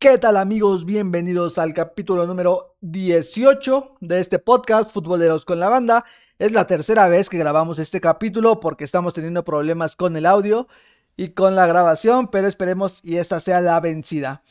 ¿Qué 0.00 0.16
tal 0.16 0.36
amigos? 0.36 0.84
Bienvenidos 0.84 1.58
al 1.58 1.74
capítulo 1.74 2.24
número 2.24 2.76
18 2.82 3.96
de 4.00 4.20
este 4.20 4.38
podcast 4.38 4.92
Futboleros 4.92 5.44
con 5.44 5.58
la 5.58 5.68
banda. 5.68 6.04
Es 6.38 6.52
la 6.52 6.68
tercera 6.68 7.08
vez 7.08 7.28
que 7.28 7.36
grabamos 7.36 7.80
este 7.80 8.00
capítulo 8.00 8.60
porque 8.60 8.84
estamos 8.84 9.12
teniendo 9.12 9.44
problemas 9.44 9.96
con 9.96 10.16
el 10.16 10.24
audio 10.24 10.68
y 11.16 11.30
con 11.30 11.56
la 11.56 11.66
grabación, 11.66 12.28
pero 12.28 12.46
esperemos 12.46 13.00
y 13.02 13.16
esta 13.16 13.40
sea 13.40 13.60
la 13.60 13.80
vencida. 13.80 14.44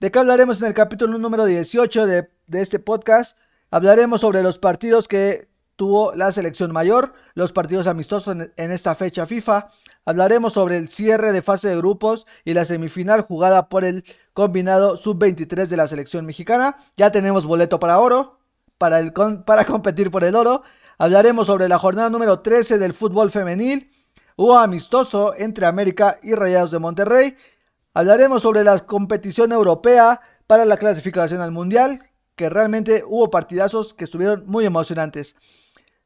¿De 0.00 0.10
qué 0.10 0.18
hablaremos 0.18 0.60
en 0.60 0.66
el 0.66 0.74
capítulo 0.74 1.16
número 1.16 1.46
18 1.46 2.06
de, 2.06 2.28
de 2.46 2.60
este 2.60 2.78
podcast? 2.78 3.38
Hablaremos 3.70 4.20
sobre 4.20 4.42
los 4.42 4.58
partidos 4.58 5.08
que 5.08 5.48
tuvo 5.80 6.14
la 6.14 6.30
selección 6.30 6.72
mayor, 6.72 7.14
los 7.32 7.54
partidos 7.54 7.86
amistosos 7.86 8.36
en, 8.36 8.70
esta 8.70 8.94
fecha 8.94 9.24
FIFA. 9.24 9.68
Hablaremos 10.04 10.52
sobre 10.52 10.76
el 10.76 10.90
cierre 10.90 11.32
de 11.32 11.40
fase 11.40 11.68
de 11.68 11.76
grupos 11.78 12.26
y 12.44 12.52
la 12.52 12.66
semifinal 12.66 13.22
jugada 13.22 13.70
por 13.70 13.86
el 13.86 14.04
combinado 14.40 14.96
sub-23 14.96 15.66
de 15.66 15.76
la 15.76 15.86
selección 15.86 16.24
mexicana. 16.24 16.78
Ya 16.96 17.12
tenemos 17.12 17.44
boleto 17.44 17.78
para 17.78 17.98
oro, 17.98 18.38
para, 18.78 18.98
el, 18.98 19.12
para 19.12 19.64
competir 19.66 20.10
por 20.10 20.24
el 20.24 20.34
oro. 20.34 20.62
Hablaremos 20.96 21.46
sobre 21.46 21.68
la 21.68 21.78
jornada 21.78 22.08
número 22.08 22.40
13 22.40 22.78
del 22.78 22.94
fútbol 22.94 23.30
femenil. 23.30 23.90
Hubo 24.36 24.56
amistoso 24.56 25.34
entre 25.36 25.66
América 25.66 26.18
y 26.22 26.34
Rayados 26.34 26.70
de 26.70 26.78
Monterrey. 26.78 27.36
Hablaremos 27.92 28.40
sobre 28.40 28.64
la 28.64 28.78
competición 28.78 29.52
europea 29.52 30.22
para 30.46 30.64
la 30.64 30.78
clasificación 30.78 31.42
al 31.42 31.52
Mundial, 31.52 32.00
que 32.34 32.48
realmente 32.48 33.04
hubo 33.06 33.30
partidazos 33.30 33.92
que 33.92 34.04
estuvieron 34.04 34.44
muy 34.46 34.64
emocionantes. 34.64 35.36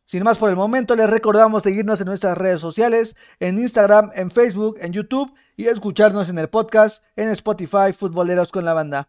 Sin 0.04 0.22
más 0.22 0.36
por 0.36 0.50
el 0.50 0.56
momento, 0.56 0.94
les 0.96 1.08
recordamos 1.08 1.62
seguirnos 1.62 2.00
en 2.00 2.06
nuestras 2.06 2.36
redes 2.36 2.60
sociales, 2.60 3.16
en 3.40 3.58
Instagram, 3.58 4.10
en 4.14 4.30
Facebook, 4.30 4.76
en 4.80 4.92
YouTube 4.92 5.32
y 5.56 5.66
escucharnos 5.66 6.28
en 6.28 6.38
el 6.38 6.48
podcast 6.48 7.02
en 7.16 7.30
Spotify 7.30 7.92
Futboleros 7.96 8.52
con 8.52 8.64
la 8.64 8.74
banda. 8.74 9.08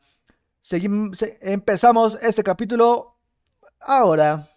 Empezamos 1.42 2.18
este 2.22 2.44
capítulo 2.44 3.18
ahora. 3.82 4.48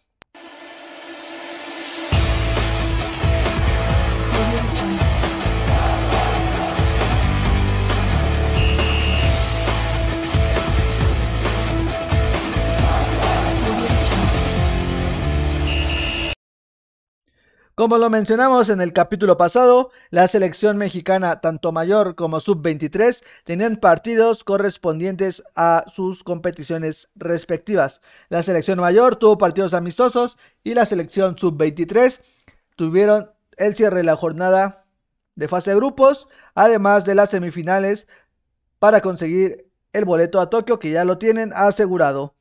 Como 17.79 17.97
lo 17.97 18.11
mencionamos 18.11 18.71
en 18.71 18.81
el 18.81 18.93
capítulo 18.93 19.37
pasado, 19.37 19.93
la 20.11 20.27
selección 20.27 20.79
mexicana, 20.79 21.41
tanto 21.41 21.71
mayor 21.71 22.17
como 22.17 22.41
sub-23, 22.41 23.23
tenían 23.45 23.77
partidos 23.77 24.43
correspondientes 24.43 25.45
a 25.55 25.84
sus 25.87 26.25
competiciones 26.25 27.09
respectivas. 27.15 28.01
La 28.31 28.43
selección 28.43 28.81
mayor 28.81 29.15
tuvo 29.15 29.39
partidos 29.39 29.75
amistosos 29.75 30.39
y 30.65 30.75
la 30.75 30.87
selección 30.87 31.39
sub-23 31.39 32.21
tuvieron 32.75 33.31
el 33.56 33.77
cierre 33.77 33.99
de 33.99 34.03
la 34.03 34.17
jornada 34.17 34.84
de 35.37 35.47
fase 35.47 35.71
de 35.71 35.77
grupos, 35.77 36.27
además 36.56 37.05
de 37.05 37.15
las 37.15 37.31
semifinales 37.31 38.09
para 38.81 39.03
conseguir 39.03 39.71
el 39.93 40.05
boleto 40.05 40.41
a 40.41 40.51
Tokio 40.51 40.81
que 40.81 40.91
ya 40.91 41.05
lo 41.05 41.19
tienen 41.19 41.53
asegurado. 41.55 42.34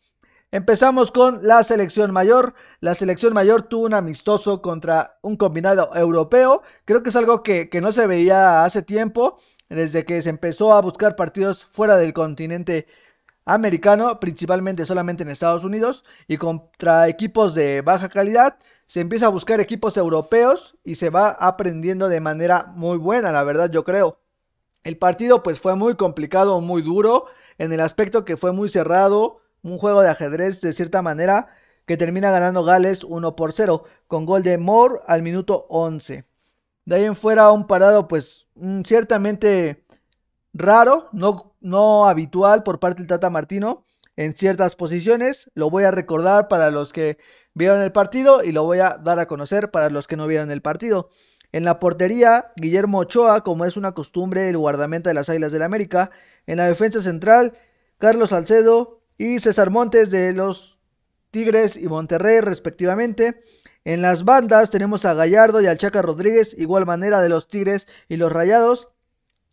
Empezamos 0.51 1.11
con 1.11 1.41
la 1.43 1.61
selección 1.65 2.11
mayor. 2.11 2.53
La 2.79 2.95
selección 2.95 3.33
mayor 3.33 3.63
tuvo 3.63 3.85
un 3.85 3.93
amistoso 3.93 4.61
contra 4.61 5.19
un 5.21 5.35
combinado 5.35 5.93
europeo. 5.93 6.63
Creo 6.85 7.03
que 7.03 7.09
es 7.09 7.15
algo 7.17 7.43
que, 7.43 7.69
no 7.81 7.91
se 7.91 8.07
veía 8.07 8.63
hace 8.63 8.81
tiempo, 8.81 9.37
desde 9.67 10.05
que 10.05 10.21
se 10.21 10.29
empezó 10.29 10.73
a 10.73 10.81
buscar 10.81 11.17
partidos 11.17 11.65
fuera 11.65 11.97
del 11.97 12.13
continente 12.13 12.87
americano, 13.45 14.19
principalmente 14.21 14.85
solamente 14.85 15.23
en 15.23 15.29
Estados 15.29 15.65
Unidos, 15.65 16.05
y 16.27 16.37
contra 16.37 17.09
equipos 17.09 17.53
de 17.53 17.81
baja 17.81 18.07
calidad. 18.09 18.57
Se 18.87 19.01
empieza 19.01 19.25
a 19.25 19.29
buscar 19.29 19.59
equipos 19.59 19.97
europeos 19.97 20.77
y 20.85 20.95
se 20.95 21.09
va 21.09 21.29
aprendiendo 21.29 22.07
de 22.07 22.21
manera 22.21 22.67
muy 22.75 22.97
buena, 22.97 23.31
la 23.33 23.43
verdad 23.43 23.69
yo 23.69 23.83
creo. 23.83 24.19
El 24.83 24.97
partido 24.97 25.43
pues 25.43 25.59
fue 25.59 25.75
muy 25.75 25.95
complicado, 25.95 26.61
muy 26.61 26.81
duro, 26.81 27.25
en 27.57 27.73
el 27.73 27.81
aspecto 27.81 28.23
que 28.23 28.37
fue 28.37 28.53
muy 28.53 28.69
cerrado, 28.69 29.41
un 29.63 29.77
juego 29.77 30.01
de 30.01 30.09
ajedrez 30.09 30.61
de 30.61 30.73
cierta 30.73 31.01
manera 31.01 31.47
que 31.85 31.97
termina 31.97 32.31
ganando 32.31 32.63
Gales 32.63 33.03
1 33.03 33.35
por 33.35 33.53
0 33.53 33.83
con 34.07 34.25
gol 34.25 34.43
de 34.43 34.57
Moore 34.57 34.99
al 35.07 35.23
minuto 35.23 35.65
11. 35.69 36.25
De 36.85 36.95
ahí 36.95 37.05
en 37.05 37.15
fuera 37.15 37.51
un 37.51 37.67
parado 37.67 38.07
pues 38.07 38.47
mm, 38.55 38.81
ciertamente 38.83 39.85
raro, 40.53 41.09
no, 41.11 41.55
no 41.61 42.07
habitual 42.07 42.63
por 42.63 42.79
parte 42.79 43.01
del 43.01 43.07
Tata 43.07 43.29
Martino 43.29 43.85
en 44.15 44.35
ciertas 44.35 44.75
posiciones. 44.75 45.49
Lo 45.53 45.69
voy 45.69 45.85
a 45.85 45.91
recordar 45.91 46.47
para 46.47 46.71
los 46.71 46.91
que 46.91 47.17
vieron 47.53 47.81
el 47.81 47.91
partido 47.91 48.43
y 48.43 48.51
lo 48.51 48.63
voy 48.63 48.79
a 48.79 48.97
dar 49.01 49.19
a 49.19 49.27
conocer 49.27 49.71
para 49.71 49.89
los 49.89 50.07
que 50.07 50.17
no 50.17 50.27
vieron 50.27 50.51
el 50.51 50.61
partido. 50.61 51.09
En 51.51 51.63
la 51.63 51.79
portería, 51.79 52.51
Guillermo 52.57 52.99
Ochoa, 52.99 53.41
como 53.41 53.65
es 53.65 53.77
una 53.77 53.93
costumbre, 53.93 54.49
el 54.49 54.57
guardameta 54.57 55.09
de 55.09 55.13
las 55.13 55.29
Águilas 55.29 55.51
del 55.51 55.59
la 55.59 55.65
América. 55.65 56.11
En 56.45 56.57
la 56.57 56.67
defensa 56.67 57.01
central, 57.01 57.53
Carlos 57.97 58.31
Salcedo, 58.31 59.01
y 59.17 59.39
César 59.39 59.69
Montes 59.69 60.11
de 60.11 60.33
los 60.33 60.77
Tigres 61.31 61.75
y 61.75 61.87
Monterrey 61.87 62.41
respectivamente. 62.41 63.41
En 63.83 64.01
las 64.01 64.25
bandas 64.25 64.69
tenemos 64.69 65.05
a 65.05 65.13
Gallardo 65.13 65.61
y 65.61 65.67
al 65.67 65.77
Chaca 65.77 66.01
Rodríguez, 66.01 66.55
igual 66.57 66.85
manera 66.85 67.21
de 67.21 67.29
los 67.29 67.47
Tigres 67.47 67.87
y 68.09 68.17
los 68.17 68.31
Rayados. 68.31 68.89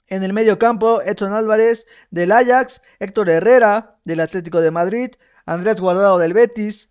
En 0.06 0.22
el 0.22 0.32
medio 0.32 0.58
campo, 0.58 1.00
Edson 1.02 1.32
Álvarez 1.32 1.86
del 2.10 2.32
Ajax, 2.32 2.82
Héctor 2.98 3.30
Herrera 3.30 3.98
del 4.04 4.20
Atlético 4.20 4.60
de 4.60 4.70
Madrid, 4.70 5.12
Andrés 5.46 5.80
Guardado 5.80 6.18
del 6.18 6.34
Betis, 6.34 6.90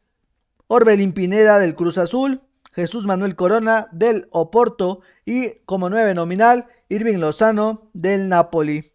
Orbelín 0.67 1.13
Pineda 1.13 1.59
del 1.59 1.75
Cruz 1.75 1.97
Azul, 1.97 2.41
Jesús 2.71 3.05
Manuel 3.05 3.35
Corona 3.35 3.87
del 3.91 4.27
Oporto 4.31 5.01
y 5.25 5.55
como 5.65 5.89
nueve 5.89 6.13
nominal, 6.13 6.67
Irving 6.89 7.17
Lozano 7.17 7.89
del 7.93 8.29
Napoli. 8.29 8.93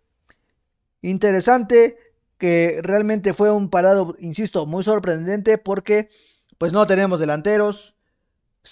Interesante 1.01 1.97
que 2.39 2.81
realmente 2.83 3.35
fue 3.35 3.51
un 3.51 3.69
parado, 3.69 4.17
insisto, 4.19 4.67
muy 4.67 4.83
sorprendente 4.83 5.59
porque 5.59 6.09
pues 6.57 6.73
no 6.73 6.87
tenemos 6.87 7.21
delanteros, 7.21 7.95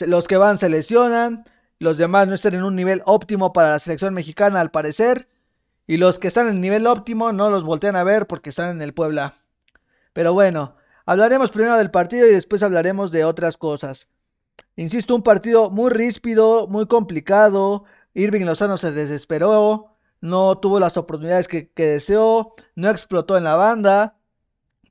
los 0.00 0.27
que 0.27 0.37
van 0.37 0.59
se 0.59 0.69
lesionan, 0.69 1.44
los 1.78 1.99
demás 1.99 2.28
no 2.28 2.34
están 2.34 2.55
en 2.55 2.65
un 2.65 2.76
nivel 2.76 3.03
óptimo 3.05 3.53
para 3.53 3.71
la 3.71 3.78
selección 3.78 4.15
mexicana 4.15 4.60
al 4.60 4.71
parecer, 4.71 5.28
y 5.87 5.99
los 5.99 6.19
que 6.19 6.28
están 6.28 6.47
en 6.47 6.55
el 6.55 6.60
nivel 6.60 6.87
óptimo 6.87 7.32
no 7.32 7.49
los 7.50 7.65
voltean 7.65 7.97
a 7.97 8.05
ver 8.05 8.26
porque 8.26 8.50
están 8.50 8.71
en 8.71 8.82
el 8.82 8.93
Puebla. 8.93 9.34
Pero 10.12 10.32
bueno, 10.32 10.76
hablaremos 11.05 11.50
primero 11.50 11.76
del 11.76 11.91
partido 11.91 12.26
y 12.26 12.32
después 12.32 12.62
hablaremos 12.62 13.12
de 13.12 13.25
otras 13.25 13.56
cosas. 13.56 14.09
Insisto, 14.75 15.15
un 15.15 15.22
partido 15.22 15.71
muy 15.71 15.91
ríspido, 15.91 16.66
muy 16.66 16.87
complicado. 16.87 17.84
Irving 18.15 18.44
Lozano 18.44 18.78
se 18.78 18.91
desesperó 18.91 19.95
no 20.21 20.59
tuvo 20.59 20.81
las 20.81 20.97
oportunidades 20.97 21.49
que, 21.49 21.71
deseó, 21.77 22.54
no 22.75 22.91
explotó 22.91 23.37
en 23.37 23.44
la 23.44 23.56
banda, 23.56 24.16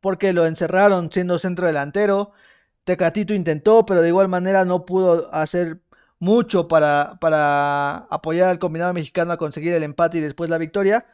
porque 0.01 0.33
lo 0.33 0.45
encerraron 0.45 1.11
siendo 1.11 1.39
centro 1.39 1.67
delantero. 1.67 2.31
Tecatito 2.83 3.33
intentó, 3.33 3.85
pero 3.85 4.01
de 4.01 4.09
igual 4.09 4.27
manera 4.27 4.65
no 4.65 4.85
pudo 4.85 5.33
hacer 5.33 5.81
mucho 6.19 6.67
para, 6.67 7.17
para 7.19 7.97
apoyar 8.09 8.49
al 8.49 8.59
combinado 8.59 8.93
mexicano 8.93 9.33
a 9.33 9.37
conseguir 9.37 9.73
el 9.73 9.83
empate 9.83 10.19
y 10.19 10.21
después 10.21 10.49
la 10.49 10.57
victoria. 10.57 11.05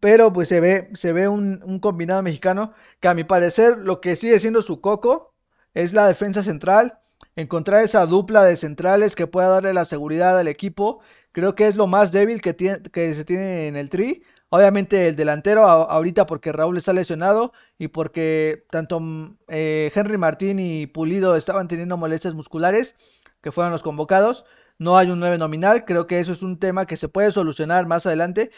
Pero 0.00 0.32
pues 0.32 0.48
se 0.48 0.60
ve, 0.60 0.90
se 0.94 1.12
ve 1.12 1.28
un, 1.28 1.62
un, 1.64 1.78
combinado 1.78 2.22
mexicano 2.22 2.72
que 3.00 3.08
a 3.08 3.14
mi 3.14 3.24
parecer 3.24 3.78
lo 3.78 4.00
que 4.00 4.16
sigue 4.16 4.40
siendo 4.40 4.62
su 4.62 4.80
coco 4.80 5.34
es 5.74 5.92
la 5.92 6.08
defensa 6.08 6.42
central. 6.42 6.98
Encontrar 7.36 7.82
esa 7.84 8.06
dupla 8.06 8.44
de 8.44 8.56
centrales 8.56 9.14
que 9.14 9.26
pueda 9.26 9.48
darle 9.48 9.74
la 9.74 9.84
seguridad 9.84 10.38
al 10.38 10.48
equipo 10.48 11.00
Creo 11.34 11.56
que 11.56 11.66
es 11.66 11.74
lo 11.74 11.88
más 11.88 12.12
débil 12.12 12.40
que, 12.40 12.54
tiene, 12.54 12.80
que 12.80 13.12
se 13.12 13.24
tiene 13.24 13.66
en 13.66 13.74
el 13.74 13.90
tri. 13.90 14.22
Obviamente 14.50 15.08
el 15.08 15.16
delantero 15.16 15.64
ahorita 15.66 16.26
porque 16.26 16.52
Raúl 16.52 16.76
está 16.76 16.92
lesionado 16.92 17.52
y 17.76 17.88
porque 17.88 18.64
tanto 18.70 19.00
mm, 19.00 19.38
eh, 19.48 19.90
Henry 19.92 20.16
Martín 20.16 20.60
y 20.60 20.86
Pulido 20.86 21.34
estaban 21.34 21.66
teniendo 21.66 21.96
molestias 21.96 22.34
musculares, 22.34 22.94
que 23.42 23.50
fueron 23.50 23.72
los 23.72 23.82
convocados. 23.82 24.44
No 24.78 24.96
hay 24.96 25.10
un 25.10 25.18
9 25.18 25.38
nominal, 25.38 25.84
creo 25.84 26.06
que 26.06 26.20
eso 26.20 26.32
es 26.32 26.42
un 26.42 26.60
tema 26.60 26.86
que 26.86 26.96
se 26.96 27.08
puede 27.08 27.32
solucionar 27.32 27.84
más 27.88 28.06
adelante. 28.06 28.52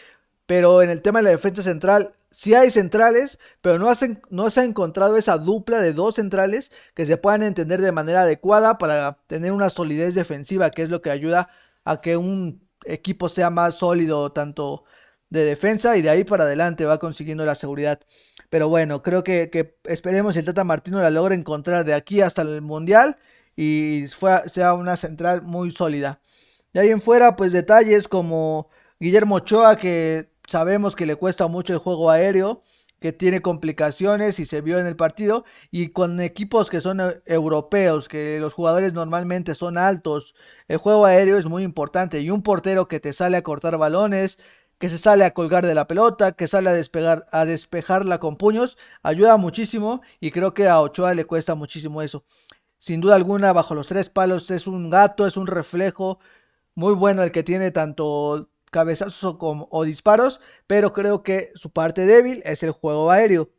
Pero 0.45 0.83
en 0.83 0.91
el 0.91 1.01
tema 1.01 1.21
de 1.21 1.25
la 1.25 1.31
defensa 1.31 1.63
central, 1.63 2.15
sí 2.31 2.55
hay 2.55 2.71
centrales, 2.71 3.39
pero 3.63 3.79
no, 3.79 3.89
hacen, 3.89 4.21
no 4.29 4.51
se 4.51 4.61
ha 4.61 4.65
encontrado 4.65 5.17
esa 5.17 5.39
dupla 5.39 5.81
de 5.81 5.95
dos 5.95 6.17
centrales 6.17 6.71
que 6.95 7.07
se 7.07 7.17
puedan 7.17 7.43
entender 7.43 7.81
de 7.81 7.93
manera 7.93 8.23
adecuada 8.23 8.77
para 8.77 9.19
tener 9.29 9.53
una 9.53 9.71
solidez 9.71 10.15
defensiva, 10.15 10.71
que 10.71 10.83
es 10.83 10.91
lo 10.91 11.01
que 11.01 11.11
ayuda 11.11 11.49
a 11.85 12.01
que 12.03 12.19
un 12.19 12.66
equipo 12.87 13.29
sea 13.29 13.51
más 13.51 13.77
sólido 13.77 14.33
tanto 14.33 14.85
de 15.31 15.45
defensa 15.45 15.97
y 15.97 16.03
de 16.03 16.11
ahí 16.11 16.25
para 16.25 16.45
adelante 16.45 16.85
va 16.85 16.99
consiguiendo 16.99 17.45
la 17.45 17.55
seguridad. 17.55 18.01
Pero 18.49 18.69
bueno, 18.69 19.03
creo 19.03 19.25
que, 19.25 19.77
esperemos 19.85 20.35
que 20.35 20.41
el 20.41 20.47
Tata 20.47 20.65
Martino 20.65 21.01
la 21.01 21.11
logre 21.11 21.35
encontrar 21.35 21.85
de 21.85 21.95
aquí 21.95 22.21
hasta 22.21 22.43
el 22.43 22.63
Mundial 22.63 23.17
y 23.57 24.05
sea 24.47 24.75
una 24.75 24.97
central 24.97 25.43
muy 25.43 25.71
sólida. 25.73 26.21
De 26.73 26.81
ahí 26.81 26.91
en 26.91 27.01
fuera, 27.01 27.37
pues 27.37 27.53
detalles 27.53 28.09
como 28.09 28.69
Guillermo 29.01 29.37
Ochoa, 29.37 29.77
que 29.77 30.31
sabemos 30.47 30.95
que 30.95 31.07
le 31.07 31.17
cuesta 31.17 31.47
mucho 31.49 31.73
el 31.73 31.79
juego 31.79 32.11
aéreo, 32.11 32.63
que 33.07 33.13
tiene 33.13 33.41
complicaciones 33.41 34.41
y 34.41 34.47
se 34.47 34.63
vio 34.63 34.81
en 34.81 34.87
el 34.89 34.97
partido. 34.97 35.45
Y 35.71 35.91
con 35.91 36.19
equipos 36.21 36.71
que 36.71 36.81
son 36.81 37.01
eh, 37.01 37.23
europeos, 37.27 38.09
que 38.09 38.41
los 38.41 38.53
jugadores 38.53 38.95
normalmente 38.95 39.55
son 39.55 39.79
altos, 39.79 40.35
el 40.67 40.79
juego 40.79 41.07
aéreo 41.07 41.39
es 41.39 41.47
muy 41.47 41.63
importante. 41.63 42.21
Y 42.21 42.31
un 42.31 42.43
portero 42.43 42.89
que 42.89 42.99
te 42.99 43.13
sale 43.13 43.37
a 43.37 43.43
cortar 43.45 43.79
balones, 43.79 44.41
que 44.79 44.89
se 44.89 44.99
sale 44.99 45.25
a 45.25 45.33
colgar 45.35 45.65
de 45.65 45.77
la 45.77 45.87
pelota, 45.87 46.33
que 46.33 46.49
sale 46.49 46.69
a 46.69 46.73
despegar, 46.73 47.29
a 47.31 47.45
despejarla 47.45 48.19
con 48.19 48.37
puños, 48.37 48.77
ayuda 49.05 49.37
muchísimo. 49.37 50.03
Y 50.19 50.33
creo 50.33 50.53
que 50.53 50.67
a 50.67 50.81
Ochoa 50.81 51.15
le 51.15 51.27
cuesta 51.27 51.55
muchísimo 51.55 52.03
eso. 52.03 52.25
Sin 52.81 53.01
duda 53.01 53.15
alguna, 53.15 53.53
bajo 53.53 53.77
los 53.77 53.87
tres 53.87 54.11
palos 54.11 54.51
es 54.51 54.67
un 54.67 54.91
gato, 54.91 55.29
es 55.29 55.37
un 55.37 55.47
reflejo 55.47 56.19
muy 56.75 56.95
bueno 56.95 57.23
el 57.23 57.31
que 57.33 57.45
tiene 57.45 57.71
tanto 57.71 58.51
cabezazos 58.71 59.37
o 59.41 59.85
disparos, 59.85 60.41
pero 60.67 60.93
creo 60.93 61.23
que 61.23 61.53
su 61.55 61.71
parte 61.71 62.07
débil 62.07 62.43
es 62.45 62.63
el 62.63 62.73
juego 62.73 63.11
aéreo. 63.11 63.51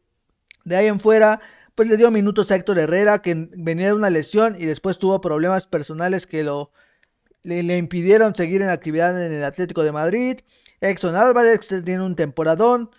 De 0.66 0.76
ahí 0.76 0.88
en 0.88 1.00
fuera, 1.00 1.40
pues 1.76 1.90
le 1.90 1.98
dio 1.98 2.12
minutos 2.12 2.52
a 2.52 2.56
Héctor 2.56 2.80
Herrera, 2.80 3.22
que 3.22 3.50
venía 3.56 3.88
de 3.88 3.94
una 3.94 4.10
lesión 4.10 4.56
y 4.60 4.66
después 4.66 4.98
tuvo 4.98 5.22
problemas 5.22 5.68
personales 5.68 6.28
que 6.28 6.44
lo 6.44 6.72
le, 7.44 7.78
impidieron 7.78 8.36
seguir 8.36 8.62
en 8.62 8.70
actividad 8.70 9.26
en 9.26 9.32
el 9.32 9.44
Atlético 9.44 9.84
de 9.84 9.92
Madrid. 9.92 10.40
Exxon 10.82 11.16
Álvarez 11.16 11.68
tiene 11.86 12.04
un 12.04 12.16
temporadón. 12.16 12.92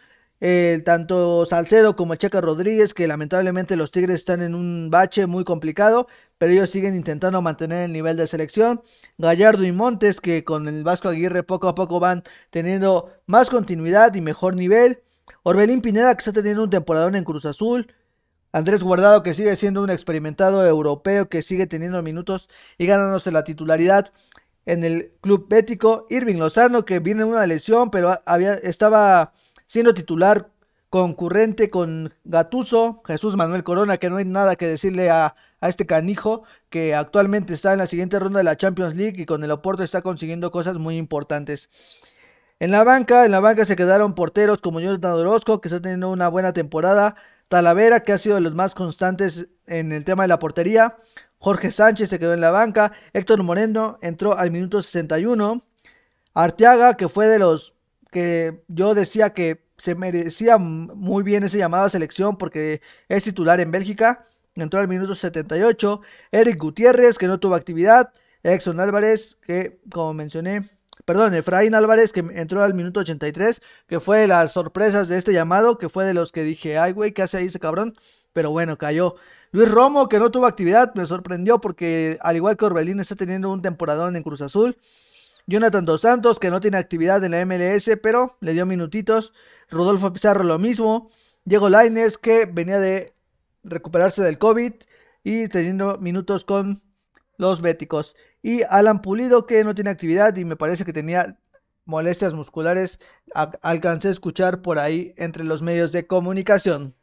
Tanto 0.84 1.46
Salcedo 1.46 1.96
como 1.96 2.14
Checa 2.14 2.40
Rodríguez, 2.40 2.94
que 2.94 3.08
lamentablemente 3.08 3.76
los 3.76 3.90
Tigres 3.90 4.16
están 4.16 4.42
en 4.42 4.54
un 4.54 4.88
bache 4.90 5.26
muy 5.26 5.44
complicado, 5.44 6.06
pero 6.38 6.52
ellos 6.52 6.70
siguen 6.70 6.94
intentando 6.94 7.42
mantener 7.42 7.84
el 7.86 7.92
nivel 7.92 8.16
de 8.16 8.26
selección. 8.26 8.82
Gallardo 9.18 9.64
y 9.64 9.72
Montes, 9.72 10.20
que 10.20 10.44
con 10.44 10.68
el 10.68 10.84
Vasco 10.84 11.08
Aguirre 11.08 11.42
poco 11.42 11.68
a 11.68 11.74
poco 11.74 11.98
van 11.98 12.22
teniendo 12.50 13.10
más 13.26 13.50
continuidad 13.50 14.14
y 14.14 14.20
mejor 14.20 14.54
nivel. 14.54 15.02
Orbelín 15.42 15.80
Pineda, 15.80 16.14
que 16.14 16.20
está 16.20 16.32
teniendo 16.32 16.64
un 16.64 16.70
temporadón 16.70 17.16
en 17.16 17.24
Cruz 17.24 17.44
Azul. 17.44 17.92
Andrés 18.52 18.82
Guardado, 18.82 19.22
que 19.22 19.34
sigue 19.34 19.56
siendo 19.56 19.82
un 19.82 19.90
experimentado 19.90 20.64
europeo, 20.66 21.28
que 21.28 21.42
sigue 21.42 21.66
teniendo 21.66 22.02
minutos 22.02 22.48
y 22.78 22.86
ganándose 22.86 23.30
la 23.30 23.44
titularidad 23.44 24.10
en 24.66 24.84
el 24.84 25.12
club 25.20 25.46
bético. 25.48 26.06
Irving 26.10 26.36
Lozano, 26.36 26.84
que 26.84 27.00
viene 27.00 27.24
una 27.24 27.46
lesión, 27.46 27.90
pero 27.90 28.20
había, 28.24 28.54
estaba 28.54 29.32
siendo 29.68 29.94
titular 29.94 30.50
concurrente 30.90 31.70
con 31.70 32.12
Gatuso, 32.24 33.02
Jesús 33.06 33.36
Manuel 33.36 33.62
Corona, 33.62 33.98
que 33.98 34.10
no 34.10 34.16
hay 34.16 34.24
nada 34.24 34.56
que 34.56 34.66
decirle 34.66 35.10
a, 35.10 35.36
a, 35.60 35.68
este 35.68 35.86
canijo, 35.86 36.42
que 36.70 36.94
actualmente 36.94 37.54
está 37.54 37.72
en 37.72 37.78
la 37.78 37.86
siguiente 37.86 38.18
ronda 38.18 38.38
de 38.38 38.44
la 38.44 38.56
Champions 38.56 38.96
League 38.96 39.22
y 39.22 39.26
con 39.26 39.44
el 39.44 39.50
Oporto 39.50 39.82
está 39.82 40.02
consiguiendo 40.02 40.50
cosas 40.50 40.78
muy 40.78 40.96
importantes. 40.96 41.70
En 42.60 42.72
la 42.72 42.82
banca, 42.82 43.24
en 43.24 43.30
la 43.30 43.40
banca 43.40 43.64
se 43.64 43.76
quedaron 43.76 44.14
porteros 44.14 44.60
como 44.60 44.80
Jonathan 44.80 45.12
Orozco, 45.12 45.60
que 45.60 45.68
está 45.68 45.80
teniendo 45.80 46.10
una 46.10 46.28
buena 46.28 46.52
temporada, 46.52 47.14
Talavera, 47.48 48.00
que 48.00 48.12
ha 48.12 48.18
sido 48.18 48.34
de 48.34 48.40
los 48.40 48.54
más 48.54 48.74
constantes 48.74 49.48
en 49.66 49.92
el 49.92 50.04
tema 50.04 50.24
de 50.24 50.28
la 50.28 50.38
portería, 50.38 50.96
Jorge 51.38 51.70
Sánchez 51.70 52.08
se 52.08 52.18
quedó 52.18 52.34
en 52.34 52.40
la 52.40 52.50
banca, 52.50 52.92
Héctor 53.12 53.42
Moreno 53.42 53.98
entró 54.02 54.36
al 54.36 54.50
minuto 54.50 54.82
61, 54.82 55.62
Arteaga, 56.34 56.94
que 56.94 57.08
fue 57.08 57.28
de 57.28 57.38
los 57.38 57.74
que 58.10 58.62
yo 58.68 58.94
decía 58.94 59.30
que 59.30 59.64
se 59.78 59.94
merecía 59.94 60.58
muy 60.58 61.22
bien 61.22 61.44
ese 61.44 61.58
llamado 61.58 61.86
a 61.86 61.90
selección 61.90 62.36
porque 62.36 62.80
es 63.08 63.24
titular 63.24 63.60
en 63.60 63.70
Bélgica. 63.70 64.24
Entró 64.54 64.80
al 64.80 64.88
minuto 64.88 65.14
78. 65.14 66.00
Eric 66.32 66.58
Gutiérrez, 66.58 67.16
que 67.18 67.28
no 67.28 67.38
tuvo 67.38 67.54
actividad. 67.54 68.12
Exxon 68.42 68.80
Álvarez, 68.80 69.36
que 69.42 69.80
como 69.90 70.14
mencioné, 70.14 70.70
perdón, 71.04 71.34
Efraín 71.34 71.74
Álvarez, 71.74 72.12
que 72.12 72.20
entró 72.20 72.62
al 72.62 72.74
minuto 72.74 73.00
83, 73.00 73.60
que 73.86 74.00
fue 74.00 74.20
de 74.20 74.28
las 74.28 74.52
sorpresas 74.52 75.08
de 75.08 75.18
este 75.18 75.32
llamado, 75.32 75.78
que 75.78 75.88
fue 75.88 76.04
de 76.04 76.14
los 76.14 76.32
que 76.32 76.44
dije, 76.44 76.78
ay, 76.78 76.92
güey, 76.92 77.12
¿qué 77.12 77.22
hace 77.22 77.38
ahí 77.38 77.46
ese 77.46 77.58
cabrón? 77.58 77.96
Pero 78.32 78.50
bueno, 78.50 78.76
cayó. 78.78 79.16
Luis 79.50 79.70
Romo, 79.70 80.08
que 80.08 80.18
no 80.18 80.30
tuvo 80.30 80.46
actividad, 80.46 80.94
me 80.94 81.06
sorprendió 81.06 81.60
porque, 81.60 82.18
al 82.20 82.36
igual 82.36 82.56
que 82.56 82.66
Orbelín, 82.66 83.00
está 83.00 83.16
teniendo 83.16 83.50
un 83.50 83.62
temporadón 83.62 84.16
en 84.16 84.22
Cruz 84.22 84.42
Azul. 84.42 84.76
Jonathan 85.48 85.86
Dos 85.86 86.02
Santos, 86.02 86.38
que 86.38 86.50
no 86.50 86.60
tiene 86.60 86.76
actividad 86.76 87.24
en 87.24 87.30
la 87.30 87.44
MLS, 87.46 87.90
pero 88.02 88.36
le 88.40 88.52
dio 88.52 88.66
minutitos. 88.66 89.32
Rodolfo 89.70 90.12
Pizarro 90.12 90.44
lo 90.44 90.58
mismo. 90.58 91.08
Diego 91.46 91.70
Laines, 91.70 92.18
que 92.18 92.44
venía 92.44 92.78
de 92.78 93.14
recuperarse 93.64 94.22
del 94.22 94.36
COVID 94.36 94.74
y 95.24 95.48
teniendo 95.48 95.96
minutos 95.96 96.44
con 96.44 96.82
los 97.38 97.62
béticos. 97.62 98.14
Y 98.42 98.60
Alan 98.68 99.00
Pulido, 99.00 99.46
que 99.46 99.64
no 99.64 99.74
tiene 99.74 99.88
actividad 99.88 100.36
y 100.36 100.44
me 100.44 100.56
parece 100.56 100.84
que 100.84 100.92
tenía 100.92 101.38
molestias 101.86 102.34
musculares. 102.34 103.00
alcancé 103.62 104.08
a 104.08 104.10
escuchar 104.10 104.60
por 104.60 104.78
ahí 104.78 105.14
entre 105.16 105.44
los 105.44 105.62
medios 105.62 105.92
de 105.92 106.06
comunicación. 106.06 106.94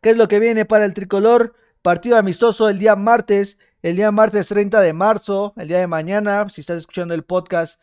¿Qué 0.00 0.10
es 0.10 0.16
lo 0.16 0.28
que 0.28 0.38
viene 0.38 0.66
para 0.66 0.84
el 0.84 0.94
tricolor? 0.94 1.56
Partido 1.82 2.16
amistoso 2.16 2.68
el 2.68 2.78
día 2.78 2.94
martes 2.94 3.58
el 3.82 3.96
día 3.96 4.10
martes 4.10 4.48
30 4.48 4.80
de 4.80 4.92
marzo, 4.92 5.54
el 5.56 5.68
día 5.68 5.78
de 5.78 5.86
mañana, 5.86 6.48
si 6.50 6.60
estás 6.60 6.78
escuchando 6.78 7.14
el 7.14 7.24
podcast 7.24 7.80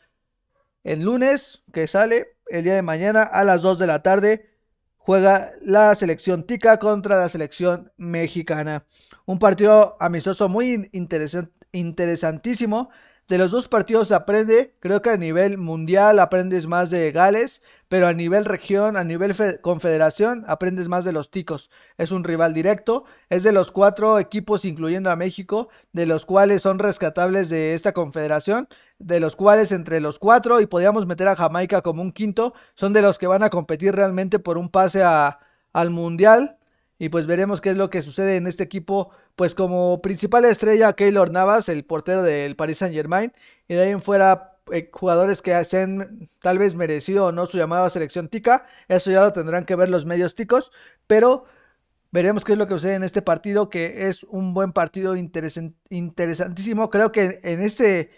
el 0.84 1.02
lunes 1.02 1.64
que 1.74 1.88
sale, 1.88 2.38
el 2.48 2.64
día 2.64 2.76
de 2.76 2.82
mañana 2.82 3.24
a 3.24 3.44
las 3.44 3.62
2 3.62 3.80
de 3.80 3.88
la 3.88 4.04
tarde, 4.04 4.50
juega 4.98 5.52
la 5.62 5.94
selección 5.96 6.46
Tica 6.46 6.80
contra 6.80 7.18
la 7.18 7.28
selección 7.30 7.92
mexicana. 7.98 8.86
Un 9.26 9.38
partido 9.40 9.98
amistoso 10.00 10.48
muy 10.48 10.90
interesantísimo 11.72 12.90
de 13.28 13.38
los 13.38 13.52
dos 13.52 13.68
partidos 13.68 14.12
aprende, 14.14 14.74
creo 14.80 15.02
que 15.02 15.10
a 15.10 15.18
nivel 15.18 15.58
mundial 15.58 16.20
aprendes 16.20 16.66
más 16.66 16.90
de 16.90 17.12
Gales, 17.12 17.62
pero 17.90 18.08
a 18.08 18.14
nivel 18.14 18.46
región, 18.46 18.96
a 18.96 19.04
nivel 19.04 19.36
confederación, 19.62 20.46
aprendes 20.48 20.88
más 20.88 21.04
de 21.04 21.12
los 21.12 21.30
ticos. 21.30 21.70
Es 21.98 22.12
un 22.12 22.24
rival 22.24 22.54
directo, 22.54 23.04
es 23.30 23.44
de 23.44 23.52
los 23.52 23.72
cuatro 23.72 24.18
equipos, 24.20 24.64
incluyendo 24.64 25.12
a 25.12 25.18
México, 25.18 25.68
de 25.92 26.06
los 26.06 26.26
cuales 26.26 26.62
son 26.62 26.80
rescatables 26.80 27.50
de 27.50 27.74
esta 27.74 27.92
confederación, 27.92 28.70
de 28.98 29.20
los 29.20 29.36
cuales 29.36 29.74
entre 29.74 30.00
los 30.00 30.20
cuatro, 30.20 30.62
y 30.62 30.66
podríamos 30.66 31.06
meter 31.06 31.28
a 31.28 31.36
Jamaica 31.36 31.82
como 31.82 32.02
un 32.02 32.14
quinto, 32.14 32.54
son 32.76 32.94
de 32.94 33.02
los 33.02 33.20
que 33.20 33.28
van 33.28 33.44
a 33.44 33.50
competir 33.50 33.94
realmente 33.94 34.40
por 34.40 34.58
un 34.58 34.70
pase 34.70 35.04
a, 35.04 35.40
al 35.74 35.90
mundial 35.90 36.57
y 37.00 37.10
pues 37.10 37.28
veremos 37.28 37.62
qué 37.62 37.72
es 37.72 37.78
lo 37.78 37.90
que 37.90 38.02
sucede 38.02 38.38
en 38.38 38.48
este 38.48 38.64
equipo, 38.64 39.12
pues 39.36 39.54
como 39.56 40.02
principal 40.02 40.46
estrella 40.46 40.94
Keylor 40.94 41.32
Navas, 41.32 41.70
el 41.70 41.84
portero 41.86 42.24
del 42.24 42.56
Paris 42.56 42.80
Saint 42.80 42.96
Germain, 42.96 43.34
y 43.68 43.76
de 43.76 43.82
ahí 43.82 43.92
en 43.92 44.02
fuera 44.02 44.58
eh, 44.72 44.90
jugadores 44.92 45.42
que 45.42 45.54
hacen 45.54 46.30
tal 46.42 46.58
vez 46.58 46.76
merecido 46.76 47.28
o 47.28 47.32
no 47.32 47.46
su 47.46 47.58
llamada 47.58 47.90
selección 47.90 48.30
tica, 48.30 48.66
eso 48.88 49.12
ya 49.12 49.22
lo 49.22 49.34
tendrán 49.34 49.66
que 49.66 49.76
ver 49.76 49.90
los 49.90 50.06
medios 50.06 50.36
ticos, 50.36 50.72
pero 51.06 51.46
veremos 52.12 52.44
qué 52.44 52.54
es 52.54 52.58
lo 52.58 52.68
que 52.68 52.74
sucede 52.74 52.96
en 52.96 53.04
este 53.04 53.22
partido, 53.22 53.70
que 53.70 54.08
es 54.08 54.24
un 54.24 54.54
buen 54.54 54.74
partido 54.74 55.16
interesantísimo, 55.16 56.90
creo 56.90 57.12
que 57.12 57.40
en 57.44 57.62
este 57.62 58.10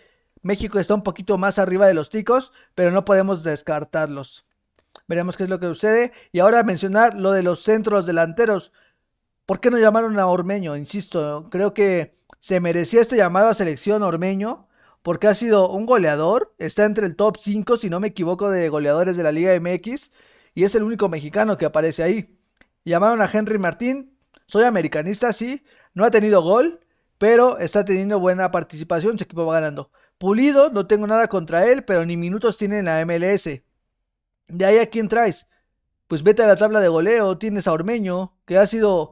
México 0.42 0.80
está 0.80 0.94
un 0.96 1.04
poquito 1.04 1.38
más 1.38 1.60
arriba 1.60 1.86
de 1.88 1.94
los 1.94 2.10
ticos, 2.10 2.54
pero 2.76 2.92
no 2.92 3.04
podemos 3.04 3.44
descartarlos. 3.44 4.46
Veremos 5.08 5.38
qué 5.38 5.44
es 5.44 5.50
lo 5.50 5.60
que 5.60 5.68
sucede. 5.68 6.12
Y 6.32 6.40
ahora 6.40 6.64
mencionar 6.64 7.16
lo 7.16 7.32
de 7.32 7.44
los 7.44 7.64
centros 7.64 8.06
delanteros. 8.06 8.72
¿Por 9.46 9.60
qué 9.60 9.72
no 9.72 9.80
llamaron 9.80 10.18
a 10.20 10.28
Ormeño? 10.28 10.78
Insisto, 10.78 11.46
creo 11.50 11.74
que 11.74 12.16
se 12.40 12.60
merecía 12.60 13.02
este 13.02 13.18
llamado 13.18 13.50
a 13.50 13.54
selección 13.54 14.04
Ormeño 14.04 14.68
porque 15.02 15.28
ha 15.28 15.34
sido 15.34 15.70
un 15.70 15.86
goleador, 15.86 16.54
está 16.58 16.86
entre 16.86 17.06
el 17.06 17.16
top 17.16 17.38
5, 17.40 17.78
si 17.78 17.90
no 17.90 18.00
me 18.00 18.10
equivoco, 18.10 18.52
de 18.52 18.70
goleadores 18.70 19.16
de 19.18 19.24
la 19.24 19.32
Liga 19.32 19.58
MX, 19.60 20.12
y 20.54 20.64
es 20.64 20.76
el 20.76 20.84
único 20.84 21.10
mexicano 21.10 21.58
que 21.58 21.66
aparece 21.66 22.04
ahí. 22.04 22.38
Llamaron 22.86 23.22
a 23.22 23.30
Henry 23.32 23.58
Martín, 23.58 24.18
soy 24.48 24.66
americanista, 24.66 25.32
sí, 25.34 25.64
no 25.94 26.04
ha 26.04 26.12
tenido 26.12 26.42
gol, 26.42 26.82
pero 27.18 27.58
está 27.60 27.86
teniendo 27.86 28.20
buena 28.20 28.52
participación, 28.52 29.18
su 29.18 29.24
equipo 29.24 29.46
va 29.46 29.56
ganando. 29.56 29.92
Pulido, 30.18 30.70
no 30.70 30.86
tengo 30.86 31.08
nada 31.08 31.28
contra 31.28 31.66
él, 31.66 31.84
pero 31.86 32.06
ni 32.06 32.18
minutos 32.18 32.58
tiene 32.58 32.80
en 32.80 32.86
la 32.86 33.06
MLS. 33.06 33.62
De 34.50 34.66
ahí 34.66 34.78
a 34.80 34.90
quién 34.90 35.08
traes. 35.08 35.48
Pues 36.08 36.24
vete 36.24 36.44
a 36.44 36.48
la 36.48 36.56
tabla 36.56 36.80
de 36.80 36.88
goleo, 36.90 37.38
tienes 37.38 37.68
a 37.68 37.74
Ormeño, 37.74 38.36
que 38.46 38.58
ha 38.58 38.68
sido 38.68 39.12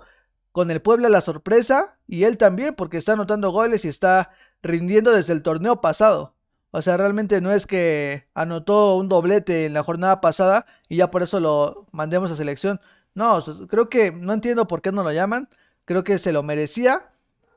con 0.52 0.72
el 0.72 0.82
Puebla 0.82 1.10
la 1.10 1.22
sorpresa, 1.22 1.98
y 2.08 2.24
él 2.24 2.38
también, 2.38 2.76
porque 2.76 2.98
está 2.98 3.14
anotando 3.14 3.52
goles 3.52 3.86
y 3.86 3.90
está 3.90 4.32
rindiendo 4.64 5.12
desde 5.12 5.34
el 5.34 5.44
torneo 5.44 5.82
pasado. 5.82 6.36
O 6.72 6.82
sea, 6.82 6.98
realmente 6.98 7.42
no 7.42 7.52
es 7.52 7.66
que 7.68 8.28
anotó 8.34 8.96
un 8.98 9.10
doblete 9.10 9.66
en 9.66 9.74
la 9.74 9.84
jornada 9.84 10.22
pasada 10.22 10.66
y 10.90 10.98
ya 10.98 11.10
por 11.12 11.24
eso 11.24 11.40
lo 11.40 11.88
mandemos 11.92 12.32
a 12.32 12.36
selección. 12.36 12.82
No, 13.16 13.40
creo 13.68 13.90
que 13.90 14.12
no 14.12 14.34
entiendo 14.34 14.68
por 14.68 14.82
qué 14.82 14.92
no 14.92 15.04
lo 15.04 15.12
llaman. 15.12 15.50
Creo 15.86 16.04
que 16.04 16.20
se 16.20 16.32
lo 16.32 16.44
merecía. 16.44 17.10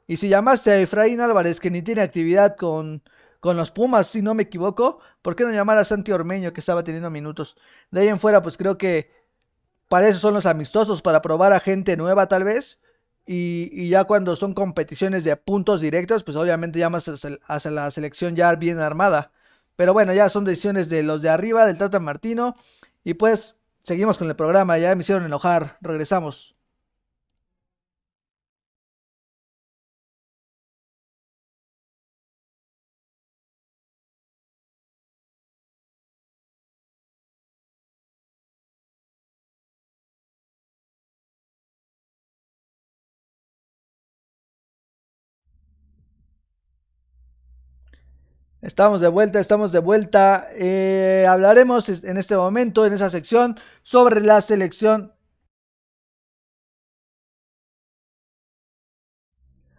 Y 0.07 0.17
si 0.17 0.29
llamaste 0.29 0.71
a 0.71 0.81
Efraín 0.81 1.21
Álvarez, 1.21 1.61
que 1.61 1.71
ni 1.71 1.83
tiene 1.83 2.01
actividad 2.03 2.57
con, 2.57 3.03
con 3.41 3.57
los 3.57 3.71
Pumas, 3.71 4.07
si 4.07 4.23
no 4.23 4.35
me 4.35 4.45
equivoco. 4.45 5.01
¿Por 5.23 5.35
qué 5.35 5.45
no 5.45 5.51
llamar 5.51 5.79
a 5.79 5.85
Santi 5.85 6.13
Ormeño 6.13 6.53
que 6.53 6.61
estaba 6.61 6.85
teniendo 6.85 7.11
minutos? 7.11 7.57
De 7.91 8.03
ahí 8.03 8.09
en 8.09 8.21
fuera, 8.21 8.43
pues 8.43 8.57
creo 8.57 8.79
que 8.79 9.11
para 9.89 10.09
eso 10.09 10.21
son 10.21 10.35
los 10.35 10.47
amistosos, 10.47 11.03
para 11.03 11.23
probar 11.23 11.53
a 11.53 11.61
gente 11.61 11.97
nueva 11.97 12.29
tal 12.29 12.45
vez. 12.45 12.79
Y, 13.27 13.89
ya 13.89 14.05
cuando 14.05 14.37
son 14.37 14.55
competiciones 14.55 15.25
de 15.25 15.37
puntos 15.37 15.81
directos, 15.81 16.25
pues 16.25 16.37
obviamente 16.37 16.79
llamas 16.79 17.11
hacia 17.47 17.71
la 17.71 17.91
selección 17.91 18.37
ya 18.37 18.55
bien 18.55 18.79
armada. 18.81 19.33
Pero 19.77 19.93
bueno, 19.93 20.13
ya 20.13 20.29
son 20.29 20.45
decisiones 20.45 20.89
de 20.91 21.03
los 21.03 21.23
de 21.23 21.31
arriba, 21.31 21.67
del 21.67 21.79
Tata 21.79 22.01
Martino. 22.01 22.57
Y 23.05 23.15
pues 23.15 23.57
seguimos 23.85 24.19
con 24.19 24.29
el 24.29 24.37
programa, 24.37 24.79
ya 24.79 24.95
me 24.95 25.03
hicieron 25.03 25.25
enojar, 25.25 25.79
regresamos. 25.81 26.57
Estamos 48.63 49.01
de 49.01 49.09
vuelta, 49.09 49.41
estamos 49.41 49.73
de 49.73 49.79
vuelta. 49.79 50.49
Eh, 50.53 51.27
hablaremos 51.27 51.89
en 51.89 52.17
este 52.19 52.37
momento, 52.37 52.85
en 52.85 52.93
esa 52.93 53.09
sección, 53.09 53.59
sobre 53.83 54.21
la 54.21 54.41
selección. 54.43 55.15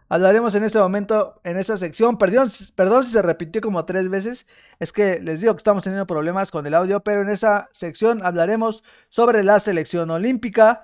Hablaremos 0.09 0.55
en 0.55 0.63
este 0.63 0.79
momento, 0.79 1.39
en 1.43 1.57
esa 1.57 1.77
sección. 1.77 2.17
Perdón, 2.17 2.49
perdón 2.75 3.05
si 3.05 3.11
se 3.11 3.21
repitió 3.21 3.61
como 3.61 3.85
tres 3.85 4.09
veces. 4.09 4.47
Es 4.79 4.91
que 4.91 5.19
les 5.21 5.41
digo 5.41 5.53
que 5.53 5.59
estamos 5.59 5.83
teniendo 5.83 6.07
problemas 6.07 6.49
con 6.51 6.65
el 6.65 6.73
audio, 6.73 7.01
pero 7.01 7.21
en 7.21 7.29
esa 7.29 7.69
sección 7.71 8.25
hablaremos 8.25 8.83
sobre 9.09 9.43
la 9.43 9.59
selección 9.59 10.09
olímpica. 10.09 10.83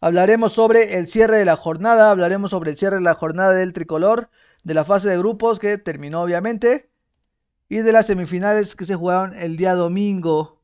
Hablaremos 0.00 0.52
sobre 0.52 0.98
el 0.98 1.06
cierre 1.06 1.38
de 1.38 1.44
la 1.44 1.56
jornada, 1.56 2.10
hablaremos 2.10 2.50
sobre 2.50 2.72
el 2.72 2.76
cierre 2.76 2.96
de 2.96 3.02
la 3.02 3.14
jornada 3.14 3.52
del 3.52 3.72
tricolor, 3.72 4.28
de 4.64 4.74
la 4.74 4.84
fase 4.84 5.08
de 5.08 5.18
grupos 5.18 5.58
que 5.58 5.78
terminó 5.78 6.22
obviamente 6.22 6.90
y 7.68 7.78
de 7.78 7.92
las 7.92 8.06
semifinales 8.06 8.76
que 8.76 8.84
se 8.84 8.94
jugaron 8.94 9.34
el 9.34 9.56
día 9.56 9.74
domingo. 9.74 10.60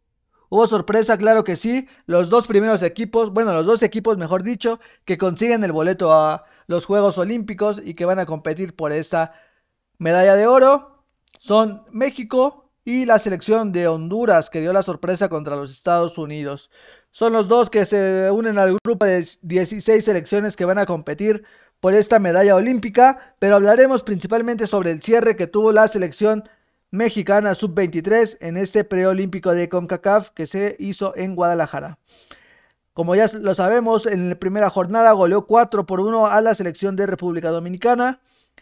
Hubo 0.48 0.66
sorpresa, 0.66 1.16
claro 1.16 1.44
que 1.44 1.56
sí. 1.56 1.88
Los 2.06 2.28
dos 2.28 2.46
primeros 2.46 2.82
equipos, 2.82 3.32
bueno, 3.32 3.52
los 3.52 3.66
dos 3.66 3.82
equipos, 3.82 4.18
mejor 4.18 4.42
dicho, 4.42 4.80
que 5.04 5.18
consiguen 5.18 5.64
el 5.64 5.72
boleto 5.72 6.12
a 6.12 6.44
los 6.66 6.84
Juegos 6.84 7.18
Olímpicos 7.18 7.80
y 7.82 7.94
que 7.94 8.04
van 8.04 8.18
a 8.18 8.26
competir 8.26 8.76
por 8.76 8.92
esa 8.92 9.32
medalla 9.98 10.34
de 10.34 10.46
oro 10.46 11.04
son 11.38 11.84
México 11.90 12.70
y 12.84 13.04
la 13.04 13.18
selección 13.18 13.72
de 13.72 13.88
Honduras, 13.88 14.50
que 14.50 14.60
dio 14.60 14.72
la 14.72 14.82
sorpresa 14.82 15.28
contra 15.28 15.56
los 15.56 15.72
Estados 15.72 16.18
Unidos. 16.18 16.70
Son 17.10 17.32
los 17.32 17.48
dos 17.48 17.70
que 17.70 17.84
se 17.84 18.30
unen 18.30 18.58
al 18.58 18.76
grupo 18.84 19.04
de 19.04 19.26
16 19.42 20.04
selecciones 20.04 20.56
que 20.56 20.64
van 20.64 20.78
a 20.78 20.86
competir 20.86 21.44
por 21.80 21.94
esta 21.94 22.18
medalla 22.18 22.54
olímpica, 22.54 23.34
pero 23.38 23.56
hablaremos 23.56 24.02
principalmente 24.02 24.66
sobre 24.66 24.90
el 24.90 25.02
cierre 25.02 25.36
que 25.36 25.46
tuvo 25.46 25.72
la 25.72 25.88
selección 25.88 26.44
mexicana 26.92 27.54
sub-23 27.54 28.36
en 28.40 28.56
este 28.56 28.84
preolímpico 28.84 29.52
de 29.54 29.68
CONCACAF 29.68 30.30
que 30.30 30.46
se 30.46 30.76
hizo 30.78 31.16
en 31.16 31.34
Guadalajara. 31.34 31.98
Como 32.92 33.16
ya 33.16 33.26
lo 33.40 33.54
sabemos, 33.54 34.04
en 34.04 34.28
la 34.28 34.34
primera 34.34 34.68
jornada 34.68 35.12
goleó 35.12 35.46
4 35.46 35.86
por 35.86 36.00
1 36.00 36.26
a 36.26 36.40
la 36.42 36.54
selección 36.54 36.94
de 36.94 37.06
República 37.06 37.48
Dominicana. 37.48 38.20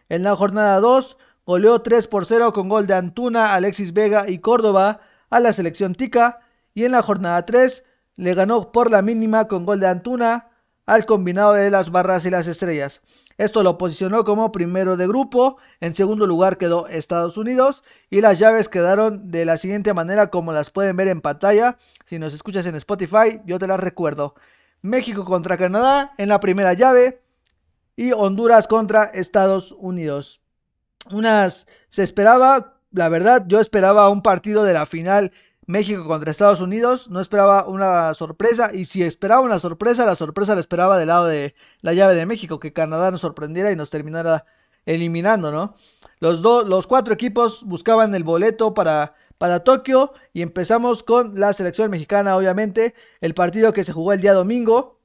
En 0.08 0.22
la 0.22 0.36
jornada 0.36 0.78
2 0.78 1.18
goleó 1.44 1.82
3 1.82 2.06
por 2.06 2.24
0 2.24 2.52
con 2.52 2.68
gol 2.68 2.86
de 2.86 2.94
Antuna, 2.94 3.52
Alexis 3.54 3.92
Vega 3.92 4.30
y 4.30 4.38
Córdoba 4.38 5.00
a 5.28 5.40
la 5.40 5.52
selección 5.52 5.96
Tica. 5.96 6.38
Y 6.72 6.84
en 6.84 6.92
la 6.92 7.02
jornada 7.02 7.44
3 7.44 7.82
le 8.14 8.34
ganó 8.34 8.70
por 8.70 8.92
la 8.92 9.02
mínima 9.02 9.48
con 9.48 9.64
gol 9.64 9.80
de 9.80 9.88
Antuna 9.88 10.50
al 10.86 11.04
combinado 11.04 11.54
de 11.54 11.70
las 11.72 11.90
barras 11.90 12.24
y 12.24 12.30
las 12.30 12.46
estrellas. 12.46 13.02
Esto 13.40 13.62
lo 13.62 13.78
posicionó 13.78 14.22
como 14.22 14.52
primero 14.52 14.98
de 14.98 15.06
grupo, 15.06 15.56
en 15.80 15.94
segundo 15.94 16.26
lugar 16.26 16.58
quedó 16.58 16.88
Estados 16.88 17.38
Unidos 17.38 17.82
y 18.10 18.20
las 18.20 18.38
llaves 18.38 18.68
quedaron 18.68 19.30
de 19.30 19.46
la 19.46 19.56
siguiente 19.56 19.94
manera 19.94 20.28
como 20.28 20.52
las 20.52 20.68
pueden 20.68 20.94
ver 20.94 21.08
en 21.08 21.22
pantalla. 21.22 21.78
Si 22.04 22.18
nos 22.18 22.34
escuchas 22.34 22.66
en 22.66 22.74
Spotify, 22.74 23.40
yo 23.46 23.58
te 23.58 23.66
las 23.66 23.80
recuerdo. 23.80 24.34
México 24.82 25.24
contra 25.24 25.56
Canadá 25.56 26.12
en 26.18 26.28
la 26.28 26.38
primera 26.38 26.74
llave 26.74 27.22
y 27.96 28.12
Honduras 28.12 28.66
contra 28.66 29.04
Estados 29.04 29.72
Unidos. 29.78 30.42
Unas 31.10 31.66
se 31.88 32.02
esperaba, 32.02 32.74
la 32.92 33.08
verdad, 33.08 33.44
yo 33.46 33.58
esperaba 33.58 34.10
un 34.10 34.20
partido 34.20 34.64
de 34.64 34.74
la 34.74 34.84
final 34.84 35.32
México 35.70 36.06
contra 36.06 36.30
Estados 36.30 36.60
Unidos. 36.60 37.08
No 37.08 37.20
esperaba 37.20 37.66
una 37.66 38.12
sorpresa. 38.14 38.70
Y 38.74 38.84
si 38.84 39.02
esperaba 39.02 39.40
una 39.40 39.58
sorpresa, 39.58 40.04
la 40.04 40.16
sorpresa 40.16 40.54
la 40.54 40.60
esperaba 40.60 40.98
del 40.98 41.08
lado 41.08 41.26
de 41.26 41.54
la 41.80 41.94
llave 41.94 42.14
de 42.14 42.26
México. 42.26 42.60
Que 42.60 42.72
Canadá 42.72 43.10
nos 43.10 43.22
sorprendiera 43.22 43.72
y 43.72 43.76
nos 43.76 43.90
terminara 43.90 44.44
eliminando, 44.86 45.52
¿no? 45.52 45.74
Los, 46.18 46.40
los 46.40 46.86
cuatro 46.86 47.14
equipos 47.14 47.62
buscaban 47.64 48.14
el 48.14 48.24
boleto 48.24 48.74
para, 48.74 49.14
para 49.38 49.60
Tokio. 49.64 50.12
Y 50.32 50.42
empezamos 50.42 51.02
con 51.02 51.38
la 51.38 51.52
selección 51.52 51.90
mexicana, 51.90 52.36
obviamente. 52.36 52.94
El 53.20 53.34
partido 53.34 53.72
que 53.72 53.84
se 53.84 53.92
jugó 53.92 54.12
el 54.12 54.20
día 54.20 54.34
domingo. 54.34 54.98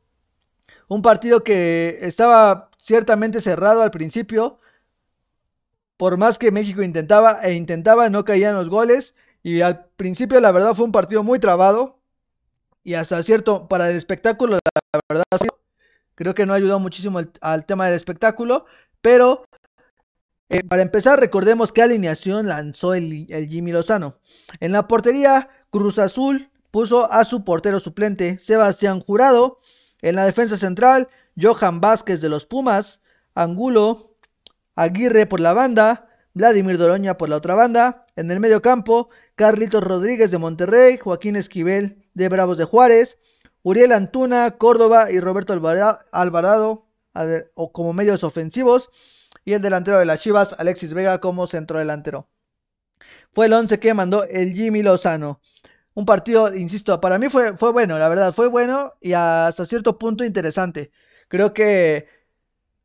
Un 0.88 1.02
partido 1.02 1.44
que 1.44 2.00
estaba 2.02 2.70
ciertamente 2.80 3.42
cerrado 3.42 3.82
al 3.82 3.92
principio. 3.92 4.58
Por 5.98 6.18
más 6.18 6.38
que 6.38 6.52
México 6.52 6.84
intentaba 6.84 7.40
e 7.44 7.54
intentaba, 7.54 8.10
no 8.10 8.26
caían 8.26 8.56
los 8.56 8.70
goles. 8.70 9.16
Y 9.46 9.62
al 9.62 9.86
principio, 9.96 10.42
la 10.42 10.52
verdad, 10.52 10.74
fue 10.74 10.86
un 10.86 10.92
partido 10.92 11.22
muy 11.22 11.38
trabado. 11.38 12.00
Y 12.84 12.96
hasta 12.96 13.22
cierto, 13.22 13.68
para 13.68 13.92
el 13.92 13.96
espectáculo, 13.96 14.56
la 14.56 15.00
verdad, 15.08 15.24
creo 16.16 16.34
que 16.34 16.48
no 16.48 16.54
ha 16.54 16.56
ayudado 16.56 16.80
muchísimo 16.80 17.22
al 17.42 17.66
tema 17.68 17.86
del 17.86 17.96
espectáculo. 17.96 18.66
Pero, 19.02 19.46
eh, 20.50 20.64
para 20.64 20.82
empezar, 20.82 21.20
recordemos 21.20 21.72
qué 21.72 21.84
alineación 21.84 22.48
lanzó 22.48 22.96
el, 22.96 23.28
el 23.30 23.48
Jimmy 23.48 23.72
Lozano. 23.72 24.16
En 24.62 24.72
la 24.72 24.88
portería, 24.88 25.48
Cruz 25.70 26.00
Azul 26.00 26.50
puso 26.72 27.12
a 27.12 27.24
su 27.24 27.44
portero 27.44 27.80
suplente, 27.80 28.40
Sebastián 28.40 29.00
Jurado. 29.00 29.60
En 30.02 30.16
la 30.16 30.26
defensa 30.26 30.58
central, 30.58 31.08
Johan 31.40 31.82
Vázquez 31.82 32.20
de 32.20 32.30
los 32.30 32.48
Pumas, 32.48 33.00
Angulo, 33.36 34.16
Aguirre 34.76 35.28
por 35.28 35.40
la 35.40 35.54
banda, 35.54 36.10
Vladimir 36.34 36.80
Doroña 36.80 37.16
por 37.16 37.30
la 37.30 37.36
otra 37.36 37.54
banda. 37.54 38.05
En 38.16 38.32
el 38.32 38.40
medio 38.40 38.62
campo, 38.62 39.10
Carlitos 39.36 39.84
Rodríguez 39.84 40.32
de 40.32 40.38
Monterrey, 40.38 40.98
Joaquín 40.98 41.36
Esquivel 41.36 42.06
de 42.14 42.30
Bravos 42.30 42.58
de 42.58 42.64
Juárez, 42.64 43.18
Uriel 43.62 43.92
Antuna, 43.92 44.58
Córdoba 44.58 45.12
y 45.12 45.20
Roberto 45.20 45.54
Alvarado 46.12 46.88
o 47.56 47.72
como 47.74 47.94
medios 47.94 48.24
ofensivos 48.24 48.90
y 49.44 49.54
el 49.54 49.62
delantero 49.62 50.00
de 50.00 50.06
las 50.06 50.22
Chivas, 50.22 50.56
Alexis 50.58 50.94
Vega 50.94 51.20
como 51.20 51.48
centro 51.48 51.80
delantero. 51.80 52.30
Fue 53.34 53.48
el 53.48 53.54
11 53.54 53.80
que 53.80 53.94
mandó 53.94 54.24
el 54.24 54.54
Jimmy 54.54 54.82
Lozano. 54.82 55.42
Un 55.94 56.06
partido, 56.06 56.54
insisto, 56.54 57.00
para 57.02 57.18
mí 57.18 57.30
fue, 57.30 57.58
fue 57.58 57.72
bueno, 57.72 57.98
la 58.00 58.08
verdad, 58.08 58.34
fue 58.34 58.48
bueno 58.48 58.94
y 59.02 59.14
hasta 59.14 59.66
cierto 59.66 59.98
punto 59.98 60.24
interesante. 60.24 60.92
Creo 61.28 61.54
que 61.54 62.08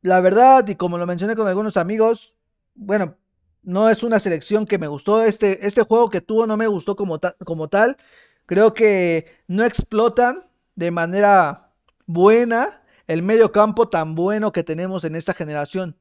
la 0.01 0.19
verdad, 0.19 0.67
y 0.67 0.75
como 0.75 0.97
lo 0.97 1.05
mencioné 1.05 1.35
con 1.35 1.47
algunos 1.47 1.77
amigos, 1.77 2.35
bueno, 2.73 3.17
no 3.63 3.89
es 3.89 4.03
una 4.03 4.19
selección 4.19 4.65
que 4.65 4.77
me 4.77 4.87
gustó. 4.87 5.23
Este, 5.23 5.65
este 5.65 5.83
juego 5.83 6.09
que 6.09 6.21
tuvo 6.21 6.47
no 6.47 6.57
me 6.57 6.67
gustó 6.67 6.95
como, 6.95 7.19
tal. 7.19 7.97
Creo 8.45 8.73
que 8.73 9.27
no 9.47 9.63
explotan 9.63 10.43
de 10.75 10.91
manera 10.91 11.71
buena 12.05 12.81
el 13.07 13.21
medio 13.21 13.51
campo 13.51 13.89
tan 13.89 14.15
bueno 14.15 14.51
que 14.51 14.63
tenemos 14.63 15.03
en 15.03 15.15
esta 15.15 15.33
generación. 15.33 15.97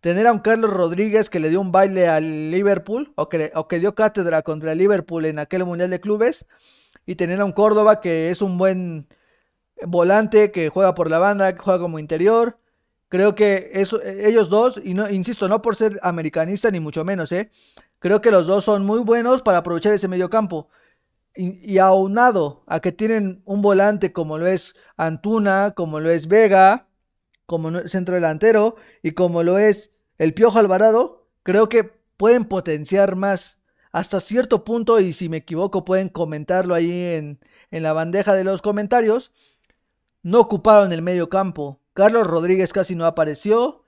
Tener 0.00 0.26
a 0.26 0.32
un 0.32 0.40
Carlos 0.40 0.72
Rodríguez 0.72 1.30
que 1.30 1.38
le 1.38 1.50
dio 1.50 1.60
un 1.60 1.70
baile 1.70 2.08
al 2.08 2.50
Liverpool 2.50 3.12
o 3.14 3.28
que, 3.28 3.52
o 3.54 3.68
que 3.68 3.78
dio 3.78 3.94
cátedra 3.94 4.42
contra 4.42 4.72
el 4.72 4.78
Liverpool 4.78 5.26
en 5.26 5.38
aquel 5.38 5.64
Mundial 5.64 5.90
de 5.90 6.00
Clubes. 6.00 6.46
Y 7.06 7.16
tener 7.16 7.40
a 7.40 7.44
un 7.44 7.52
Córdoba 7.52 8.00
que 8.00 8.30
es 8.30 8.42
un 8.42 8.58
buen 8.58 9.08
volante 9.84 10.52
que 10.52 10.68
juega 10.68 10.94
por 10.94 11.10
la 11.10 11.18
banda, 11.18 11.52
que 11.52 11.60
juega 11.60 11.80
como 11.80 11.98
interior. 11.98 12.58
Creo 13.12 13.34
que 13.34 13.72
eso, 13.74 14.00
e, 14.02 14.26
ellos 14.26 14.48
dos, 14.48 14.80
y 14.82 14.94
no, 14.94 15.10
insisto, 15.10 15.46
no 15.46 15.60
por 15.60 15.76
ser 15.76 16.00
americanista 16.02 16.70
ni 16.70 16.80
mucho 16.80 17.04
menos, 17.04 17.30
¿eh? 17.30 17.50
creo 17.98 18.22
que 18.22 18.30
los 18.30 18.46
dos 18.46 18.64
son 18.64 18.86
muy 18.86 19.00
buenos 19.00 19.42
para 19.42 19.58
aprovechar 19.58 19.92
ese 19.92 20.08
medio 20.08 20.30
campo. 20.30 20.70
Y, 21.36 21.76
aunado 21.76 22.62
a 22.66 22.80
que 22.80 22.90
tienen 22.90 23.42
un 23.44 23.60
volante 23.60 24.14
como 24.14 24.38
lo 24.38 24.46
es 24.46 24.74
Antuna, 24.96 25.72
como 25.76 26.00
lo 26.00 26.08
es 26.08 26.26
Vega, 26.26 26.86
como 27.44 27.86
centro 27.86 28.14
delantero, 28.14 28.76
y 29.02 29.10
como 29.12 29.42
lo 29.42 29.58
es 29.58 29.90
el 30.16 30.32
Piojo 30.32 30.58
Alvarado, 30.58 31.26
creo 31.42 31.68
que 31.68 31.84
pueden 32.16 32.46
potenciar 32.46 33.14
más 33.14 33.58
hasta 33.92 34.20
cierto 34.20 34.64
punto, 34.64 35.00
y 35.00 35.12
si 35.12 35.28
me 35.28 35.38
equivoco 35.38 35.84
pueden 35.84 36.08
comentarlo 36.08 36.74
ahí 36.74 36.90
en, 36.90 37.40
en 37.70 37.82
la 37.82 37.92
bandeja 37.92 38.32
de 38.32 38.44
los 38.44 38.62
comentarios, 38.62 39.32
no 40.22 40.40
ocuparon 40.40 40.92
el 40.92 41.02
medio 41.02 41.28
campo 41.28 41.81
Carlos 41.94 42.26
Rodríguez 42.26 42.72
casi 42.72 42.94
no 42.94 43.06
apareció. 43.06 43.84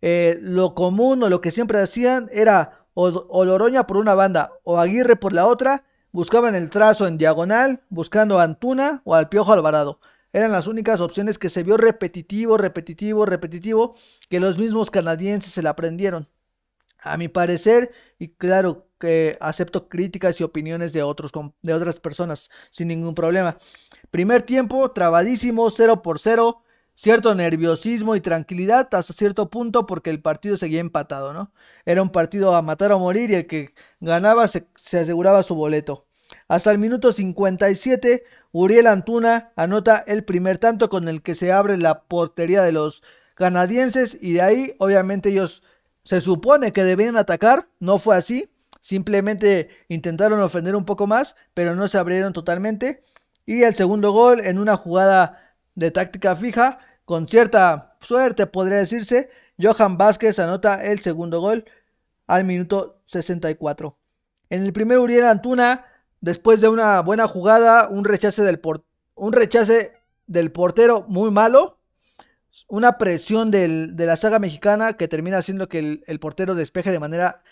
Eh, 0.00 0.38
lo 0.40 0.74
común 0.74 1.22
o 1.22 1.28
lo 1.28 1.40
que 1.40 1.50
siempre 1.50 1.80
hacían 1.80 2.28
era 2.32 2.86
o, 2.94 3.26
por 3.86 3.96
una 3.96 4.14
banda 4.14 4.52
o 4.64 4.78
Aguirre 4.78 5.16
por 5.16 5.32
la 5.32 5.46
otra. 5.46 5.84
Buscaban 6.10 6.54
el 6.54 6.70
trazo 6.70 7.06
en 7.06 7.18
diagonal, 7.18 7.82
buscando 7.90 8.38
a 8.38 8.44
Antuna 8.44 9.02
o 9.04 9.14
al 9.14 9.28
Piojo 9.28 9.52
Alvarado. 9.52 10.00
Eran 10.32 10.52
las 10.52 10.66
únicas 10.66 11.00
opciones 11.00 11.38
que 11.38 11.48
se 11.48 11.62
vio 11.62 11.76
repetitivo, 11.76 12.58
repetitivo, 12.58 13.24
repetitivo, 13.24 13.94
que 14.28 14.40
los 14.40 14.58
mismos 14.58 14.90
canadienses 14.90 15.52
se 15.52 15.62
la 15.62 15.70
aprendieron. 15.70 16.28
A 17.00 17.16
mi 17.16 17.28
parecer, 17.28 17.92
y 18.18 18.28
claro, 18.28 18.86
que 18.98 19.38
acepto 19.40 19.88
críticas 19.88 20.40
y 20.40 20.44
opiniones 20.44 20.92
de, 20.92 21.02
otros, 21.02 21.30
de 21.62 21.72
otras 21.72 22.00
personas 22.00 22.50
sin 22.70 22.88
ningún 22.88 23.14
problema. 23.14 23.58
Primer 24.10 24.42
tiempo, 24.42 24.90
trabadísimo, 24.90 25.70
0 25.70 26.02
por 26.02 26.18
0 26.18 26.62
cierto 26.98 27.32
nerviosismo 27.32 28.16
y 28.16 28.20
tranquilidad 28.20 28.88
hasta 28.92 29.12
cierto 29.12 29.48
punto 29.50 29.86
porque 29.86 30.10
el 30.10 30.20
partido 30.20 30.56
seguía 30.56 30.80
empatado, 30.80 31.32
¿no? 31.32 31.52
Era 31.86 32.02
un 32.02 32.10
partido 32.10 32.56
a 32.56 32.62
matar 32.62 32.90
o 32.90 32.98
morir 32.98 33.30
y 33.30 33.36
el 33.36 33.46
que 33.46 33.72
ganaba 34.00 34.48
se, 34.48 34.66
aseguraba 34.76 35.44
su 35.44 35.54
boleto. 35.54 36.06
Hasta 36.48 36.72
el 36.72 36.78
minuto 36.78 37.12
57, 37.12 38.24
Uriel 38.50 38.88
Antuna 38.88 39.52
anota 39.54 40.02
el 40.08 40.24
primer 40.24 40.58
tanto 40.58 40.90
con 40.90 41.08
el 41.08 41.22
que 41.22 41.36
se 41.36 41.52
abre 41.52 41.76
la 41.76 42.02
portería 42.02 42.62
de 42.62 42.72
los 42.72 43.04
canadienses 43.36 44.18
y 44.20 44.32
de 44.32 44.42
ahí 44.42 44.74
obviamente 44.78 45.28
ellos 45.28 45.62
se 46.02 46.20
supone 46.20 46.72
que 46.72 46.82
debían 46.82 47.16
atacar, 47.16 47.68
no 47.78 47.98
fue 47.98 48.16
así, 48.16 48.50
simplemente 48.80 49.68
intentaron 49.86 50.40
ofender 50.42 50.74
un 50.74 50.84
poco 50.84 51.06
más, 51.06 51.36
pero 51.54 51.76
no 51.76 51.86
se 51.86 51.98
abrieron 51.98 52.32
totalmente. 52.32 53.04
Y 53.46 53.62
el 53.62 53.74
segundo 53.76 54.10
gol 54.10 54.40
en 54.40 54.58
una 54.58 54.76
jugada 54.76 55.54
de 55.76 55.92
táctica 55.92 56.34
fija 56.34 56.80
con 57.08 57.26
cierta 57.26 57.96
suerte, 58.02 58.46
podría 58.46 58.76
decirse, 58.76 59.30
Johan 59.58 59.96
Vázquez 59.96 60.38
anota 60.38 60.84
el 60.84 61.00
segundo 61.00 61.40
gol 61.40 61.64
al 62.26 62.44
minuto 62.44 63.00
64. 63.06 63.96
En 64.50 64.66
el 64.66 64.74
primer 64.74 64.98
Uriel 64.98 65.24
Antuna, 65.24 65.86
después 66.20 66.60
de 66.60 66.68
una 66.68 67.00
buena 67.00 67.26
jugada, 67.26 67.88
un 67.88 68.04
rechace 68.04 68.42
del, 68.42 68.60
un 69.14 69.32
rechace 69.32 69.94
del 70.26 70.52
portero 70.52 71.06
muy 71.08 71.30
malo, 71.30 71.78
una 72.66 72.98
presión 72.98 73.50
de 73.50 73.94
la 73.96 74.16
saga 74.16 74.38
mexicana 74.38 74.98
que 74.98 75.08
termina 75.08 75.38
haciendo 75.38 75.66
que 75.66 75.78
el, 75.78 76.04
el, 76.08 76.20
portero 76.20 76.54
despeje 76.54 76.90
de 76.90 76.98
manera 76.98 77.42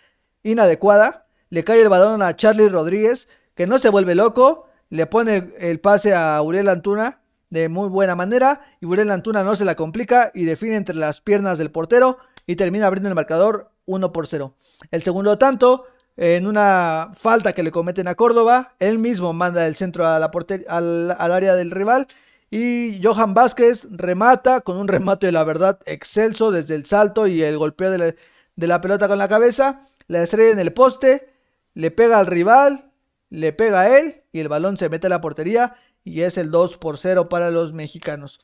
inadecuada. 0.42 1.28
Le 1.48 1.64
cae 1.64 1.80
el 1.80 1.88
balón 1.88 2.20
a 2.20 2.36
Charlie 2.36 2.68
Rodríguez, 2.68 3.26
que 3.54 3.66
no 3.66 3.78
se 3.78 3.88
vuelve 3.88 4.14
loco, 4.16 4.68
le 4.90 5.06
pone 5.06 5.54
el 5.58 5.80
pase 5.80 6.12
a 6.14 6.42
Uriel 6.42 6.68
Antuna 6.68 7.22
de 7.50 7.68
muy 7.68 7.88
buena 7.88 8.14
manera 8.14 8.60
y 8.80 8.86
Burel 8.86 9.10
Antuna 9.10 9.42
no 9.42 9.56
se 9.56 9.64
la 9.64 9.76
complica 9.76 10.30
y 10.34 10.44
define 10.44 10.76
entre 10.76 10.96
las 10.96 11.20
piernas 11.20 11.58
del 11.58 11.70
portero 11.70 12.18
y 12.46 12.56
termina 12.56 12.86
abriendo 12.86 13.08
el 13.08 13.14
marcador 13.14 13.70
1 13.86 14.12
por 14.12 14.26
0. 14.26 14.54
El 14.90 15.02
segundo 15.02 15.38
tanto, 15.38 15.84
en 16.16 16.46
una 16.46 17.10
falta 17.14 17.52
que 17.52 17.62
le 17.62 17.70
cometen 17.70 18.08
a 18.08 18.14
Córdoba, 18.14 18.74
él 18.78 18.98
mismo 18.98 19.32
manda 19.32 19.66
el 19.66 19.76
centro 19.76 20.06
al, 20.06 21.10
área 21.18 21.54
del 21.54 21.70
rival 21.70 22.06
y 22.50 23.00
Johan 23.02 23.34
Vázquez 23.34 23.86
remata 23.90 24.60
con 24.60 24.76
un 24.76 24.88
remate 24.88 25.26
de 25.26 25.32
la 25.32 25.44
verdad 25.44 25.80
excelso 25.86 26.50
desde 26.50 26.74
el 26.74 26.86
salto 26.86 27.26
y 27.26 27.42
el 27.42 27.58
golpeo 27.58 27.90
de 27.90 27.98
la, 27.98 28.14
de 28.54 28.66
la 28.66 28.80
pelota 28.80 29.08
con 29.08 29.18
la 29.18 29.28
cabeza, 29.28 29.86
la 30.08 30.22
estrella 30.22 30.52
en 30.52 30.60
el 30.60 30.72
poste, 30.72 31.28
le 31.74 31.90
pega 31.90 32.18
al 32.18 32.26
rival, 32.26 32.90
le 33.30 33.52
pega 33.52 33.82
a 33.82 33.98
él 33.98 34.22
y 34.32 34.40
el 34.40 34.48
balón 34.48 34.76
se 34.76 34.88
mete 34.88 35.08
a 35.08 35.10
la 35.10 35.20
portería 35.20 35.74
y 36.06 36.22
es 36.22 36.38
el 36.38 36.52
2 36.52 36.78
por 36.78 36.98
0 36.98 37.28
para 37.28 37.50
los 37.50 37.72
mexicanos. 37.72 38.38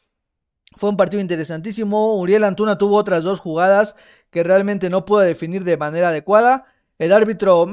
Fue 0.77 0.91
un 0.91 0.97
partido 0.97 1.21
interesantísimo. 1.21 2.17
Uriel 2.17 2.43
Antuna 2.43 2.77
tuvo 2.77 2.97
otras 2.97 3.23
dos 3.23 3.39
jugadas 3.39 3.95
que 4.31 4.43
realmente 4.43 4.91
no 4.91 5.05
pudo 5.05 5.21
definir 5.21 5.63
de 5.63 5.77
manera 5.77 6.09
adecuada. 6.09 6.67
El 6.99 7.13
árbitro, 7.13 7.67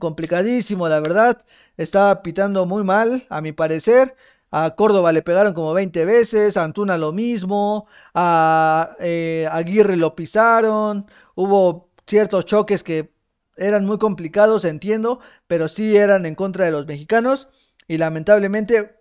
complicadísimo, 0.00 0.88
la 0.88 0.98
verdad. 0.98 1.44
Estaba 1.76 2.22
pitando 2.22 2.66
muy 2.66 2.82
mal, 2.82 3.24
a 3.30 3.40
mi 3.40 3.52
parecer. 3.52 4.16
A 4.50 4.74
Córdoba 4.74 5.12
le 5.12 5.22
pegaron 5.22 5.54
como 5.54 5.72
20 5.72 6.04
veces, 6.04 6.56
a 6.56 6.64
Antuna 6.64 6.98
lo 6.98 7.12
mismo, 7.12 7.86
a 8.14 8.96
eh, 8.98 9.46
Aguirre 9.50 9.96
lo 9.96 10.16
pisaron. 10.16 11.06
Hubo 11.36 11.90
ciertos 12.06 12.46
choques 12.46 12.82
que 12.82 13.12
eran 13.56 13.86
muy 13.86 13.98
complicados, 13.98 14.64
entiendo, 14.64 15.20
pero 15.46 15.68
sí 15.68 15.96
eran 15.96 16.26
en 16.26 16.34
contra 16.34 16.64
de 16.64 16.72
los 16.72 16.86
mexicanos. 16.86 17.48
Y 17.86 17.98
lamentablemente 17.98 18.95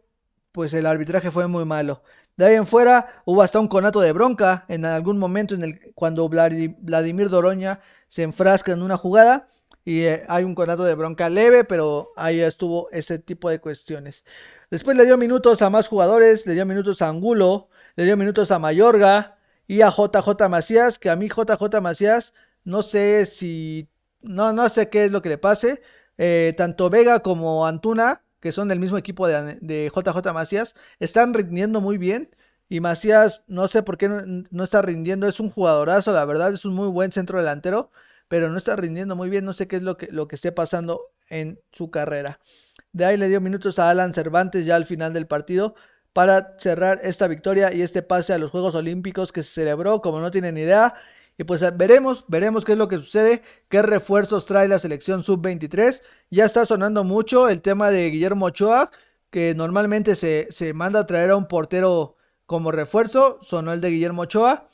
pues 0.55 0.73
el 0.73 0.85
arbitraje 0.85 1.31
fue 1.31 1.47
muy 1.47 1.65
malo. 1.65 2.01
De 2.37 2.45
ahí 2.45 2.55
en 2.55 2.65
fuera 2.65 3.21
hubo 3.25 3.41
hasta 3.41 3.59
un 3.59 3.67
conato 3.67 3.99
de 3.99 4.13
bronca 4.13 4.63
en 4.69 4.85
algún 4.85 5.17
momento 5.17 5.53
en 5.53 5.63
el 5.63 5.93
cuando 5.93 6.29
Vladimir 6.29 7.29
Doroña 7.29 7.81
se 8.07 8.23
enfrasca 8.23 8.71
en 8.71 8.81
una 8.81 8.95
jugada 8.95 9.49
y 9.83 10.03
eh, 10.03 10.23
hay 10.29 10.45
un 10.45 10.55
conato 10.55 10.85
de 10.85 10.95
bronca 10.95 11.29
leve, 11.29 11.65
pero 11.65 12.13
ahí 12.15 12.39
estuvo 12.39 12.89
ese 12.91 13.19
tipo 13.19 13.49
de 13.49 13.59
cuestiones. 13.59 14.23
Después 14.71 14.95
le 14.95 15.03
dio 15.03 15.17
minutos 15.17 15.61
a 15.61 15.69
más 15.69 15.89
jugadores, 15.89 16.47
le 16.47 16.53
dio 16.53 16.65
minutos 16.65 17.01
a 17.01 17.09
Angulo, 17.09 17.67
le 17.97 18.05
dio 18.05 18.15
minutos 18.15 18.49
a 18.51 18.57
Mayorga 18.57 19.37
y 19.67 19.81
a 19.81 19.89
JJ 19.89 20.47
Macías, 20.49 20.97
que 20.99 21.09
a 21.09 21.17
mí 21.17 21.27
JJ 21.27 21.81
Macías 21.81 22.33
no 22.63 22.81
sé 22.81 23.25
si 23.25 23.89
no 24.21 24.53
no 24.53 24.69
sé 24.69 24.89
qué 24.89 25.05
es 25.05 25.11
lo 25.11 25.21
que 25.21 25.29
le 25.29 25.37
pase. 25.37 25.81
Eh, 26.17 26.53
tanto 26.55 26.89
Vega 26.89 27.19
como 27.19 27.67
Antuna 27.67 28.24
que 28.45 28.51
son 28.51 28.67
del 28.67 28.79
mismo 28.79 28.99
equipo 28.99 29.27
de, 29.27 29.91
JJ 29.91 30.31
Macías, 30.31 30.75
están 30.99 31.33
rindiendo 31.33 31.81
muy 31.81 31.97
bien. 31.97 32.29
Y 32.69 32.79
Macías, 32.79 33.41
no 33.47 33.67
sé 33.67 33.81
por 33.81 33.97
qué 33.97 34.07
no, 34.07 34.63
está 34.63 34.83
rindiendo, 34.83 35.27
es 35.27 35.39
un 35.39 35.49
jugadorazo, 35.49 36.11
la 36.11 36.23
verdad, 36.25 36.53
es 36.53 36.63
un 36.63 36.75
muy 36.75 36.87
buen 36.89 37.11
centro 37.11 37.39
delantero, 37.39 37.89
pero 38.27 38.49
no 38.49 38.57
está 38.59 38.75
rindiendo 38.75 39.15
muy 39.15 39.31
bien, 39.31 39.45
no 39.45 39.53
sé 39.53 39.67
qué 39.67 39.77
es 39.77 39.81
lo 39.81 39.97
que, 39.97 40.09
lo 40.11 40.27
que 40.27 40.35
esté 40.35 40.51
pasando 40.51 41.09
en 41.27 41.59
su 41.71 41.89
carrera. 41.89 42.39
De 42.91 43.05
ahí 43.05 43.17
le 43.17 43.29
dio 43.29 43.41
minutos 43.41 43.79
a 43.79 43.89
Alan 43.89 44.13
Cervantes 44.13 44.63
ya 44.63 44.75
al 44.75 44.85
final 44.85 45.11
del 45.11 45.25
partido 45.25 45.73
para 46.13 46.53
cerrar 46.59 46.99
esta 47.01 47.27
victoria 47.27 47.73
y 47.73 47.81
este 47.81 48.03
pase 48.03 48.33
a 48.33 48.37
los 48.37 48.51
Juegos 48.51 48.75
Olímpicos 48.75 49.31
que 49.31 49.41
se 49.41 49.53
celebró, 49.53 50.01
como 50.01 50.19
no 50.19 50.29
tienen 50.29 50.55
idea, 50.55 50.93
y 51.37 51.43
pues 51.43 51.61
eh, 51.61 51.71
veremos, 51.71 52.25
veremos 52.27 52.63
qué 52.63 52.73
es 52.73 52.77
lo 52.77 52.87
que 52.87 52.97
sucede, 52.97 53.41
qué 53.69 53.81
refuerzos 53.81 54.45
trae 54.45 54.67
la 54.67 54.79
selección 54.79 55.23
sub-23. 55.23 56.01
Ya 56.31 56.45
está 56.45 56.65
sonando 56.65 57.03
mucho 57.03 57.49
el 57.49 57.61
tema 57.61 57.91
de 57.91 58.09
Guillermo 58.09 58.47
Ochoa, 58.47 58.91
que 59.29 59.53
normalmente 59.53 60.15
se, 60.15 60.73
manda 60.73 61.01
a 61.01 61.07
traer 61.07 61.31
a 61.31 61.35
un 61.35 61.47
portero 61.47 62.15
como 62.45 62.71
refuerzo. 62.71 63.39
Sonó 63.41 63.73
el 63.73 63.81
de 63.81 63.89
Guillermo 63.89 64.23
Ochoa. 64.23 64.69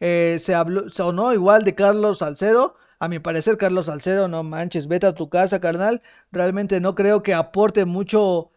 Eh, 0.00 0.38
se 0.40 0.54
habló, 0.54 0.88
sonó 0.90 1.32
igual 1.32 1.64
de 1.64 1.74
Carlos 1.74 2.18
Salcedo. 2.18 2.76
A 3.00 3.08
mi 3.08 3.18
parecer, 3.18 3.58
Carlos 3.58 3.86
Salcedo, 3.86 4.28
no 4.28 4.44
manches, 4.44 4.86
vete 4.86 5.06
a 5.06 5.14
tu 5.14 5.28
casa, 5.28 5.60
carnal. 5.60 6.00
Realmente 6.30 6.80
no 6.80 6.94
creo 6.94 7.22
que 7.22 7.34
aporte 7.34 7.84
mucho. 7.84 8.50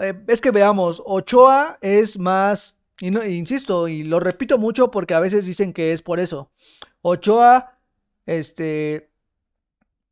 Eh, 0.00 0.14
es 0.26 0.40
que 0.40 0.50
veamos, 0.50 1.00
Ochoa 1.06 1.78
es 1.80 2.18
más 2.18 2.75
y 3.00 3.10
no, 3.10 3.24
insisto, 3.24 3.88
y 3.88 4.02
lo 4.04 4.20
repito 4.20 4.58
mucho 4.58 4.90
porque 4.90 5.14
a 5.14 5.20
veces 5.20 5.44
dicen 5.44 5.72
que 5.72 5.92
es 5.92 6.02
por 6.02 6.20
eso. 6.20 6.50
Ochoa, 7.02 7.78
este, 8.26 9.10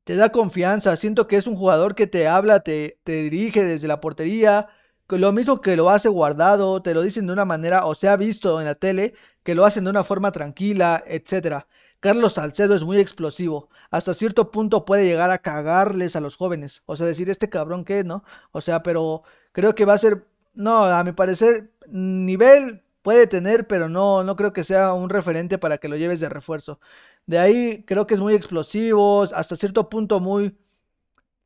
te 0.04 0.16
da 0.16 0.30
confianza. 0.30 0.96
Siento 0.96 1.26
que 1.26 1.36
es 1.36 1.46
un 1.46 1.56
jugador 1.56 1.94
que 1.94 2.06
te 2.06 2.28
habla, 2.28 2.60
te, 2.60 3.00
te 3.04 3.22
dirige 3.22 3.64
desde 3.64 3.88
la 3.88 4.00
portería. 4.00 4.68
Lo 5.08 5.32
mismo 5.32 5.60
que 5.60 5.76
lo 5.76 5.90
hace 5.90 6.08
guardado, 6.08 6.82
te 6.82 6.94
lo 6.94 7.02
dicen 7.02 7.26
de 7.26 7.32
una 7.32 7.44
manera, 7.44 7.86
o 7.86 7.94
se 7.94 8.08
ha 8.08 8.16
visto 8.16 8.60
en 8.60 8.66
la 8.66 8.74
tele, 8.74 9.14
que 9.42 9.54
lo 9.54 9.64
hacen 9.64 9.84
de 9.84 9.90
una 9.90 10.04
forma 10.04 10.32
tranquila, 10.32 11.02
etcétera. 11.06 11.66
Carlos 12.00 12.34
Salcedo 12.34 12.74
es 12.74 12.84
muy 12.84 12.98
explosivo. 12.98 13.70
Hasta 13.90 14.12
cierto 14.12 14.50
punto 14.50 14.84
puede 14.84 15.06
llegar 15.06 15.30
a 15.30 15.38
cagarles 15.38 16.16
a 16.16 16.20
los 16.20 16.36
jóvenes. 16.36 16.82
O 16.86 16.96
sea, 16.96 17.06
decir, 17.06 17.30
este 17.30 17.48
cabrón 17.48 17.84
qué, 17.84 18.04
¿no? 18.04 18.24
O 18.52 18.60
sea, 18.60 18.82
pero 18.82 19.22
creo 19.52 19.74
que 19.74 19.86
va 19.86 19.94
a 19.94 19.98
ser 19.98 20.26
no, 20.54 20.84
a 20.84 21.04
mi 21.04 21.12
parecer, 21.12 21.70
nivel 21.88 22.82
puede 23.02 23.26
tener, 23.26 23.66
pero 23.66 23.88
no, 23.88 24.24
no 24.24 24.36
creo 24.36 24.52
que 24.52 24.64
sea 24.64 24.94
un 24.94 25.10
referente 25.10 25.58
para 25.58 25.78
que 25.78 25.88
lo 25.88 25.96
lleves 25.96 26.20
de 26.20 26.28
refuerzo. 26.28 26.80
De 27.26 27.38
ahí 27.38 27.84
creo 27.86 28.06
que 28.06 28.14
es 28.14 28.20
muy 28.20 28.34
explosivo, 28.34 29.22
hasta 29.22 29.56
cierto 29.56 29.88
punto 29.90 30.20
muy 30.20 30.56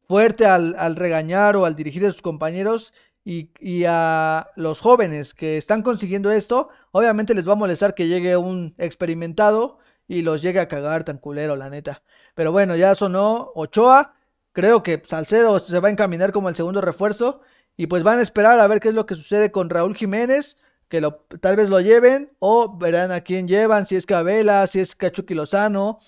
fuerte 0.08 0.46
al, 0.46 0.96
regañar 0.96 1.56
o 1.56 1.66
al 1.66 1.76
dirigir 1.76 2.06
a 2.06 2.12
sus 2.12 2.22
compañeros 2.22 2.92
y, 3.24 3.50
y, 3.60 3.84
a 3.86 4.50
los 4.56 4.80
jóvenes 4.80 5.34
que 5.34 5.58
están 5.58 5.82
consiguiendo 5.82 6.30
esto, 6.30 6.70
obviamente 6.92 7.34
les 7.34 7.46
va 7.46 7.52
a 7.52 7.56
molestar 7.56 7.94
que 7.94 8.08
llegue 8.08 8.36
un 8.36 8.74
experimentado 8.78 9.78
y 10.08 10.22
los 10.22 10.40
llegue 10.42 10.60
a 10.60 10.68
cagar 10.68 11.04
tan 11.04 11.18
culero, 11.18 11.56
la 11.56 11.68
neta. 11.70 12.02
Pero 12.34 12.52
bueno, 12.52 12.76
ya 12.76 12.94
sonó 12.94 13.52
Ochoa, 13.54 14.14
creo 14.52 14.82
que 14.82 15.02
Salcedo 15.06 15.58
se 15.58 15.78
va 15.80 15.88
a 15.88 15.90
encaminar 15.90 16.32
como 16.32 16.48
el 16.48 16.54
segundo 16.54 16.80
refuerzo 16.80 17.40
y 17.78 17.86
pues 17.86 18.02
van 18.02 18.18
a 18.18 18.22
esperar 18.22 18.58
a 18.58 18.66
ver 18.66 18.80
qué 18.80 18.88
es 18.88 18.94
lo 18.94 19.06
que 19.06 19.14
sucede 19.14 19.52
con 19.52 19.70
Raúl 19.70 19.96
Jiménez, 19.96 20.56
que 20.88 21.00
lo, 21.00 21.24
tal 21.40 21.56
vez 21.56 21.70
lo 21.70 21.80
lleven, 21.80 22.32
o 22.40 22.76
verán 22.76 23.12
a 23.12 23.20
quién 23.22 23.46
llevan, 23.46 23.86
si 23.86 23.94
es 23.94 24.04
Cabela, 24.04 24.66
si 24.66 24.80
es 24.80 24.96
Cachuqui 24.96 25.34
Lozano, 25.34 26.00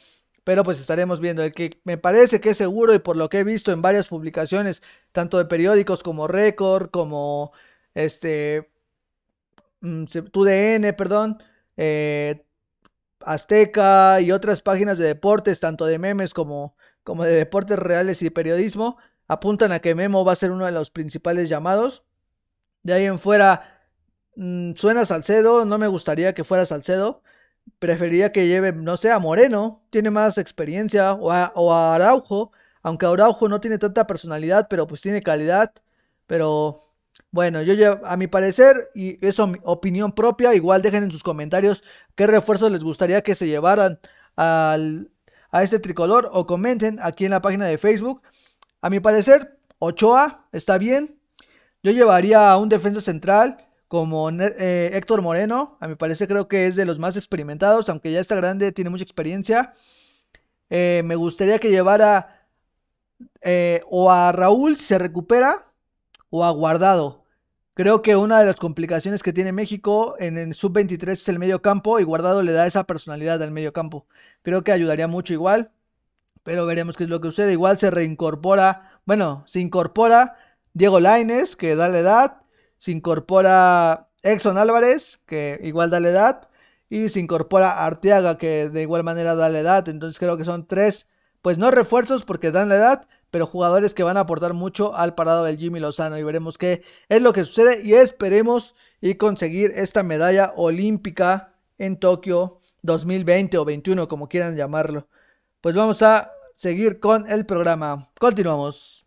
pero 0.42 0.64
pues 0.64 0.80
estaremos 0.80 1.20
viendo. 1.20 1.44
El 1.44 1.52
que 1.52 1.80
me 1.84 1.96
parece 1.96 2.40
que 2.40 2.50
es 2.50 2.56
seguro 2.56 2.92
y 2.92 2.98
por 2.98 3.16
lo 3.16 3.28
que 3.28 3.38
he 3.38 3.44
visto 3.44 3.70
en 3.70 3.82
varias 3.82 4.08
publicaciones, 4.08 4.82
tanto 5.12 5.38
de 5.38 5.44
periódicos 5.44 6.02
como 6.02 6.26
Record, 6.26 6.90
como 6.90 7.52
este 7.94 8.68
mm, 9.80 10.04
TUDN, 10.06 10.92
perdón, 10.96 11.42
eh, 11.76 12.44
Azteca 13.20 14.20
y 14.20 14.32
otras 14.32 14.60
páginas 14.60 14.98
de 14.98 15.06
deportes, 15.06 15.60
tanto 15.60 15.86
de 15.86 15.98
memes 16.00 16.34
como, 16.34 16.74
como 17.04 17.24
de 17.24 17.32
deportes 17.32 17.78
reales 17.78 18.22
y 18.22 18.30
periodismo, 18.30 18.98
apuntan 19.30 19.70
a 19.70 19.78
que 19.78 19.94
Memo 19.94 20.24
va 20.24 20.32
a 20.32 20.36
ser 20.36 20.50
uno 20.50 20.66
de 20.66 20.72
los 20.72 20.90
principales 20.90 21.48
llamados. 21.48 22.02
De 22.82 22.94
ahí 22.94 23.04
en 23.04 23.20
fuera, 23.20 23.80
mm, 24.36 24.74
suena 24.74 25.06
Salcedo, 25.06 25.64
no 25.64 25.78
me 25.78 25.86
gustaría 25.86 26.34
que 26.34 26.42
fuera 26.44 26.66
Salcedo. 26.66 27.22
Preferiría 27.78 28.32
que 28.32 28.48
lleve, 28.48 28.72
no 28.72 28.96
sé, 28.96 29.12
a 29.12 29.20
Moreno, 29.20 29.84
tiene 29.90 30.10
más 30.10 30.38
experiencia, 30.38 31.14
o 31.14 31.30
a, 31.32 31.94
Araujo. 31.94 32.52
Aunque 32.82 33.06
Araujo 33.06 33.48
no 33.48 33.60
tiene 33.60 33.78
tanta 33.78 34.06
personalidad, 34.06 34.66
pero 34.68 34.86
pues 34.88 35.00
tiene 35.00 35.22
calidad. 35.22 35.72
Pero 36.26 36.80
bueno, 37.30 37.62
yo 37.62 38.00
a 38.04 38.16
mi 38.16 38.26
parecer, 38.26 38.90
y 38.94 39.24
eso 39.24 39.46
mi 39.46 39.58
opinión 39.64 40.12
propia, 40.12 40.54
igual 40.54 40.82
dejen 40.82 41.04
en 41.04 41.10
sus 41.12 41.22
comentarios 41.22 41.84
qué 42.16 42.26
refuerzos 42.26 42.72
les 42.72 42.82
gustaría 42.82 43.22
que 43.22 43.36
se 43.36 43.46
llevaran 43.46 44.00
al, 44.36 45.10
a 45.52 45.62
este 45.62 45.78
tricolor 45.78 46.30
o 46.32 46.46
comenten 46.46 46.98
aquí 47.00 47.26
en 47.26 47.32
la 47.32 47.42
página 47.42 47.66
de 47.66 47.78
Facebook. 47.78 48.22
A 48.82 48.90
mi 48.90 49.00
parecer, 49.00 49.58
Ochoa 49.78 50.48
está 50.52 50.78
bien. 50.78 51.18
Yo 51.82 51.92
llevaría 51.92 52.50
a 52.50 52.58
un 52.58 52.68
defensa 52.68 53.00
central 53.00 53.58
como 53.88 54.30
eh, 54.30 54.90
Héctor 54.94 55.22
Moreno. 55.22 55.76
A 55.80 55.88
mi 55.88 55.96
parecer 55.96 56.28
creo 56.28 56.48
que 56.48 56.66
es 56.66 56.76
de 56.76 56.86
los 56.86 56.98
más 56.98 57.16
experimentados, 57.16 57.88
aunque 57.88 58.12
ya 58.12 58.20
está 58.20 58.36
grande, 58.36 58.72
tiene 58.72 58.90
mucha 58.90 59.04
experiencia. 59.04 59.74
Eh, 60.70 61.02
me 61.04 61.16
gustaría 61.16 61.58
que 61.58 61.70
llevara 61.70 62.46
eh, 63.42 63.82
o 63.90 64.10
a 64.10 64.32
Raúl 64.32 64.78
se 64.78 64.98
recupera 64.98 65.66
o 66.30 66.44
a 66.44 66.50
Guardado. 66.50 67.24
Creo 67.74 68.02
que 68.02 68.16
una 68.16 68.40
de 68.40 68.46
las 68.46 68.56
complicaciones 68.56 69.22
que 69.22 69.32
tiene 69.32 69.52
México 69.52 70.16
en 70.18 70.38
el 70.38 70.54
sub-23 70.54 71.12
es 71.12 71.28
el 71.28 71.38
medio 71.38 71.62
campo 71.62 71.98
y 71.98 72.04
Guardado 72.04 72.42
le 72.42 72.52
da 72.52 72.66
esa 72.66 72.84
personalidad 72.84 73.42
al 73.42 73.52
medio 73.52 73.72
campo. 73.72 74.06
Creo 74.42 74.64
que 74.64 74.72
ayudaría 74.72 75.06
mucho 75.08 75.32
igual, 75.32 75.70
pero 76.42 76.66
veremos 76.66 76.96
qué 76.96 77.04
es 77.04 77.10
lo 77.10 77.20
que 77.20 77.28
sucede. 77.28 77.52
Igual 77.52 77.78
se 77.78 77.90
reincorpora, 77.90 79.00
bueno, 79.04 79.44
se 79.46 79.60
incorpora 79.60 80.36
Diego 80.72 81.00
Laines, 81.00 81.56
que 81.56 81.76
da 81.76 81.88
la 81.88 81.98
edad, 81.98 82.42
se 82.78 82.92
incorpora 82.92 84.08
Exxon 84.22 84.58
Álvarez, 84.58 85.20
que 85.26 85.60
igual 85.62 85.90
da 85.90 86.00
la 86.00 86.08
edad, 86.08 86.48
y 86.88 87.08
se 87.08 87.20
incorpora 87.20 87.84
Arteaga, 87.86 88.38
que 88.38 88.68
de 88.68 88.82
igual 88.82 89.04
manera 89.04 89.34
da 89.34 89.48
la 89.48 89.60
edad. 89.60 89.88
Entonces 89.88 90.18
creo 90.18 90.36
que 90.36 90.44
son 90.44 90.66
tres, 90.66 91.06
pues 91.42 91.58
no 91.58 91.70
refuerzos 91.70 92.24
porque 92.24 92.50
dan 92.50 92.68
la 92.68 92.76
edad, 92.76 93.06
pero 93.30 93.46
jugadores 93.46 93.94
que 93.94 94.02
van 94.02 94.16
a 94.16 94.20
aportar 94.20 94.54
mucho 94.54 94.94
al 94.94 95.14
parado 95.14 95.44
del 95.44 95.56
Jimmy 95.56 95.80
Lozano 95.80 96.18
y 96.18 96.22
veremos 96.22 96.58
qué 96.58 96.82
es 97.08 97.22
lo 97.22 97.32
que 97.32 97.44
sucede 97.44 97.82
y 97.84 97.94
esperemos 97.94 98.74
y 99.00 99.14
conseguir 99.14 99.72
esta 99.76 100.02
medalla 100.02 100.52
olímpica 100.56 101.54
en 101.78 101.96
Tokio 101.96 102.58
2020 102.82 103.58
o 103.58 103.64
21 103.64 104.08
como 104.08 104.28
quieran 104.28 104.56
llamarlo. 104.56 105.06
Pues 105.60 105.74
vamos 105.74 106.00
a 106.02 106.32
seguir 106.56 107.00
con 107.00 107.30
el 107.30 107.44
programa. 107.44 108.08
Continuamos. 108.18 108.99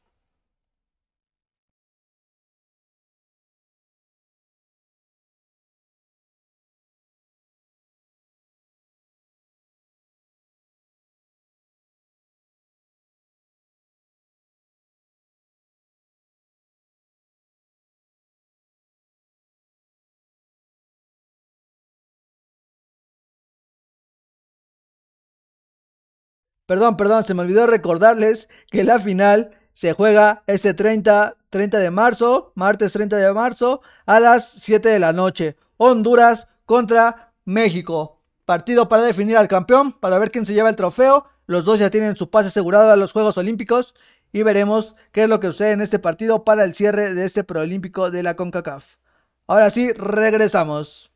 Perdón, 26.73 26.97
perdón, 26.97 27.23
se 27.23 27.35
me 27.35 27.43
olvidó 27.43 27.67
recordarles 27.67 28.49
que 28.71 28.83
la 28.83 28.97
final 28.97 29.51
se 29.73 29.93
juega 29.93 30.41
este 30.47 30.73
30, 30.73 31.37
30 31.51 31.77
de 31.77 31.91
marzo, 31.91 32.51
martes 32.55 32.93
30 32.93 33.15
de 33.15 33.31
marzo, 33.31 33.81
a 34.07 34.19
las 34.19 34.53
7 34.53 34.89
de 34.89 34.97
la 34.97 35.13
noche. 35.13 35.55
Honduras 35.77 36.47
contra 36.65 37.31
México. 37.45 38.23
Partido 38.45 38.89
para 38.89 39.03
definir 39.03 39.37
al 39.37 39.47
campeón, 39.47 39.91
para 39.91 40.17
ver 40.17 40.31
quién 40.31 40.47
se 40.47 40.55
lleva 40.55 40.69
el 40.69 40.75
trofeo. 40.75 41.27
Los 41.45 41.63
dos 41.63 41.77
ya 41.77 41.91
tienen 41.91 42.15
su 42.15 42.31
pase 42.31 42.47
asegurado 42.47 42.91
a 42.91 42.95
los 42.95 43.11
Juegos 43.11 43.37
Olímpicos 43.37 43.93
y 44.31 44.41
veremos 44.41 44.95
qué 45.11 45.25
es 45.25 45.29
lo 45.29 45.39
que 45.39 45.51
sucede 45.51 45.73
en 45.73 45.81
este 45.81 45.99
partido 45.99 46.43
para 46.43 46.63
el 46.63 46.73
cierre 46.73 47.13
de 47.13 47.23
este 47.23 47.43
proolímpico 47.43 48.09
de 48.09 48.23
la 48.23 48.35
CONCACAF. 48.35 48.95
Ahora 49.45 49.69
sí, 49.69 49.91
regresamos. 49.91 51.12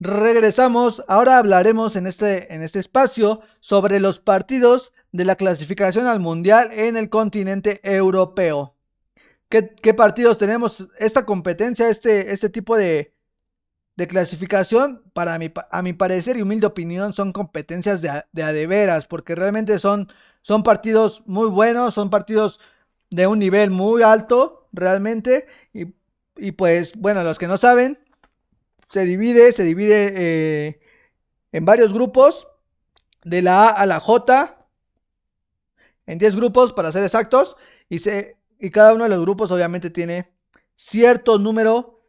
Regresamos, 0.00 1.02
ahora 1.08 1.38
hablaremos 1.38 1.96
en 1.96 2.06
este, 2.06 2.54
en 2.54 2.62
este 2.62 2.78
espacio 2.78 3.40
sobre 3.58 3.98
los 3.98 4.20
partidos 4.20 4.92
de 5.10 5.24
la 5.24 5.34
clasificación 5.34 6.06
al 6.06 6.20
Mundial 6.20 6.70
en 6.72 6.96
el 6.96 7.08
continente 7.08 7.80
europeo. 7.82 8.76
¿Qué, 9.48 9.94
partidos 9.94 10.38
tenemos? 10.38 10.88
Esta 10.98 11.24
competencia, 11.24 11.88
este, 11.88 12.32
este 12.32 12.48
tipo 12.48 12.76
de, 12.76 13.14
de 13.96 14.06
clasificación, 14.06 15.02
para 15.14 15.36
mi, 15.38 15.50
a 15.70 15.82
mi 15.82 15.94
parecer 15.94 16.36
y 16.36 16.42
humilde 16.42 16.66
opinión, 16.66 17.12
son 17.12 17.32
competencias 17.32 18.00
de, 18.00 18.22
de 18.30 18.42
adeveras, 18.44 19.08
porque 19.08 19.34
realmente 19.34 19.80
son, 19.80 20.12
son 20.42 20.62
partidos 20.62 21.24
muy 21.26 21.48
buenos, 21.48 21.94
son 21.94 22.10
partidos 22.10 22.60
de 23.10 23.26
un 23.26 23.38
nivel 23.40 23.70
muy 23.70 24.02
alto, 24.02 24.68
realmente, 24.72 25.46
y, 25.72 25.86
y 26.36 26.52
pues, 26.52 26.92
bueno, 26.94 27.24
los 27.24 27.38
que 27.38 27.48
no 27.48 27.56
saben, 27.56 27.98
se 28.90 29.04
divide, 29.04 29.52
se 29.52 29.64
divide 29.64 30.12
eh, 30.16 30.80
en 31.52 31.64
varios 31.64 31.92
grupos, 31.92 32.48
de 33.24 33.42
la 33.42 33.68
A 33.68 33.70
a 33.70 33.86
la 33.86 34.00
J, 34.00 34.56
en 36.06 36.18
10 36.18 36.36
grupos 36.36 36.72
para 36.72 36.92
ser 36.92 37.04
exactos, 37.04 37.56
y, 37.88 37.98
se, 37.98 38.36
y 38.58 38.70
cada 38.70 38.94
uno 38.94 39.04
de 39.04 39.10
los 39.10 39.20
grupos 39.20 39.50
obviamente 39.50 39.90
tiene 39.90 40.32
cierto 40.76 41.38
número 41.38 42.02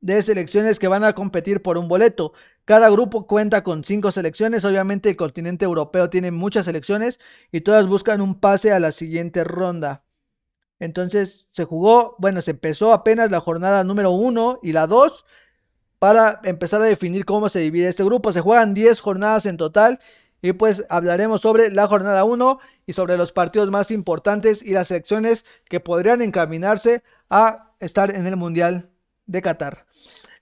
de 0.00 0.22
selecciones 0.22 0.78
que 0.78 0.88
van 0.88 1.04
a 1.04 1.14
competir 1.14 1.62
por 1.62 1.78
un 1.78 1.88
boleto. 1.88 2.32
Cada 2.64 2.90
grupo 2.90 3.26
cuenta 3.26 3.62
con 3.64 3.82
5 3.82 4.12
selecciones, 4.12 4.64
obviamente 4.64 5.08
el 5.08 5.16
continente 5.16 5.64
europeo 5.64 6.10
tiene 6.10 6.30
muchas 6.30 6.66
selecciones 6.66 7.18
y 7.50 7.62
todas 7.62 7.86
buscan 7.86 8.20
un 8.20 8.38
pase 8.38 8.72
a 8.72 8.80
la 8.80 8.92
siguiente 8.92 9.44
ronda. 9.44 10.04
Entonces 10.78 11.46
se 11.50 11.64
jugó, 11.64 12.14
bueno, 12.18 12.42
se 12.42 12.52
empezó 12.52 12.92
apenas 12.92 13.30
la 13.30 13.40
jornada 13.40 13.82
número 13.84 14.10
1 14.10 14.60
y 14.62 14.72
la 14.72 14.86
2 14.86 15.24
para 15.98 16.40
empezar 16.44 16.80
a 16.80 16.84
definir 16.84 17.24
cómo 17.24 17.48
se 17.48 17.60
divide 17.60 17.88
este 17.88 18.04
grupo. 18.04 18.32
Se 18.32 18.40
juegan 18.40 18.74
10 18.74 19.00
jornadas 19.00 19.46
en 19.46 19.56
total 19.56 20.00
y 20.40 20.52
pues 20.52 20.84
hablaremos 20.88 21.40
sobre 21.40 21.70
la 21.70 21.86
jornada 21.86 22.24
1 22.24 22.58
y 22.86 22.92
sobre 22.92 23.16
los 23.16 23.32
partidos 23.32 23.70
más 23.70 23.90
importantes 23.90 24.62
y 24.62 24.72
las 24.72 24.88
selecciones 24.88 25.44
que 25.68 25.80
podrían 25.80 26.22
encaminarse 26.22 27.02
a 27.28 27.72
estar 27.80 28.14
en 28.14 28.26
el 28.26 28.36
Mundial 28.36 28.90
de 29.26 29.42
Qatar. 29.42 29.86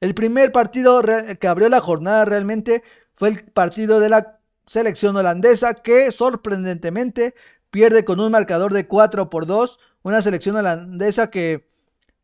El 0.01 0.15
primer 0.15 0.53
partido 0.53 1.03
que 1.41 1.49
abrió 1.49 1.69
la 1.69 1.81
jornada 1.81 2.25
realmente 2.27 2.83
fue 3.15 3.31
el 3.31 3.45
partido 3.45 3.99
de 3.99 4.11
la 4.11 4.39
selección 4.67 5.17
holandesa 5.17 5.75
que 5.75 6.13
sorprendentemente 6.13 7.35
pierde 7.71 8.05
con 8.05 8.21
un 8.21 8.31
marcador 8.33 8.73
de 8.75 8.87
4 8.87 9.31
por 9.31 9.47
2. 9.47 9.79
Una 10.03 10.23
selección 10.23 10.57
holandesa 10.57 11.31
que 11.31 11.69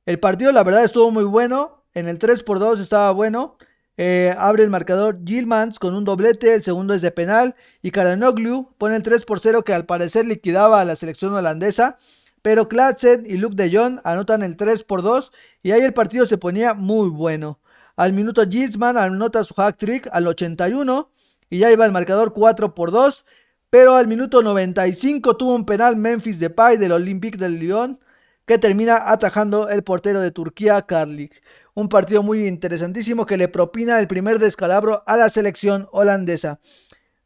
el 0.06 0.20
partido 0.20 0.52
la 0.52 0.62
verdad 0.62 0.84
estuvo 0.84 1.10
muy 1.10 1.24
bueno. 1.24 1.81
En 1.94 2.08
el 2.08 2.18
3 2.18 2.42
por 2.42 2.58
2 2.58 2.80
estaba 2.80 3.10
bueno. 3.10 3.56
Eh, 3.98 4.34
abre 4.38 4.62
el 4.62 4.70
marcador 4.70 5.20
Gilmans 5.24 5.78
con 5.78 5.94
un 5.94 6.04
doblete, 6.04 6.54
el 6.54 6.62
segundo 6.62 6.94
es 6.94 7.02
de 7.02 7.10
penal. 7.10 7.54
Y 7.82 7.90
Karanoglu 7.90 8.74
pone 8.78 8.96
el 8.96 9.02
3 9.02 9.24
por 9.24 9.40
0 9.40 9.62
que 9.62 9.74
al 9.74 9.84
parecer 9.84 10.26
liquidaba 10.26 10.80
a 10.80 10.84
la 10.84 10.96
selección 10.96 11.34
holandesa. 11.34 11.98
Pero 12.40 12.68
Klatsen 12.68 13.24
y 13.26 13.36
Luke 13.36 13.54
de 13.56 13.76
Jong 13.76 14.00
anotan 14.04 14.42
el 14.42 14.56
3 14.56 14.82
por 14.84 15.02
2 15.02 15.32
y 15.62 15.70
ahí 15.70 15.82
el 15.82 15.94
partido 15.94 16.26
se 16.26 16.38
ponía 16.38 16.74
muy 16.74 17.08
bueno. 17.08 17.60
Al 17.94 18.12
minuto 18.12 18.42
Gilsman 18.48 18.96
anota 18.96 19.44
su 19.44 19.54
hack 19.54 19.76
trick 19.76 20.08
al 20.12 20.26
81 20.26 21.10
y 21.50 21.58
ya 21.58 21.70
iba 21.70 21.84
el 21.84 21.92
marcador 21.92 22.32
4 22.32 22.74
por 22.74 22.90
2. 22.90 23.24
Pero 23.70 23.94
al 23.94 24.08
minuto 24.08 24.42
95 24.42 25.36
tuvo 25.36 25.54
un 25.54 25.64
penal 25.64 25.96
Memphis 25.96 26.40
Depay 26.40 26.78
del 26.78 26.92
Olympique 26.92 27.38
del 27.38 27.58
Lyon 27.58 27.98
que 28.46 28.58
termina 28.58 29.10
atajando 29.10 29.68
el 29.68 29.82
portero 29.82 30.20
de 30.20 30.30
Turquía, 30.30 30.82
Karlik. 30.82 31.42
Un 31.74 31.88
partido 31.88 32.22
muy 32.22 32.46
interesantísimo 32.46 33.24
que 33.24 33.36
le 33.36 33.48
propina 33.48 33.98
el 33.98 34.06
primer 34.06 34.38
descalabro 34.38 35.02
a 35.06 35.16
la 35.16 35.30
selección 35.30 35.88
holandesa. 35.92 36.60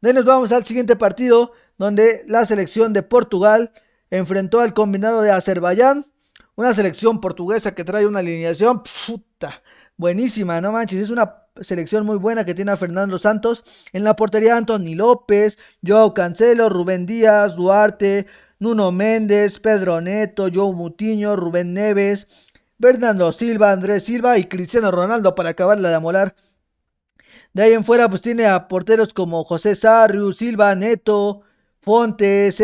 De 0.01 0.09
ahí 0.09 0.15
nos 0.15 0.25
vamos 0.25 0.51
al 0.51 0.63
siguiente 0.63 0.95
partido, 0.95 1.51
donde 1.77 2.23
la 2.27 2.45
selección 2.45 2.93
de 2.93 3.03
Portugal 3.03 3.71
enfrentó 4.09 4.61
al 4.61 4.73
combinado 4.73 5.21
de 5.21 5.31
Azerbaiyán. 5.31 6.05
Una 6.55 6.73
selección 6.73 7.19
portuguesa 7.19 7.75
que 7.75 7.83
trae 7.83 8.07
una 8.07 8.19
alineación 8.19 8.81
puta, 9.05 9.61
buenísima, 9.97 10.61
no 10.61 10.71
manches. 10.71 11.01
Es 11.01 11.09
una 11.09 11.43
selección 11.61 12.05
muy 12.05 12.17
buena 12.17 12.45
que 12.45 12.53
tiene 12.53 12.71
a 12.71 12.77
Fernando 12.77 13.19
Santos. 13.19 13.63
En 13.91 14.03
la 14.03 14.15
portería 14.15 14.57
Anthony 14.57 14.95
López, 14.95 15.57
Joao 15.85 16.13
Cancelo, 16.13 16.69
Rubén 16.69 17.05
Díaz, 17.05 17.55
Duarte, 17.55 18.27
Nuno 18.59 18.91
Méndez, 18.91 19.59
Pedro 19.59 20.01
Neto, 20.01 20.47
Joe 20.51 20.73
Mutiño, 20.73 21.35
Rubén 21.35 21.73
Neves, 21.73 22.27
Bernardo 22.79 23.31
Silva, 23.31 23.71
Andrés 23.71 24.03
Silva 24.03 24.37
y 24.37 24.45
Cristiano 24.45 24.91
Ronaldo 24.91 25.33
para 25.35 25.49
acabarla 25.49 25.89
de 25.89 25.95
amolar. 25.95 26.35
De 27.53 27.63
ahí 27.63 27.73
en 27.73 27.83
fuera, 27.83 28.07
pues 28.09 28.21
tiene 28.21 28.45
a 28.45 28.67
porteros 28.67 29.13
como 29.13 29.43
José 29.43 29.75
Sarriu, 29.75 30.31
Silva, 30.31 30.75
Neto, 30.75 31.41
Fontes, 31.81 32.61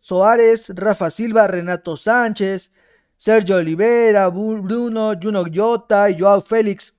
Soares, 0.00 0.72
Rafa 0.74 1.10
Silva, 1.10 1.48
Renato 1.48 1.96
Sánchez, 1.96 2.70
Sergio 3.16 3.56
Oliveira, 3.56 4.28
Bruno, 4.28 5.14
Juno 5.20 5.44
Giota 5.46 6.10
y 6.10 6.20
Joao 6.20 6.42
Félix. 6.42 6.94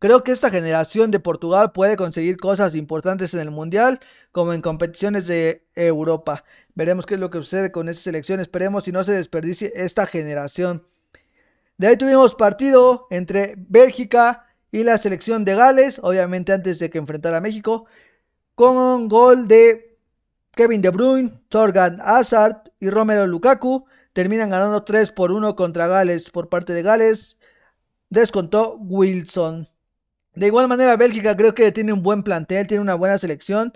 Creo 0.00 0.24
que 0.24 0.32
esta 0.32 0.50
generación 0.50 1.10
de 1.10 1.20
Portugal 1.20 1.72
puede 1.72 1.96
conseguir 1.96 2.36
cosas 2.38 2.74
importantes 2.74 3.32
en 3.34 3.40
el 3.40 3.50
Mundial 3.50 4.00
como 4.32 4.52
en 4.52 4.60
competiciones 4.62 5.26
de 5.26 5.66
Europa. 5.74 6.44
Veremos 6.74 7.06
qué 7.06 7.14
es 7.14 7.20
lo 7.20 7.30
que 7.30 7.38
sucede 7.38 7.70
con 7.72 7.88
esta 7.88 8.02
selección. 8.02 8.40
Esperemos 8.40 8.84
si 8.84 8.92
no 8.92 9.04
se 9.04 9.12
desperdicie 9.12 9.72
esta 9.76 10.06
generación. 10.06 10.86
De 11.76 11.88
ahí 11.88 11.96
tuvimos 11.96 12.34
partido 12.34 13.06
entre 13.10 13.54
Bélgica 13.56 14.46
y 14.70 14.84
la 14.84 14.98
selección 14.98 15.44
de 15.44 15.54
Gales, 15.54 16.00
obviamente 16.02 16.52
antes 16.52 16.78
de 16.78 16.90
que 16.90 16.98
enfrentara 16.98 17.38
a 17.38 17.40
México, 17.40 17.86
con 18.54 19.08
gol 19.08 19.48
de 19.48 19.98
Kevin 20.52 20.82
De 20.82 20.90
Bruyne, 20.90 21.40
Torgan 21.48 22.00
Hazard 22.00 22.70
y 22.78 22.90
Romero 22.90 23.26
Lukaku. 23.26 23.86
Terminan 24.12 24.50
ganando 24.50 24.84
3 24.84 25.10
por 25.12 25.32
1 25.32 25.56
contra 25.56 25.88
Gales 25.88 26.30
por 26.30 26.48
parte 26.48 26.72
de 26.72 26.82
Gales. 26.82 27.38
Descontó 28.08 28.76
Wilson. 28.76 29.66
De 30.34 30.46
igual 30.46 30.68
manera, 30.68 30.96
Bélgica 30.96 31.36
creo 31.36 31.54
que 31.54 31.72
tiene 31.72 31.92
un 31.92 32.02
buen 32.02 32.22
plantel, 32.22 32.66
tiene 32.66 32.82
una 32.82 32.94
buena 32.94 33.18
selección. 33.18 33.72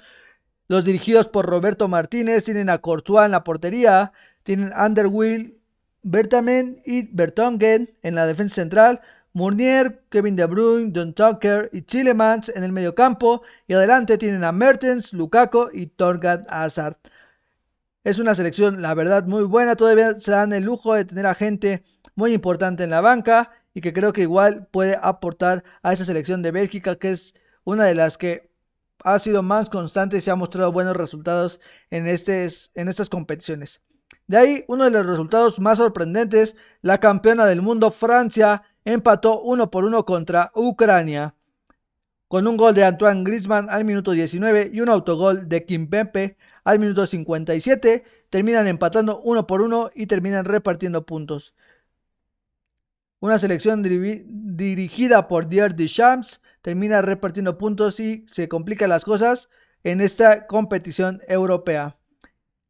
Los 0.69 0.85
dirigidos 0.85 1.29
por 1.29 1.47
Roberto 1.47 1.89
Martínez 1.89 2.45
tienen 2.45 2.71
a 2.71 2.79
Courtois 2.79 3.27
en 3.27 3.33
la 3.33 3.45
portería, 3.45 4.13
tienen 4.45 4.73
Underwill 4.77 5.58
Bertamen 6.11 6.81
y 6.87 7.15
Bertongen 7.15 7.95
en 8.03 8.15
la 8.15 8.27
defensa 8.27 8.55
central, 8.55 9.03
Mournier, 9.35 10.01
Kevin 10.09 10.37
De 10.37 10.47
Bruyne, 10.47 10.91
John 10.95 11.13
Tucker 11.13 11.69
y 11.71 11.83
Chilemans 11.83 12.49
en 12.49 12.65
el 12.65 12.73
mediocampo 12.73 13.43
y 13.67 13.75
adelante 13.75 14.17
tienen 14.17 14.43
a 14.43 14.51
Mertens, 14.51 15.13
Lukaku 15.13 15.69
y 15.71 15.89
Torgan 15.89 16.47
Hazard. 16.49 16.97
Es 18.05 18.19
una 18.19 18.35
selección, 18.35 18.81
la 18.81 18.95
verdad, 18.95 19.27
muy 19.27 19.43
buena. 19.43 19.77
Todavía 19.77 20.19
se 20.19 20.31
dan 20.31 20.55
el 20.55 20.65
lujo 20.65 20.95
de 20.95 21.05
tener 21.05 21.27
a 21.27 21.35
gente 21.35 21.83
muy 22.15 22.33
importante 22.33 22.85
en 22.85 22.91
la 22.91 23.03
banca 23.03 23.51
y 23.75 23.83
que 23.83 23.93
creo 23.93 24.15
que 24.15 24.23
igual 24.23 24.67
puede 24.71 24.97
aportar 25.03 25.63
a 25.83 25.93
esa 25.93 26.07
selección 26.07 26.41
de 26.41 26.53
Bélgica, 26.53 26.97
que 26.97 27.11
es 27.11 27.35
una 27.65 27.85
de 27.85 27.95
las 27.95 28.17
que 28.17 28.51
ha 29.05 29.19
sido 29.19 29.43
más 29.43 29.69
constante 29.69 30.17
y 30.17 30.21
se 30.23 30.31
ha 30.31 30.37
mostrado 30.37 30.73
buenos 30.73 30.97
resultados 30.97 31.61
en, 31.91 32.07
en 32.07 32.89
estas 32.89 33.11
competiciones. 33.11 33.83
De 34.29 34.37
ahí, 34.37 34.65
uno 34.69 34.85
de 34.85 34.91
los 34.91 35.07
resultados 35.07 35.59
más 35.59 35.79
sorprendentes, 35.79 36.55
la 36.83 36.99
campeona 36.99 37.47
del 37.47 37.63
mundo 37.63 37.91
Francia 37.91 38.63
empató 38.85 39.41
uno 39.41 39.71
por 39.71 39.85
uno 39.85 40.05
contra 40.05 40.53
Ucrania. 40.55 41.35
Con 42.29 42.47
un 42.47 42.59
gol 42.59 42.75
de 42.75 42.85
Antoine 42.85 43.25
Griezmann 43.25 43.71
al 43.71 43.87
minuto 43.87 44.11
19 44.11 44.71
y 44.71 44.83
un 44.83 44.91
autogol 44.91 45.49
de 45.49 45.65
Kim 45.65 45.89
Pepe 45.89 46.37
al 46.63 46.79
minuto 46.79 47.07
57, 47.07 48.05
terminan 48.29 48.67
empatando 48.67 49.19
uno 49.23 49.47
por 49.47 49.63
uno 49.63 49.89
y 49.95 50.07
terminan 50.07 50.45
repartiendo 50.45 51.07
puntos. 51.07 51.55
Una 53.21 53.39
selección 53.39 53.83
dirigida 53.83 55.27
por 55.27 55.49
Dier 55.49 55.75
Deschamps 55.75 56.43
termina 56.61 57.01
repartiendo 57.01 57.57
puntos 57.57 57.99
y 57.99 58.27
se 58.29 58.47
complican 58.47 58.91
las 58.91 59.07
cosas 59.07 59.49
en 59.85 60.03
esta 60.03 60.47
competición 60.47 61.23
europea. 61.29 61.97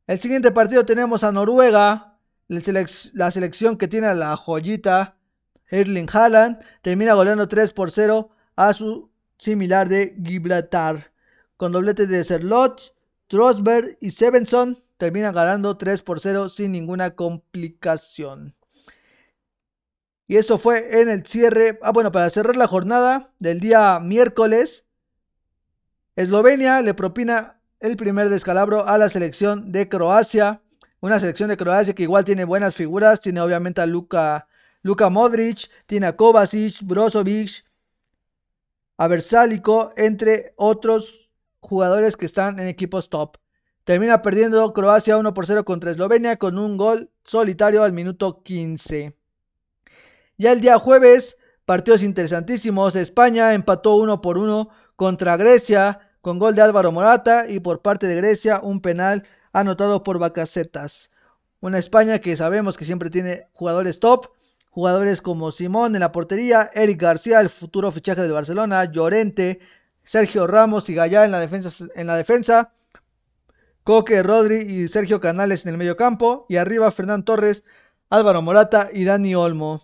El 0.08 0.18
siguiente 0.18 0.50
partido 0.52 0.86
tenemos 0.86 1.22
a 1.22 1.30
Noruega, 1.30 2.16
la 2.48 3.30
selección 3.30 3.76
que 3.76 3.88
tiene 3.88 4.06
a 4.06 4.14
la 4.14 4.38
joyita 4.38 5.18
Erling 5.66 6.08
Haaland, 6.10 6.64
termina 6.80 7.12
goleando 7.12 7.46
3 7.46 7.74
por 7.74 7.90
0 7.90 8.30
a 8.56 8.72
su 8.72 9.10
similar 9.36 9.86
de 9.86 10.16
Gibraltar. 10.24 11.12
Con 11.58 11.72
dobletes 11.72 12.08
de 12.08 12.24
Serlot, 12.24 12.94
Trosberg 13.26 13.98
y 14.00 14.12
Sevenson 14.12 14.78
terminan 14.96 15.34
ganando 15.34 15.76
3 15.76 16.00
por 16.00 16.20
0 16.20 16.48
sin 16.48 16.72
ninguna 16.72 17.10
complicación. 17.10 18.54
Y 20.26 20.36
eso 20.36 20.56
fue 20.56 21.02
en 21.02 21.10
el 21.10 21.26
cierre. 21.26 21.78
Ah, 21.82 21.92
bueno, 21.92 22.12
para 22.12 22.30
cerrar 22.30 22.56
la 22.56 22.66
jornada 22.66 23.34
del 23.40 23.60
día 23.60 24.00
miércoles, 24.00 24.86
Eslovenia 26.16 26.80
le 26.80 26.94
propina 26.94 27.57
el 27.80 27.96
primer 27.96 28.28
descalabro 28.28 28.86
a 28.86 28.98
la 28.98 29.08
selección 29.08 29.70
de 29.72 29.88
Croacia. 29.88 30.62
Una 31.00 31.20
selección 31.20 31.48
de 31.48 31.56
Croacia 31.56 31.94
que 31.94 32.02
igual 32.02 32.24
tiene 32.24 32.44
buenas 32.44 32.74
figuras. 32.74 33.20
Tiene 33.20 33.40
obviamente 33.40 33.80
a 33.80 33.86
Luka, 33.86 34.46
Modric, 35.10 35.70
tiene 35.86 36.06
a 36.06 36.16
Kovacic, 36.16 36.82
Brozovic, 36.82 37.64
a 38.96 39.06
Versálico, 39.06 39.92
entre 39.96 40.54
otros 40.56 41.30
jugadores 41.60 42.16
que 42.16 42.26
están 42.26 42.58
en 42.58 42.66
equipos 42.66 43.10
top. 43.10 43.36
Termina 43.84 44.22
perdiendo 44.22 44.72
Croacia 44.72 45.16
1 45.16 45.32
por 45.32 45.46
0 45.46 45.64
contra 45.64 45.90
Eslovenia 45.90 46.36
con 46.36 46.58
un 46.58 46.76
gol 46.76 47.10
solitario 47.24 47.84
al 47.84 47.92
minuto 47.92 48.42
15. 48.42 49.16
Ya 50.36 50.52
el 50.52 50.60
día 50.60 50.78
jueves, 50.78 51.38
partidos 51.64 52.02
interesantísimos. 52.02 52.96
España 52.96 53.54
empató 53.54 53.94
1 53.96 54.20
por 54.20 54.36
1 54.36 54.68
contra 54.96 55.36
Grecia 55.36 56.07
con 56.28 56.38
gol 56.38 56.54
de 56.54 56.60
Álvaro 56.60 56.92
Morata 56.92 57.48
y 57.48 57.58
por 57.58 57.80
parte 57.80 58.06
de 58.06 58.14
Grecia 58.16 58.60
un 58.62 58.82
penal 58.82 59.24
anotado 59.54 60.04
por 60.04 60.18
Bacacetas. 60.18 61.10
Una 61.60 61.78
España 61.78 62.18
que 62.18 62.36
sabemos 62.36 62.76
que 62.76 62.84
siempre 62.84 63.08
tiene 63.08 63.46
jugadores 63.54 63.98
top, 63.98 64.32
jugadores 64.68 65.22
como 65.22 65.50
Simón 65.52 65.94
en 65.94 66.00
la 66.00 66.12
portería, 66.12 66.70
Eric 66.74 67.00
García, 67.00 67.40
el 67.40 67.48
futuro 67.48 67.90
fichaje 67.92 68.20
de 68.20 68.30
Barcelona, 68.30 68.84
Llorente, 68.84 69.60
Sergio 70.04 70.46
Ramos 70.46 70.90
y 70.90 70.94
Gallá 70.94 71.24
en 71.24 71.30
la 71.30 71.40
defensa, 71.40 71.86
en 71.94 72.06
la 72.06 72.16
defensa 72.18 72.72
Coque, 73.82 74.22
Rodri 74.22 74.56
y 74.56 74.88
Sergio 74.88 75.20
Canales 75.20 75.64
en 75.64 75.70
el 75.72 75.78
medio 75.78 75.96
campo, 75.96 76.44
y 76.50 76.56
arriba 76.56 76.90
Fernán 76.90 77.24
Torres, 77.24 77.64
Álvaro 78.10 78.42
Morata 78.42 78.90
y 78.92 79.04
Dani 79.04 79.34
Olmo. 79.34 79.80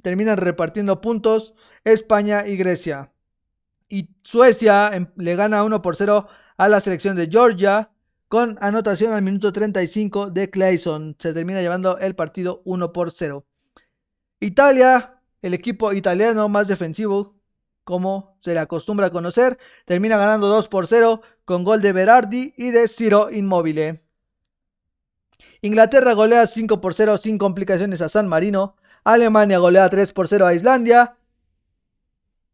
Terminan 0.00 0.38
repartiendo 0.38 1.02
puntos 1.02 1.52
España 1.84 2.46
y 2.46 2.56
Grecia. 2.56 3.09
Y 3.90 4.08
Suecia 4.22 4.90
em, 4.94 5.08
le 5.16 5.34
gana 5.34 5.64
1 5.64 5.82
por 5.82 5.96
0 5.96 6.28
a 6.56 6.68
la 6.68 6.80
selección 6.80 7.16
de 7.16 7.28
Georgia 7.28 7.90
con 8.28 8.56
anotación 8.60 9.12
al 9.12 9.22
minuto 9.22 9.52
35 9.52 10.30
de 10.30 10.48
Clayson. 10.48 11.16
Se 11.18 11.34
termina 11.34 11.60
llevando 11.60 11.98
el 11.98 12.14
partido 12.14 12.62
1 12.64 12.92
por 12.92 13.10
0. 13.10 13.44
Italia, 14.38 15.20
el 15.42 15.54
equipo 15.54 15.92
italiano 15.92 16.48
más 16.48 16.68
defensivo, 16.68 17.34
como 17.82 18.38
se 18.40 18.54
le 18.54 18.60
acostumbra 18.60 19.08
a 19.08 19.10
conocer, 19.10 19.58
termina 19.84 20.16
ganando 20.16 20.46
2 20.46 20.68
por 20.68 20.86
0 20.86 21.20
con 21.44 21.64
gol 21.64 21.82
de 21.82 21.92
Berardi 21.92 22.54
y 22.56 22.70
de 22.70 22.86
Ciro 22.86 23.28
Immobile. 23.32 24.00
Inglaterra 25.62 26.12
golea 26.12 26.46
5 26.46 26.80
por 26.80 26.94
0 26.94 27.18
sin 27.18 27.38
complicaciones 27.38 28.00
a 28.02 28.08
San 28.08 28.28
Marino. 28.28 28.76
Alemania 29.02 29.58
golea 29.58 29.88
3 29.88 30.12
por 30.12 30.28
0 30.28 30.46
a 30.46 30.54
Islandia 30.54 31.16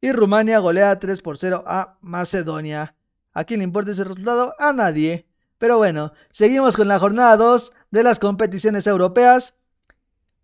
y 0.06 0.12
Rumania 0.12 0.60
golea 0.60 0.98
3 1.00 1.20
por 1.20 1.36
0 1.36 1.64
a 1.66 1.98
Macedonia. 2.00 2.94
¿A 3.32 3.42
quién 3.42 3.58
le 3.58 3.64
importa 3.64 3.90
ese 3.90 4.04
resultado? 4.04 4.54
A 4.58 4.72
nadie. 4.72 5.26
Pero 5.58 5.78
bueno, 5.78 6.12
seguimos 6.30 6.76
con 6.76 6.86
la 6.86 7.00
jornada 7.00 7.36
2 7.36 7.72
de 7.90 8.02
las 8.04 8.20
competiciones 8.20 8.86
europeas. 8.86 9.54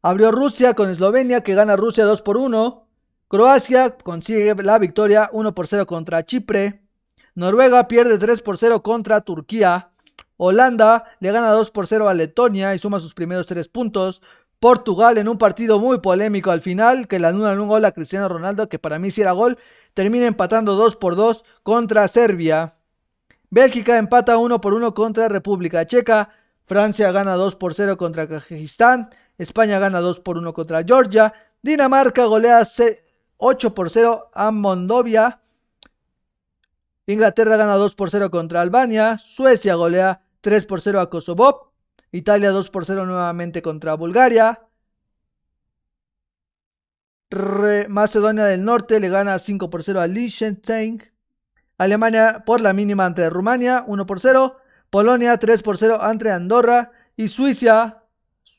Abrió 0.02 0.32
Rusia 0.32 0.74
con 0.74 0.90
Eslovenia 0.90 1.42
que 1.42 1.54
gana 1.54 1.76
Rusia 1.76 2.04
2 2.04 2.22
por 2.22 2.38
1. 2.38 2.88
Croacia 3.28 3.96
consigue 3.98 4.54
la 4.56 4.78
victoria 4.80 5.30
1 5.32 5.54
por 5.54 5.68
0 5.68 5.86
contra 5.86 6.26
Chipre. 6.26 6.82
Noruega 7.36 7.86
pierde 7.86 8.18
3 8.18 8.42
por 8.42 8.58
0 8.58 8.82
contra 8.82 9.20
Turquía. 9.20 9.92
Holanda 10.38 11.04
le 11.20 11.30
gana 11.30 11.50
2 11.50 11.70
por 11.70 11.86
0 11.86 12.08
a 12.08 12.14
Letonia 12.14 12.74
y 12.74 12.80
suma 12.80 12.98
sus 12.98 13.14
primeros 13.14 13.46
3 13.46 13.68
puntos. 13.68 14.22
Portugal 14.62 15.18
en 15.18 15.28
un 15.28 15.38
partido 15.38 15.80
muy 15.80 15.98
polémico 15.98 16.52
al 16.52 16.60
final, 16.60 17.08
que 17.08 17.18
le 17.18 17.26
anulan 17.26 17.58
un 17.58 17.66
gol 17.66 17.84
a 17.84 17.90
Cristiano 17.90 18.28
Ronaldo, 18.28 18.68
que 18.68 18.78
para 18.78 19.00
mí 19.00 19.10
sí 19.10 19.20
era 19.20 19.32
gol, 19.32 19.58
termina 19.92 20.24
empatando 20.24 20.76
2 20.76 20.94
por 20.94 21.16
2 21.16 21.44
contra 21.64 22.06
Serbia. 22.06 22.76
Bélgica 23.50 23.98
empata 23.98 24.38
1 24.38 24.60
por 24.60 24.72
1 24.74 24.94
contra 24.94 25.26
República 25.28 25.84
Checa. 25.84 26.30
Francia 26.64 27.10
gana 27.10 27.34
2 27.34 27.56
por 27.56 27.74
0 27.74 27.96
contra 27.96 28.28
Kazajistán. 28.28 29.10
España 29.36 29.80
gana 29.80 29.98
2 29.98 30.20
por 30.20 30.38
1 30.38 30.54
contra 30.54 30.84
Georgia. 30.84 31.34
Dinamarca 31.60 32.26
golea 32.26 32.62
8 33.38 33.74
por 33.74 33.90
0 33.90 34.30
a 34.32 34.52
Moldovia. 34.52 35.40
Inglaterra 37.08 37.56
gana 37.56 37.74
2 37.74 37.96
por 37.96 38.10
0 38.10 38.30
contra 38.30 38.60
Albania. 38.60 39.18
Suecia 39.18 39.74
golea 39.74 40.22
3 40.40 40.66
por 40.66 40.80
0 40.80 41.00
a 41.00 41.10
Kosovo. 41.10 41.71
Italia 42.12 42.50
2 42.50 42.70
por 42.70 42.84
0 42.84 43.06
nuevamente 43.06 43.62
contra 43.62 43.94
Bulgaria. 43.94 44.60
Macedonia 47.88 48.44
del 48.44 48.64
Norte 48.64 49.00
le 49.00 49.08
gana 49.08 49.38
5 49.38 49.70
por 49.70 49.82
0 49.82 50.00
a 50.00 50.06
Liechtenstein. 50.06 51.02
Alemania 51.78 52.44
por 52.44 52.60
la 52.60 52.74
mínima 52.74 53.06
ante 53.06 53.28
Rumania 53.30 53.84
1 53.86 54.06
por 54.06 54.20
0. 54.20 54.56
Polonia 54.90 55.38
3 55.38 55.62
por 55.62 55.78
0 55.78 55.98
ante 56.02 56.30
Andorra. 56.30 56.92
Y 57.16 57.28
Suiza, 57.28 58.04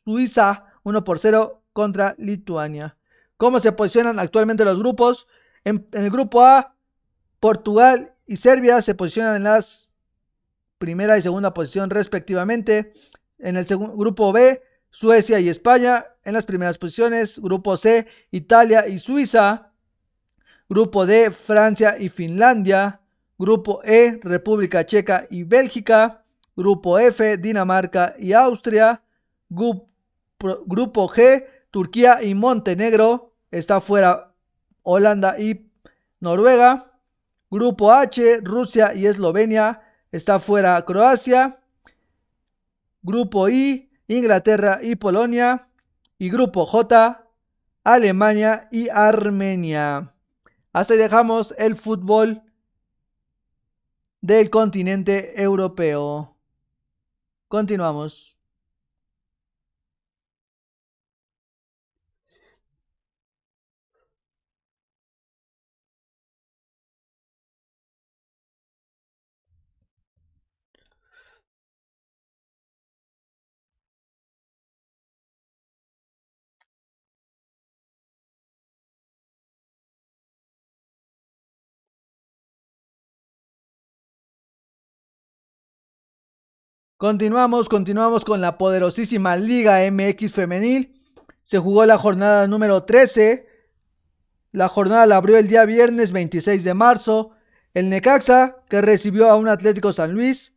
Suiza 0.04 0.66
1 0.84 1.04
por 1.04 1.20
0 1.20 1.64
contra 1.74 2.16
Lituania. 2.18 2.98
¿Cómo 3.38 3.60
se 3.60 3.72
posicionan 3.72 4.20
actualmente 4.20 4.66
los 4.66 4.80
grupos? 4.80 5.28
En, 5.64 5.88
el 5.92 6.10
grupo 6.10 6.44
A, 6.44 6.76
Portugal 7.40 8.14
y 8.26 8.38
Serbia 8.38 8.82
se 8.82 8.96
posicionan 8.96 9.38
en 9.38 9.44
las 9.44 9.90
primera 10.78 11.18
y 11.18 11.22
segunda 11.22 11.54
posición 11.54 11.90
respectivamente. 11.90 12.94
En 13.44 13.58
el 13.58 13.66
grupo 13.66 14.32
B, 14.32 14.64
Suecia 14.90 15.38
y 15.40 15.50
España 15.50 16.06
en 16.24 16.34
las 16.34 16.46
primeras 16.46 16.78
posiciones. 16.78 17.40
Grupo 17.40 17.76
C, 17.76 18.08
Italia 18.32 18.88
y 18.88 19.00
Suiza. 19.00 19.72
Grupo 20.70 21.06
D, 21.06 21.30
Francia 21.30 21.98
y 22.00 22.08
Finlandia. 22.08 23.02
Grupo 23.38 23.82
E, 23.84 24.20
República 24.24 24.86
Checa 24.86 25.28
y 25.30 25.44
Bélgica. 25.44 26.24
Grupo 26.56 26.98
F, 27.00 27.38
Dinamarca 27.38 28.16
y 28.18 28.32
Austria. 28.32 29.02
Grupo, 29.50 31.10
G, 31.10 31.46
Turquía 31.70 32.24
y 32.24 32.34
Montenegro. 32.34 33.34
Está 33.52 33.82
fuera 33.82 34.32
Holanda 34.84 35.38
y 35.38 35.70
Noruega. 36.22 36.94
Grupo 37.52 37.92
H, 37.92 38.40
Rusia 38.42 38.94
y 38.94 39.06
Eslovenia. 39.06 39.82
Está 40.14 40.40
fuera 40.40 40.82
Croacia. 40.86 41.60
Grupo 43.04 43.50
I, 43.50 43.92
Inglaterra 44.08 44.80
y 44.82 44.96
Polonia. 44.96 45.70
Y 46.18 46.30
Grupo 46.30 46.66
J, 46.66 47.28
Alemania 47.84 48.70
y 48.72 48.88
Armenia. 48.90 50.16
Hasta 50.72 50.96
dejamos 50.96 51.54
el 51.58 51.76
fútbol 51.76 52.42
del 54.22 54.50
continente 54.50 55.42
europeo. 55.42 56.38
Continuamos. 57.50 58.33
Continuamos, 87.04 87.68
continuamos 87.68 88.24
con 88.24 88.40
la 88.40 88.58
poderosísima 88.58 89.36
Liga 89.36 89.80
MX 89.92 90.32
femenil. 90.32 91.04
Se 91.44 91.58
jugó 91.58 91.86
la 91.86 91.98
jornada 91.98 92.48
número 92.48 92.84
13. 92.84 93.46
La 94.54 94.70
jornada 94.70 95.06
la 95.06 95.18
abrió 95.18 95.36
el 95.36 95.50
día 95.50 95.66
viernes 95.66 96.14
26 96.14 96.64
de 96.64 96.74
marzo. 96.74 97.32
El 97.74 97.90
Necaxa, 97.90 98.64
que 98.70 98.82
recibió 98.82 99.30
a 99.30 99.36
un 99.36 99.50
Atlético 99.50 99.92
San 99.92 100.14
Luis. 100.14 100.54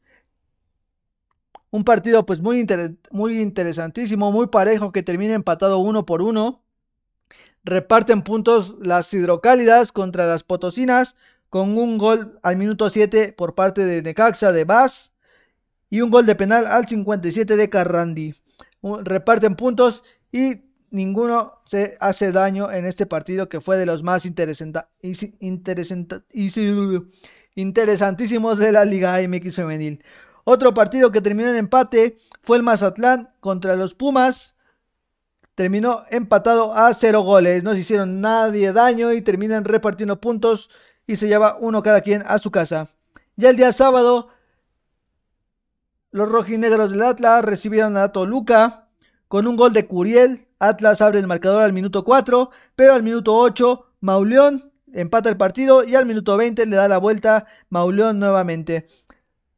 Un 1.71 1.83
partido 1.83 2.25
pues 2.25 2.41
muy, 2.41 2.65
muy 3.11 3.41
interesantísimo, 3.41 4.31
muy 4.31 4.47
parejo, 4.47 4.93
que 4.93 5.03
termina 5.03 5.35
empatado 5.35 5.79
uno 5.79 6.07
por 6.07 6.23
uno. 6.23 6.63
Reparten 7.65 8.23
puntos 8.23 8.77
las 8.81 9.13
hidrocálidas 9.13 9.91
contra 9.91 10.27
las 10.27 10.45
potosinas, 10.45 11.17
con 11.51 11.77
un 11.77 11.99
gol 11.99 12.39
al 12.45 12.57
minuto 12.57 12.89
7 12.89 13.33
por 13.33 13.57
parte 13.57 13.85
de 13.85 14.01
Necaxa 14.01 14.53
de 14.53 14.63
Vaz 14.63 15.16
y 15.89 16.01
un 16.01 16.11
gol 16.11 16.27
de 16.27 16.35
penal 16.35 16.67
al 16.67 16.87
57 16.87 17.57
de 17.57 17.71
Carrandi. 17.71 18.35
Reparten 18.83 19.57
puntos 19.57 20.05
y 20.33 20.63
ninguno 20.91 21.55
se 21.65 21.97
hace 22.01 22.33
daño 22.33 22.71
en 22.71 22.85
este 22.87 23.07
partido 23.07 23.49
que 23.49 23.61
fue 23.61 23.77
de 23.77 23.87
los 23.87 24.03
más 24.03 24.25
interesantísimos 27.55 28.59
de 28.59 28.73
la 28.73 28.85
Liga 28.85 29.19
MX 29.27 29.55
femenil. 29.55 30.05
Otro 30.45 30.75
partido 30.75 31.11
que 31.11 31.21
terminó 31.21 31.51
en 31.51 31.57
empate 31.57 32.19
fue 32.43 32.57
el 32.57 32.63
Mazatlán 32.63 33.31
contra 33.41 33.75
los 33.75 33.95
Pumas. 33.95 34.55
Terminó 35.57 36.05
empatado 36.11 36.73
a 36.73 36.93
cero 36.95 37.23
goles. 37.23 37.65
No 37.65 37.75
se 37.75 37.81
hicieron 37.81 38.21
nadie 38.21 38.73
daño 38.73 39.13
y 39.13 39.23
terminan 39.23 39.65
repartiendo 39.65 40.21
puntos 40.21 40.71
y 41.07 41.17
se 41.17 41.27
lleva 41.27 41.57
uno 41.61 41.83
cada 41.83 42.01
quien 42.01 42.23
a 42.27 42.39
su 42.39 42.53
casa. 42.53 42.91
Ya 43.37 43.51
el 43.51 43.57
día 43.57 43.73
sábado 43.73 44.29
los 46.17 46.31
rojinegros 46.31 46.93
del 46.93 47.03
Atlas 47.03 47.45
recibieron 47.45 47.99
a 47.99 48.11
Toluca 48.11 48.89
con 49.29 49.47
un 49.47 49.55
gol 49.55 49.75
de 49.75 49.87
Curiel. 49.87 50.49
Atlas 50.59 51.03
abre 51.03 51.19
el 51.19 51.27
marcador 51.27 51.61
al 51.63 51.75
minuto 51.75 52.05
4, 52.05 52.51
pero 52.75 52.95
al 52.95 53.03
minuto 53.03 53.37
8 53.37 53.85
Mauleón 54.01 54.73
empata 54.95 55.29
el 55.29 55.37
partido 55.37 55.85
y 55.85 55.95
al 55.95 56.07
minuto 56.07 56.39
20 56.39 56.65
le 56.65 56.77
da 56.77 56.89
la 56.89 56.97
vuelta 56.97 57.45
Mauleón 57.69 58.19
nuevamente. 58.19 58.87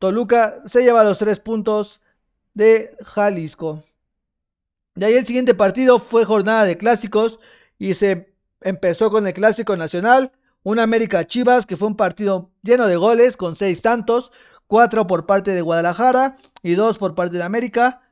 Toluca 0.00 0.60
se 0.66 0.82
lleva 0.82 1.04
los 1.04 1.18
tres 1.18 1.38
puntos 1.38 2.00
de 2.54 2.96
Jalisco. 3.04 3.84
De 4.96 5.06
ahí 5.06 5.14
el 5.14 5.26
siguiente 5.26 5.54
partido 5.54 6.00
fue 6.00 6.24
jornada 6.24 6.64
de 6.64 6.76
clásicos 6.76 7.38
y 7.78 7.94
se 7.94 8.34
empezó 8.62 9.12
con 9.12 9.24
el 9.28 9.32
clásico 9.32 9.76
nacional. 9.76 10.32
Un 10.64 10.80
América 10.80 11.24
Chivas 11.24 11.66
que 11.66 11.76
fue 11.76 11.86
un 11.86 11.96
partido 11.96 12.50
lleno 12.64 12.88
de 12.88 12.96
goles 12.96 13.36
con 13.36 13.54
seis 13.54 13.80
tantos. 13.80 14.32
4 14.68 15.06
por 15.06 15.26
parte 15.26 15.50
de 15.50 15.62
Guadalajara 15.62 16.36
y 16.62 16.74
2 16.74 16.98
por 16.98 17.14
parte 17.14 17.36
de 17.36 17.42
América. 17.42 18.02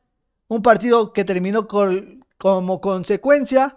Un 0.49 0.62
partido 0.62 1.12
que 1.12 1.25
terminó 1.25 1.69
como 1.69 2.81
consecuencia, 2.81 3.77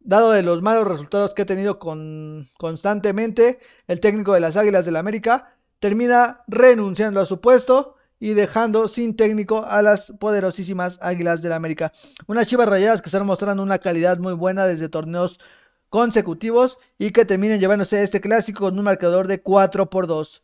dado 0.00 0.32
de 0.32 0.42
los 0.42 0.62
malos 0.62 0.88
resultados 0.88 1.34
que 1.34 1.42
ha 1.42 1.46
tenido 1.46 1.78
constantemente 1.78 3.58
el 3.86 4.00
técnico 4.00 4.32
de 4.32 4.40
las 4.40 4.56
Águilas 4.56 4.84
del 4.84 4.94
la 4.94 5.00
América, 5.00 5.52
termina 5.80 6.42
renunciando 6.48 7.20
a 7.20 7.26
su 7.26 7.40
puesto 7.40 7.96
y 8.20 8.34
dejando 8.34 8.86
sin 8.86 9.16
técnico 9.16 9.64
a 9.64 9.82
las 9.82 10.12
poderosísimas 10.20 10.98
Águilas 11.02 11.42
del 11.42 11.50
la 11.50 11.56
América. 11.56 11.92
Unas 12.28 12.46
chivas 12.46 12.68
rayadas 12.68 13.02
que 13.02 13.08
están 13.08 13.26
mostrando 13.26 13.62
una 13.64 13.78
calidad 13.78 14.18
muy 14.18 14.34
buena 14.34 14.64
desde 14.64 14.88
torneos 14.88 15.40
consecutivos 15.88 16.78
y 16.98 17.10
que 17.10 17.24
terminen 17.24 17.58
llevándose 17.58 18.02
este 18.02 18.20
clásico 18.20 18.60
con 18.60 18.78
un 18.78 18.84
marcador 18.84 19.26
de 19.26 19.42
4 19.42 19.90
por 19.90 20.06
2. 20.06 20.42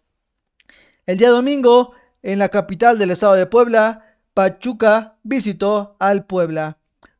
El 1.09 1.17
día 1.17 1.31
domingo, 1.31 1.93
en 2.23 2.39
la 2.39 2.51
capital 2.51 2.99
del 2.99 3.13
estado 3.13 3.33
de 3.33 3.47
Puebla, 3.47 4.05
Pachuca 4.35 5.17
visitó 5.23 5.97
al 5.99 6.27
Puebla. 6.27 6.77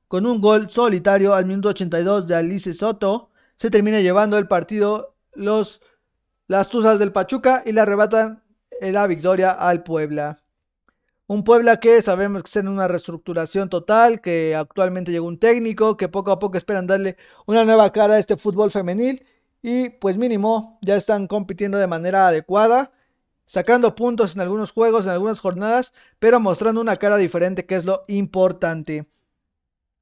Con 0.09 0.27
un 0.27 0.43
gol 0.43 0.69
solitario 0.69 1.33
al 1.33 1.47
minuto 1.47 1.71
82 1.71 2.29
de 2.29 2.35
Alice 2.35 2.75
Soto, 2.75 3.31
se 3.57 3.71
termina 3.71 4.03
llevando 4.03 4.37
el 4.37 4.47
partido 4.47 5.17
los, 5.33 5.81
las 6.49 6.69
Tuzas 6.69 6.99
del 6.99 7.13
Pachuca 7.13 7.63
y 7.65 7.73
le 7.73 7.81
arrebatan 7.81 8.43
la 8.79 9.07
victoria 9.07 9.53
al 9.53 9.83
Puebla. 9.83 10.39
Un 11.27 11.43
Puebla 11.43 11.81
que 11.81 12.03
sabemos 12.03 12.43
que 12.43 12.49
está 12.49 12.61
en 12.61 12.69
una 12.69 12.89
reestructuración 12.89 13.71
total, 13.71 14.21
que 14.21 14.55
actualmente 14.55 15.13
llegó 15.13 15.27
un 15.27 15.39
técnico, 15.39 15.97
que 15.97 16.11
poco 16.11 16.31
a 16.31 16.39
poco 16.39 16.59
esperan 16.59 16.87
darle 16.87 17.17
una 17.47 17.65
nueva 17.65 17.91
cara 17.91 18.17
a 18.17 18.19
este 18.19 18.37
fútbol 18.37 18.71
femenil 18.71 19.25
y 19.63 19.89
pues 19.89 20.19
mínimo 20.19 20.79
ya 20.83 20.95
están 20.95 21.27
compitiendo 21.27 21.79
de 21.79 21.87
manera 21.87 22.29
adecuada 22.29 22.93
sacando 23.49 23.97
puntos 23.97 24.37
en 24.37 24.43
algunos 24.43 24.71
juegos, 24.71 25.07
en 25.07 25.11
algunas 25.11 25.41
jornadas, 25.41 25.93
pero 26.21 26.39
mostrando 26.39 26.81
una 26.81 26.97
cara 26.97 27.17
diferente 27.17 27.67
que 27.67 27.77
es 27.77 27.85
lo 27.85 28.05
importante. 28.07 29.09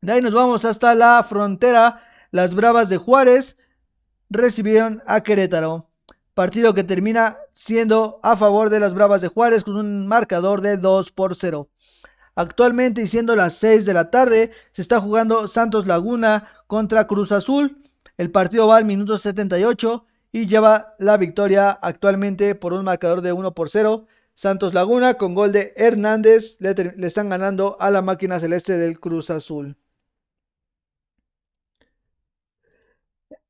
De 0.02 0.12
ahí 0.12 0.20
nos 0.20 0.34
vamos 0.34 0.64
hasta 0.64 0.94
la 0.94 1.22
frontera. 1.22 2.02
Las 2.32 2.54
Bravas 2.54 2.88
de 2.88 2.98
Juárez 2.98 3.56
recibieron 4.28 5.02
a 5.06 5.22
Querétaro. 5.22 5.88
Partido 6.34 6.74
que 6.74 6.84
termina 6.84 7.38
siendo 7.52 8.20
a 8.22 8.36
favor 8.36 8.68
de 8.68 8.80
las 8.80 8.92
Bravas 8.92 9.20
de 9.20 9.28
Juárez 9.28 9.64
con 9.64 9.76
un 9.76 10.06
marcador 10.06 10.60
de 10.60 10.76
2 10.76 11.12
por 11.12 11.36
0. 11.36 11.70
Actualmente 12.34 13.00
y 13.00 13.06
siendo 13.06 13.36
las 13.36 13.54
6 13.54 13.86
de 13.86 13.94
la 13.94 14.10
tarde 14.10 14.50
se 14.72 14.82
está 14.82 15.00
jugando 15.00 15.46
Santos 15.46 15.86
Laguna 15.86 16.48
contra 16.66 17.06
Cruz 17.06 17.30
Azul. 17.30 17.78
El 18.18 18.30
partido 18.32 18.66
va 18.66 18.76
al 18.76 18.84
minuto 18.84 19.16
78 19.16 20.04
y 20.36 20.46
lleva 20.46 20.94
la 20.98 21.16
victoria 21.16 21.70
actualmente 21.70 22.54
por 22.54 22.74
un 22.74 22.84
marcador 22.84 23.22
de 23.22 23.32
1 23.32 23.54
por 23.54 23.70
0. 23.70 24.06
Santos 24.34 24.74
Laguna 24.74 25.14
con 25.14 25.34
gol 25.34 25.50
de 25.50 25.72
Hernández 25.76 26.58
le, 26.58 26.74
están 27.06 27.30
ganando 27.30 27.78
a 27.80 27.90
la 27.90 28.02
máquina 28.02 28.38
celeste 28.38 28.76
del 28.76 29.00
Cruz 29.00 29.30
Azul. 29.30 29.78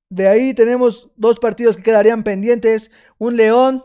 De 0.08 0.28
ahí 0.28 0.54
tenemos 0.54 1.10
dos 1.16 1.40
partidos 1.40 1.76
que 1.76 1.82
quedarían 1.82 2.22
pendientes. 2.22 2.92
Un 3.18 3.36
León 3.36 3.84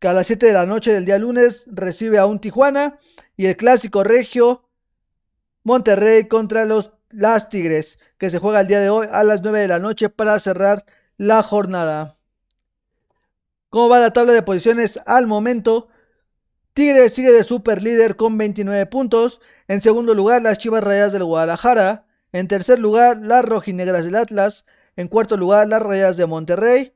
que 0.00 0.08
a 0.08 0.14
las 0.14 0.26
7 0.26 0.46
de 0.46 0.52
la 0.52 0.66
noche 0.66 0.92
del 0.92 1.04
día 1.04 1.18
lunes 1.18 1.64
recibe 1.70 2.18
a 2.18 2.26
un 2.26 2.40
Tijuana. 2.40 2.98
Y 3.36 3.46
el 3.46 3.56
clásico 3.56 4.02
regio 4.02 4.68
Monterrey 5.62 6.26
contra 6.26 6.64
los 6.64 6.90
las 7.10 7.48
Tigres 7.48 8.00
que 8.18 8.30
se 8.30 8.40
juega 8.40 8.62
el 8.62 8.66
día 8.66 8.80
de 8.80 8.90
hoy 8.90 9.06
a 9.12 9.22
las 9.22 9.42
9 9.42 9.60
de 9.60 9.68
la 9.68 9.78
noche 9.78 10.08
para 10.08 10.36
cerrar 10.40 10.84
la 11.16 11.42
jornada. 11.42 12.14
¿Cómo 13.70 13.88
va 13.88 14.00
la 14.00 14.12
tabla 14.12 14.32
de 14.32 14.42
posiciones 14.42 15.00
al 15.06 15.26
momento? 15.26 15.88
Tigres 16.74 17.14
sigue 17.14 17.30
de 17.30 17.44
super 17.44 17.82
líder 17.82 18.16
con 18.16 18.36
29 18.36 18.86
puntos. 18.86 19.40
En 19.68 19.82
segundo 19.82 20.14
lugar, 20.14 20.42
las 20.42 20.58
Chivas 20.58 20.82
Rayas 20.82 21.12
del 21.12 21.24
Guadalajara. 21.24 22.06
En 22.32 22.48
tercer 22.48 22.80
lugar, 22.80 23.18
las 23.18 23.44
rojinegras 23.44 24.04
del 24.04 24.16
Atlas. 24.16 24.64
En 24.96 25.08
cuarto 25.08 25.36
lugar, 25.36 25.68
las 25.68 25.82
Rayas 25.82 26.16
de 26.16 26.26
Monterrey. 26.26 26.94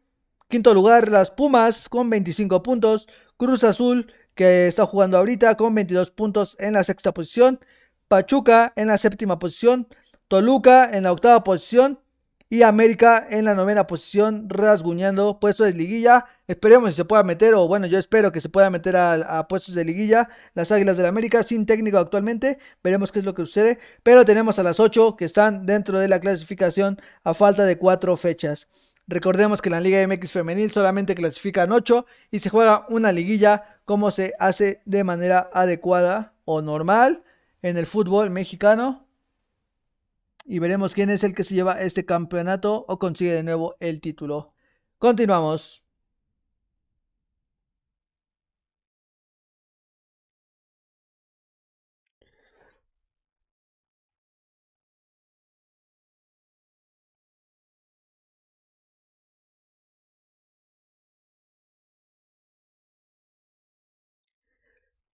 Quinto 0.49 0.75
lugar, 0.75 1.09
las 1.09 1.31
Pumas 1.31 1.89
con 1.89 2.11
25 2.11 2.63
puntos. 2.63 3.09
Cruz 3.37 3.63
Azul, 3.63 4.13
que 4.35 4.67
está 4.67 4.87
jugando 4.87 5.19
ahorita 5.19 5.57
con 5.57 5.75
22 5.75 6.11
puntos 6.11 6.57
en 6.59 6.73
la 6.73 6.85
sexta 6.85 7.13
posición. 7.13 7.61
Pachuca 8.09 8.73
en 8.77 8.89
la 8.89 8.99
séptima 8.99 9.39
posición. 9.39 9.89
Toluca 10.27 10.91
en 10.93 11.05
la 11.05 11.13
octava 11.13 11.45
posición 11.45 12.01
y 12.51 12.63
América 12.63 13.27
en 13.31 13.45
la 13.45 13.55
novena 13.55 13.87
posición, 13.87 14.49
rasguñando 14.49 15.39
puestos 15.39 15.67
de 15.67 15.75
liguilla. 15.75 16.25
Esperemos 16.47 16.91
si 16.91 16.97
se 16.97 17.05
pueda 17.05 17.23
meter, 17.23 17.55
o 17.55 17.69
bueno, 17.69 17.87
yo 17.87 17.99
espero 17.99 18.33
que 18.33 18.41
se 18.41 18.49
pueda 18.49 18.71
meter 18.71 18.97
a, 18.97 19.47
puestos 19.49 19.75
de 19.75 19.85
liguilla. 19.85 20.31
Las 20.55 20.73
Águilas 20.73 20.97
del 20.97 21.03
la 21.03 21.11
América 21.11 21.43
sin 21.43 21.67
técnico 21.67 21.99
actualmente. 21.99 22.59
Veremos 22.83 23.13
qué 23.13 23.19
es 23.19 23.25
lo 23.27 23.35
que 23.35 23.45
sucede. 23.45 23.79
Pero 24.03 24.25
tenemos 24.25 24.59
a 24.59 24.63
las 24.63 24.81
8 24.81 25.17
que 25.17 25.27
están 25.27 25.67
dentro 25.67 25.99
de 25.99 26.09
la 26.09 26.21
clasificación 26.21 26.99
a 27.23 27.35
falta 27.35 27.67
de 27.67 27.77
4 27.77 28.17
fechas. 28.17 28.67
Recordemos 29.07 29.61
que 29.61 29.69
en 29.69 29.73
la 29.75 29.81
Liga 29.81 30.07
MX 30.07 30.33
femenil 30.33 30.71
solamente 30.71 31.15
clasifican 31.15 31.73
8 31.73 32.07
y 32.31 32.39
se 32.39 32.51
juega 32.51 32.87
una 32.89 33.13
liguilla 33.13 33.81
como 33.85 34.11
se 34.11 34.35
hace 34.39 34.83
de 34.85 35.05
manera 35.05 35.51
adecuada 35.53 36.35
o 36.45 36.63
normal 36.63 37.23
en 37.63 37.77
el 37.77 37.87
fútbol 37.87 38.31
mexicano 38.31 39.08
y 40.49 40.59
veremos 40.61 40.95
quién 40.95 41.11
es 41.11 41.25
el 41.25 41.35
que 41.35 41.45
se 41.45 41.55
lleva 41.55 41.81
este 41.83 42.07
campeonato 42.07 42.85
o 42.89 42.99
consigue 42.99 43.33
de 43.35 43.43
nuevo 43.45 43.77
el 43.81 44.01
título. 44.01 44.55
Continuamos. 44.99 45.85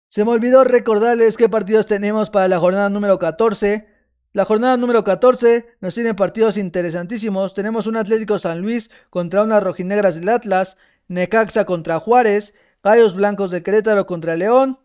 Se 0.08 0.24
me 0.24 0.32
olvidó 0.32 0.64
recordarles 0.64 1.36
qué 1.36 1.48
partidos 1.48 1.86
tenemos 1.86 2.30
para 2.30 2.48
la 2.48 2.58
jornada 2.58 2.90
número 2.90 3.18
14. 3.20 3.89
La 4.32 4.44
jornada 4.44 4.76
número 4.76 5.02
14 5.02 5.66
nos 5.80 5.94
tiene 5.94 6.14
partidos 6.14 6.56
interesantísimos. 6.56 7.52
Tenemos 7.52 7.88
un 7.88 7.96
Atlético 7.96 8.38
San 8.38 8.60
Luis 8.60 8.88
contra 9.10 9.42
unas 9.42 9.60
rojinegras 9.60 10.14
del 10.14 10.28
Atlas, 10.28 10.76
Necaxa 11.08 11.64
contra 11.64 11.98
Juárez, 11.98 12.54
Gallos 12.84 13.16
Blancos 13.16 13.50
de 13.50 13.64
Querétaro 13.64 14.06
contra 14.06 14.36
León, 14.36 14.78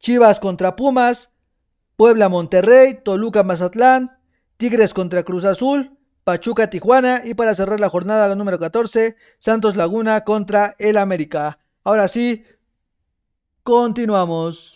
Chivas 0.00 0.40
contra 0.40 0.74
Pumas, 0.74 1.30
Puebla 1.94 2.28
Monterrey, 2.28 3.00
Toluca 3.04 3.44
Mazatlán, 3.44 4.18
Tigres 4.56 4.92
contra 4.92 5.22
Cruz 5.22 5.44
Azul, 5.44 5.96
Pachuca 6.24 6.68
Tijuana 6.68 7.22
y 7.24 7.34
para 7.34 7.54
cerrar 7.54 7.78
la 7.78 7.88
jornada 7.88 8.34
número 8.34 8.58
14, 8.58 9.16
Santos 9.38 9.76
Laguna 9.76 10.24
contra 10.24 10.74
el 10.80 10.96
América. 10.96 11.60
Ahora 11.84 12.08
sí, 12.08 12.44
continuamos. 13.62 14.75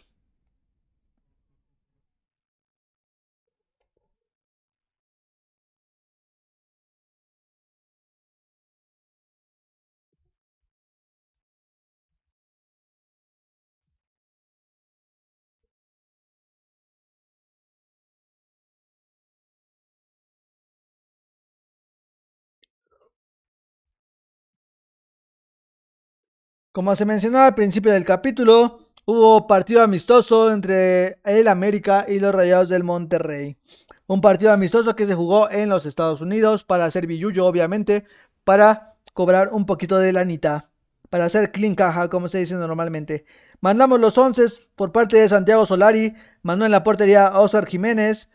Como 26.81 26.97
se 26.97 27.05
mencionó 27.05 27.41
al 27.41 27.55
principio 27.55 27.93
del 27.93 28.07
capítulo, 28.07 28.79
hubo 29.05 29.47
partido 29.47 29.83
amistoso 29.83 30.51
entre 30.51 31.19
el 31.25 31.47
América 31.47 32.07
y 32.09 32.21
los 32.21 32.35
Rayados 32.35 32.71
del 32.71 32.85
Monterrey. 32.85 33.59
Un 34.07 34.23
partido 34.23 34.51
amistoso 34.51 34.97
que 34.97 35.07
se 35.07 35.15
jugó 35.15 35.51
en 35.51 35.69
los 35.69 35.85
Estados 35.85 36.23
Unidos 36.23 36.65
para 36.65 36.87
hacer 36.87 37.07
billuyo, 37.07 37.45
obviamente, 37.45 38.07
para 38.45 38.95
cobrar 39.13 39.51
un 39.53 39.67
poquito 39.67 39.99
de 39.99 40.15
lanita, 40.15 40.71
para 41.11 41.27
hacer 41.27 41.53
clean 41.53 41.75
caja, 41.75 42.09
como 42.09 42.31
se 42.31 42.39
dice 42.39 42.55
normalmente. 42.55 43.27
Mandamos 43.61 44.01
los 44.01 44.17
11 44.17 44.47
por 44.75 44.91
parte 44.91 45.19
de 45.19 45.29
Santiago 45.29 45.67
Solari, 45.67 46.15
mandó 46.41 46.65
en 46.65 46.73
la 46.73 46.83
portería 46.83 47.39
Oscar 47.39 47.67
Jiménez, 47.67 48.31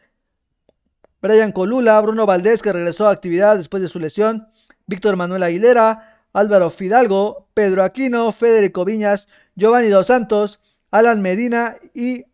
Brian 1.19 1.51
Colula, 1.51 1.99
Bruno 1.99 2.27
Valdés, 2.27 2.61
que 2.61 2.73
regresó 2.73 3.07
a 3.07 3.11
actividad 3.11 3.57
después 3.57 3.81
de 3.81 3.89
su 3.89 3.97
lesión, 3.97 4.47
Víctor 4.85 5.15
Manuel 5.15 5.41
Aguilera, 5.41 6.14
Álvaro 6.35 6.69
Fidalgo, 6.69 7.47
Pedro 7.53 7.81
Aquino, 7.81 8.29
Federico 8.33 8.83
Viñas, 8.83 9.29
Giovanni 9.55 9.87
Dos 9.87 10.07
Santos, 10.07 10.59
Alan 10.91 11.21
Medina 11.21 11.77
y 11.93 12.25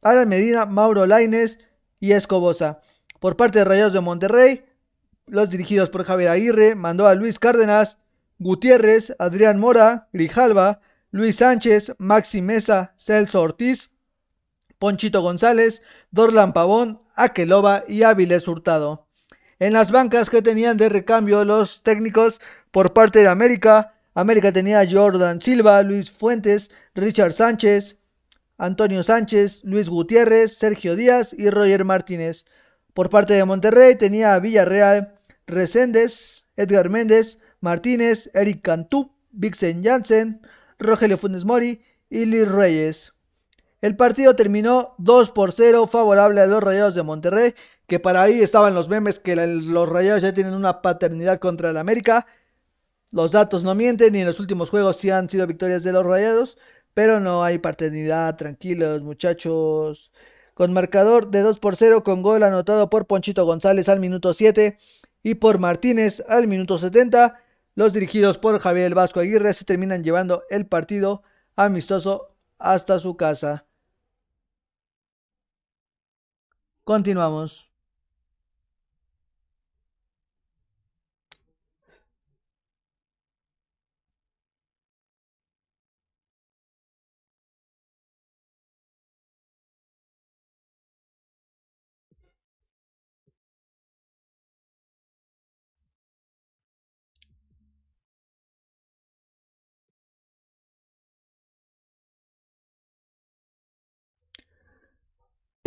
Alan 0.00 0.30
Medina, 0.30 0.64
Mauro 0.64 1.04
Laines 1.04 1.58
y 2.00 2.12
Escobosa. 2.12 2.80
Por 3.20 3.36
parte 3.36 3.58
de 3.58 3.66
Rayados 3.66 3.92
de 3.92 4.00
Monterrey, 4.00 4.64
los 5.26 5.50
dirigidos 5.50 5.90
por 5.90 6.04
Javier 6.04 6.30
Aguirre, 6.30 6.74
mandó 6.74 7.06
a 7.06 7.14
Luis 7.14 7.38
Cárdenas, 7.38 7.98
Gutiérrez, 8.38 9.14
Adrián 9.18 9.60
Mora, 9.60 10.08
Grijalva, 10.14 10.80
Luis 11.10 11.36
Sánchez, 11.36 11.92
Maxi 11.98 12.40
Mesa, 12.40 12.94
Celso 12.96 13.42
Ortiz, 13.42 13.90
Ponchito 14.78 15.20
González, 15.20 15.82
Dorlan 16.10 16.54
Pavón, 16.54 17.02
Aqueloba 17.14 17.84
y 17.86 18.04
Áviles 18.04 18.48
Hurtado. 18.48 19.07
En 19.60 19.72
las 19.72 19.90
bancas 19.90 20.30
que 20.30 20.40
tenían 20.40 20.76
de 20.76 20.88
recambio 20.88 21.44
los 21.44 21.82
técnicos 21.82 22.40
por 22.70 22.92
parte 22.92 23.18
de 23.18 23.28
América, 23.28 23.94
América 24.14 24.52
tenía 24.52 24.86
Jordan 24.88 25.40
Silva, 25.40 25.82
Luis 25.82 26.12
Fuentes, 26.12 26.70
Richard 26.94 27.32
Sánchez, 27.32 27.96
Antonio 28.56 29.02
Sánchez, 29.02 29.60
Luis 29.64 29.88
Gutiérrez, 29.88 30.56
Sergio 30.56 30.94
Díaz 30.94 31.34
y 31.36 31.50
Roger 31.50 31.84
Martínez. 31.84 32.44
Por 32.94 33.10
parte 33.10 33.34
de 33.34 33.44
Monterrey 33.44 33.96
tenía 33.96 34.34
a 34.34 34.38
Villarreal, 34.38 35.18
Reséndez, 35.48 36.44
Edgar 36.56 36.88
Méndez, 36.88 37.38
Martínez, 37.60 38.30
Eric 38.34 38.62
Cantú, 38.62 39.12
Vixen 39.32 39.82
Jansen, 39.82 40.40
Rogelio 40.78 41.18
Funes 41.18 41.44
Mori 41.44 41.82
y 42.10 42.26
Luis 42.26 42.46
Reyes. 42.46 43.12
El 43.80 43.96
partido 43.96 44.36
terminó 44.36 44.94
2 44.98 45.32
por 45.32 45.52
0 45.52 45.88
favorable 45.88 46.40
a 46.40 46.46
los 46.46 46.62
Rayados 46.62 46.94
de 46.94 47.02
Monterrey, 47.02 47.54
que 47.88 47.98
para 47.98 48.22
ahí 48.22 48.40
estaban 48.42 48.74
los 48.74 48.88
memes 48.88 49.18
que 49.18 49.34
los 49.34 49.88
Rayados 49.88 50.22
ya 50.22 50.34
tienen 50.34 50.54
una 50.54 50.82
paternidad 50.82 51.40
contra 51.40 51.70
el 51.70 51.78
América. 51.78 52.26
Los 53.10 53.32
datos 53.32 53.64
no 53.64 53.74
mienten 53.74 54.14
y 54.14 54.20
en 54.20 54.26
los 54.26 54.40
últimos 54.40 54.70
juegos 54.70 54.98
sí 54.98 55.10
han 55.10 55.30
sido 55.30 55.46
victorias 55.46 55.82
de 55.82 55.92
los 55.92 56.04
Rayados, 56.04 56.58
pero 56.94 57.18
no 57.18 57.42
hay 57.42 57.58
paternidad, 57.58 58.36
tranquilos 58.36 59.02
muchachos. 59.02 60.12
Con 60.54 60.74
marcador 60.74 61.30
de 61.30 61.40
2 61.40 61.60
por 61.60 61.76
0 61.76 62.04
con 62.04 62.22
gol 62.22 62.42
anotado 62.42 62.90
por 62.90 63.06
Ponchito 63.06 63.46
González 63.46 63.88
al 63.88 64.00
minuto 64.00 64.34
7 64.34 64.78
y 65.22 65.36
por 65.36 65.58
Martínez 65.58 66.22
al 66.28 66.46
minuto 66.46 66.76
70, 66.76 67.40
los 67.74 67.94
dirigidos 67.94 68.36
por 68.38 68.58
Javier 68.60 68.94
Vasco 68.94 69.20
Aguirre 69.20 69.54
se 69.54 69.64
terminan 69.64 70.04
llevando 70.04 70.44
el 70.50 70.66
partido 70.66 71.22
amistoso 71.56 72.36
hasta 72.58 72.98
su 72.98 73.16
casa. 73.16 73.64
Continuamos. 76.84 77.67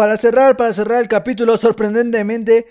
Para 0.02 0.18
cerrar, 0.18 0.58
para 0.58 0.74
cerrar 0.74 1.00
el 1.00 1.08
capítulo, 1.08 1.58
sorprendentemente, 1.58 2.66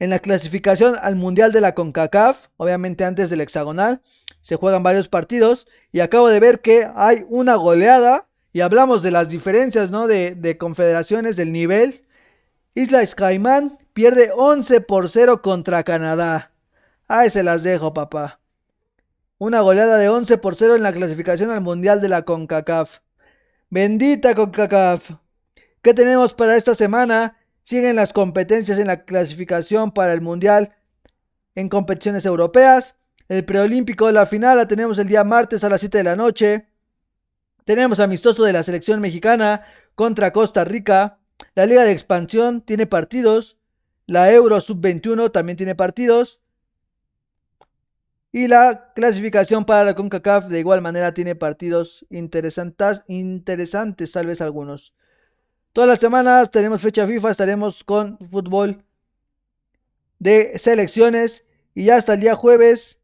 en 0.00 0.10
la 0.10 0.18
clasificación 0.18 0.96
al 1.00 1.14
Mundial 1.14 1.52
de 1.52 1.60
la 1.60 1.76
CONCACAF, 1.76 2.48
obviamente 2.56 3.04
antes 3.04 3.30
del 3.30 3.40
hexagonal, 3.40 4.02
se 4.42 4.56
juegan 4.56 4.82
varios 4.82 5.08
partidos 5.08 5.68
y 5.92 6.00
acabo 6.00 6.26
de 6.26 6.40
ver 6.40 6.60
que 6.60 6.88
hay 6.96 7.24
una 7.28 7.54
goleada 7.54 8.26
y 8.52 8.62
hablamos 8.62 9.00
de 9.04 9.12
las 9.12 9.28
diferencias 9.28 9.92
¿no? 9.92 10.08
de, 10.08 10.34
de 10.34 10.58
confederaciones 10.58 11.36
del 11.36 11.52
nivel. 11.52 12.02
Isla 12.74 13.06
Caimán 13.06 13.78
pierde 13.92 14.32
11 14.34 14.80
por 14.80 15.08
0 15.08 15.40
contra 15.40 15.84
Canadá. 15.84 16.50
Ahí 17.06 17.30
se 17.30 17.44
las 17.44 17.62
dejo, 17.62 17.94
papá. 17.94 18.40
Una 19.38 19.60
goleada 19.60 19.98
de 19.98 20.08
11 20.08 20.36
por 20.38 20.56
0 20.56 20.74
en 20.74 20.82
la 20.82 20.92
clasificación 20.92 21.52
al 21.52 21.60
Mundial 21.60 22.00
de 22.00 22.08
la 22.08 22.22
CONCACAF. 22.22 22.98
Bendita 23.70 24.34
CONCACAF. 24.34 25.21
¿Qué 25.82 25.94
tenemos 25.94 26.32
para 26.32 26.56
esta 26.56 26.76
semana? 26.76 27.36
Siguen 27.64 27.96
las 27.96 28.12
competencias 28.12 28.78
en 28.78 28.86
la 28.86 29.04
clasificación 29.04 29.90
para 29.90 30.12
el 30.12 30.20
Mundial 30.20 30.76
en 31.56 31.68
competiciones 31.68 32.24
europeas. 32.24 32.94
El 33.28 33.44
preolímpico 33.44 34.06
de 34.06 34.12
la 34.12 34.26
final 34.26 34.58
la 34.58 34.68
tenemos 34.68 34.98
el 34.98 35.08
día 35.08 35.24
martes 35.24 35.64
a 35.64 35.68
las 35.68 35.80
7 35.80 35.98
de 35.98 36.04
la 36.04 36.14
noche. 36.14 36.68
Tenemos 37.64 37.98
amistoso 37.98 38.44
de 38.44 38.52
la 38.52 38.62
selección 38.62 39.00
mexicana 39.00 39.66
contra 39.96 40.32
Costa 40.32 40.64
Rica. 40.64 41.18
La 41.56 41.66
Liga 41.66 41.82
de 41.82 41.90
Expansión 41.90 42.60
tiene 42.60 42.86
partidos. 42.86 43.56
La 44.06 44.32
Euro 44.32 44.60
Sub-21 44.60 45.32
también 45.32 45.56
tiene 45.56 45.74
partidos. 45.74 46.40
Y 48.30 48.46
la 48.46 48.92
clasificación 48.94 49.64
para 49.64 49.82
la 49.82 49.96
CONCACAF 49.96 50.46
de 50.46 50.60
igual 50.60 50.80
manera 50.80 51.12
tiene 51.12 51.34
partidos 51.34 52.06
interesantes, 52.08 53.02
interesantes 53.08 54.12
tal 54.12 54.26
vez 54.28 54.40
algunos. 54.40 54.94
Todas 55.72 55.88
las 55.88 56.00
semanas 56.00 56.50
tenemos 56.50 56.82
fecha 56.82 57.06
FIFA, 57.06 57.30
estaremos 57.30 57.82
con 57.82 58.18
fútbol 58.30 58.84
de 60.18 60.58
selecciones 60.58 61.44
y 61.74 61.84
ya 61.84 61.96
hasta 61.96 62.12
el 62.12 62.20
día 62.20 62.34
jueves 62.34 62.98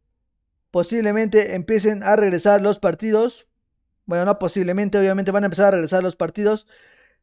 posiblemente 0.71 1.55
empiecen 1.55 2.03
a 2.03 2.14
regresar 2.14 2.61
los 2.61 2.79
partidos. 2.79 3.47
Bueno, 4.05 4.27
no 4.27 4.39
posiblemente, 4.39 4.99
obviamente 4.99 5.31
van 5.31 5.45
a 5.45 5.47
empezar 5.47 5.69
a 5.69 5.71
regresar 5.71 6.03
los 6.03 6.14
partidos 6.14 6.66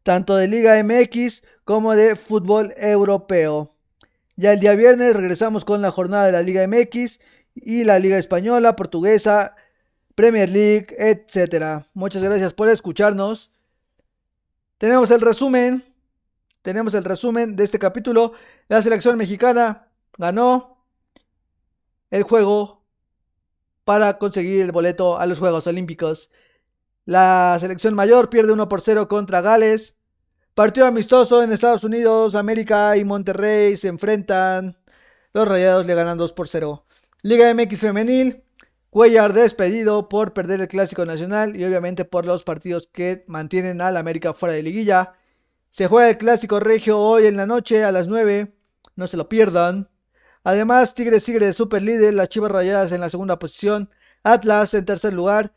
tanto 0.02 0.36
de 0.36 0.48
Liga 0.48 0.84
MX 0.84 1.44
como 1.64 1.96
de 1.96 2.16
fútbol 2.16 2.74
europeo. 2.78 3.70
Ya 4.36 4.52
el 4.52 4.60
día 4.60 4.74
viernes 4.76 5.16
regresamos 5.16 5.64
con 5.64 5.80
la 5.84 5.92
jornada 5.92 6.26
de 6.26 6.32
la 6.32 6.42
Liga 6.42 6.68
MX 6.68 7.20
y 7.54 7.84
la 7.84 8.00
Liga 8.00 8.18
Española, 8.18 8.76
Portuguesa, 8.76 9.56
Premier 10.16 10.50
League, 10.50 10.88
etcétera. 10.98 11.86
Muchas 11.94 12.24
gracias 12.24 12.54
por 12.56 12.68
escucharnos. 12.68 13.52
Tenemos 14.78 15.12
el 15.12 15.22
resumen. 15.22 15.84
Tenemos 16.62 16.94
el 16.94 17.04
resumen 17.04 17.56
de 17.56 17.64
este 17.64 17.80
capítulo. 17.80 18.34
La 18.68 18.82
selección 18.82 19.18
mexicana 19.18 19.88
ganó 20.18 20.86
el 22.10 22.24
juego 22.24 22.84
para 23.84 24.18
conseguir 24.18 24.62
el 24.62 24.72
boleto 24.72 25.18
a 25.18 25.26
los 25.26 25.40
Juegos 25.40 25.68
Olímpicos. 25.68 26.30
La 27.06 27.58
selección 27.60 27.94
mayor 27.94 28.30
pierde 28.30 28.52
1 28.52 28.68
por 28.68 28.82
0 28.82 29.08
contra 29.08 29.42
Gales. 29.42 29.96
Partido 30.56 30.88
amistoso 30.88 31.44
en 31.44 31.52
Estados 31.52 31.84
Unidos, 31.84 32.34
América 32.34 32.98
y 32.98 33.04
Monterrey 33.04 33.76
se 33.76 33.90
enfrentan. 33.90 34.78
Los 35.34 35.48
Rayados 35.48 35.86
le 35.86 35.96
ganan 35.96 36.18
2 36.18 36.34
por 36.34 36.48
0. 36.48 36.86
Liga 37.22 37.54
MX 37.54 37.80
femenil, 37.80 38.45
Cuellar 38.96 39.34
despedido 39.34 40.08
por 40.08 40.32
perder 40.32 40.62
el 40.62 40.70
Clásico 40.70 41.06
Nacional 41.06 41.60
y 41.60 41.66
obviamente 41.66 42.06
por 42.06 42.26
los 42.26 42.44
partidos 42.44 42.88
que 42.94 43.26
mantienen 43.28 43.82
al 43.82 43.98
América 43.98 44.34
fuera 44.34 44.56
de 44.56 44.64
liguilla. 44.64 45.16
Se 45.70 45.88
juega 45.88 46.12
el 46.12 46.18
Clásico 46.18 46.62
Regio 46.62 46.98
hoy 46.98 47.28
en 47.28 47.36
la 47.36 47.46
noche 47.46 47.84
a 47.84 47.92
las 47.92 48.08
9, 48.08 48.56
no 48.96 49.08
se 49.08 49.18
lo 49.18 49.28
pierdan. 49.28 49.90
Además, 50.46 50.94
Tigres 50.94 51.26
Tigre 51.26 51.52
super 51.52 51.84
líder, 51.84 52.14
las 52.14 52.30
Chivas 52.30 52.50
Rayadas 52.50 52.94
en 52.94 53.02
la 53.02 53.10
segunda 53.10 53.38
posición, 53.38 53.90
Atlas 54.24 54.74
en 54.74 54.86
tercer 54.86 55.12
lugar 55.12 55.52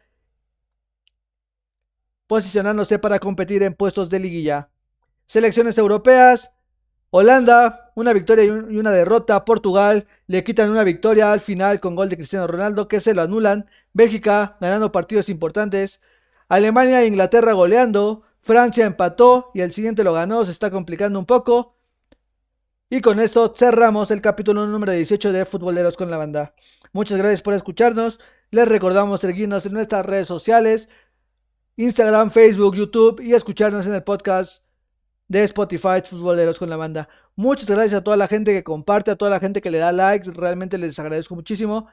posicionándose 2.26 2.98
para 2.98 3.20
competir 3.20 3.62
en 3.62 3.74
puestos 3.74 4.10
de 4.10 4.18
liguilla. 4.18 4.68
Selecciones 5.26 5.78
europeas, 5.78 6.50
Holanda, 7.10 7.90
una 7.94 8.12
victoria 8.12 8.44
y 8.44 8.50
una 8.50 8.92
derrota. 8.92 9.44
Portugal 9.44 10.06
le 10.26 10.44
quitan 10.44 10.70
una 10.70 10.84
victoria 10.84 11.32
al 11.32 11.40
final 11.40 11.80
con 11.80 11.94
gol 11.94 12.08
de 12.08 12.16
Cristiano 12.16 12.46
Ronaldo 12.46 12.86
que 12.86 13.00
se 13.00 13.14
lo 13.14 13.22
anulan. 13.22 13.66
Bélgica 13.94 14.56
ganando 14.60 14.92
partidos 14.92 15.28
importantes. 15.28 16.00
Alemania 16.48 17.02
e 17.02 17.06
Inglaterra 17.06 17.52
goleando. 17.52 18.22
Francia 18.40 18.84
empató 18.86 19.50
y 19.54 19.62
el 19.62 19.72
siguiente 19.72 20.04
lo 20.04 20.12
ganó. 20.12 20.44
Se 20.44 20.52
está 20.52 20.70
complicando 20.70 21.18
un 21.18 21.26
poco. 21.26 21.76
Y 22.90 23.00
con 23.00 23.20
esto 23.20 23.54
cerramos 23.56 24.10
el 24.10 24.20
capítulo 24.20 24.66
número 24.66 24.92
18 24.92 25.32
de 25.32 25.44
Futboleros 25.44 25.96
con 25.96 26.10
la 26.10 26.16
Banda. 26.16 26.54
Muchas 26.92 27.18
gracias 27.18 27.42
por 27.42 27.54
escucharnos. 27.54 28.20
Les 28.50 28.66
recordamos 28.68 29.20
seguirnos 29.20 29.64
en 29.66 29.74
nuestras 29.74 30.04
redes 30.06 30.28
sociales. 30.28 30.88
Instagram, 31.76 32.30
Facebook, 32.30 32.74
YouTube 32.74 33.20
y 33.20 33.34
escucharnos 33.34 33.86
en 33.86 33.94
el 33.94 34.02
podcast 34.02 34.67
de 35.28 35.44
Spotify 35.44 36.02
Futboleros 36.04 36.58
con 36.58 36.70
la 36.70 36.76
banda. 36.76 37.08
Muchas 37.36 37.68
gracias 37.68 38.00
a 38.00 38.04
toda 38.04 38.16
la 38.16 38.28
gente 38.28 38.52
que 38.52 38.64
comparte, 38.64 39.10
a 39.10 39.16
toda 39.16 39.30
la 39.30 39.40
gente 39.40 39.60
que 39.60 39.70
le 39.70 39.78
da 39.78 39.92
likes, 39.92 40.30
realmente 40.32 40.78
les 40.78 40.98
agradezco 40.98 41.34
muchísimo. 41.34 41.88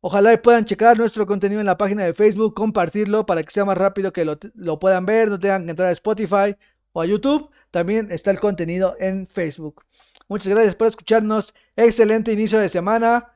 Ojalá 0.00 0.40
puedan 0.42 0.64
checar 0.64 0.98
nuestro 0.98 1.26
contenido 1.26 1.60
en 1.60 1.66
la 1.66 1.78
página 1.78 2.04
de 2.04 2.14
Facebook, 2.14 2.54
compartirlo 2.54 3.24
para 3.24 3.42
que 3.42 3.52
sea 3.52 3.64
más 3.64 3.78
rápido 3.78 4.12
que 4.12 4.24
lo, 4.24 4.36
lo 4.54 4.78
puedan 4.80 5.06
ver, 5.06 5.28
no 5.28 5.38
tengan 5.38 5.64
que 5.64 5.70
entrar 5.70 5.88
a 5.88 5.92
Spotify 5.92 6.56
o 6.92 7.02
a 7.02 7.06
YouTube. 7.06 7.50
También 7.70 8.10
está 8.10 8.30
el 8.32 8.40
contenido 8.40 8.96
en 8.98 9.28
Facebook. 9.28 9.84
Muchas 10.28 10.48
gracias 10.48 10.74
por 10.74 10.88
escucharnos. 10.88 11.54
Excelente 11.76 12.32
inicio 12.32 12.58
de 12.58 12.68
semana. 12.68 13.32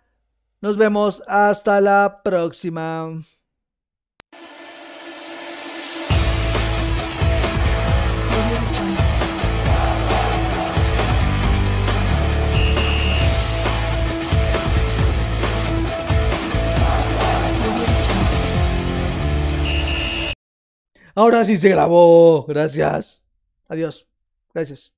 Nos 0.61 0.77
vemos 0.77 1.23
hasta 1.29 1.81
la 1.81 2.23
próxima. 2.25 3.23
Ahora 21.17 21.47
sí 21.47 21.57
se 21.57 21.71
grabó. 21.71 22.45
Gracias. 22.47 23.23
Adiós. 23.69 24.07
Gracias. 24.53 24.93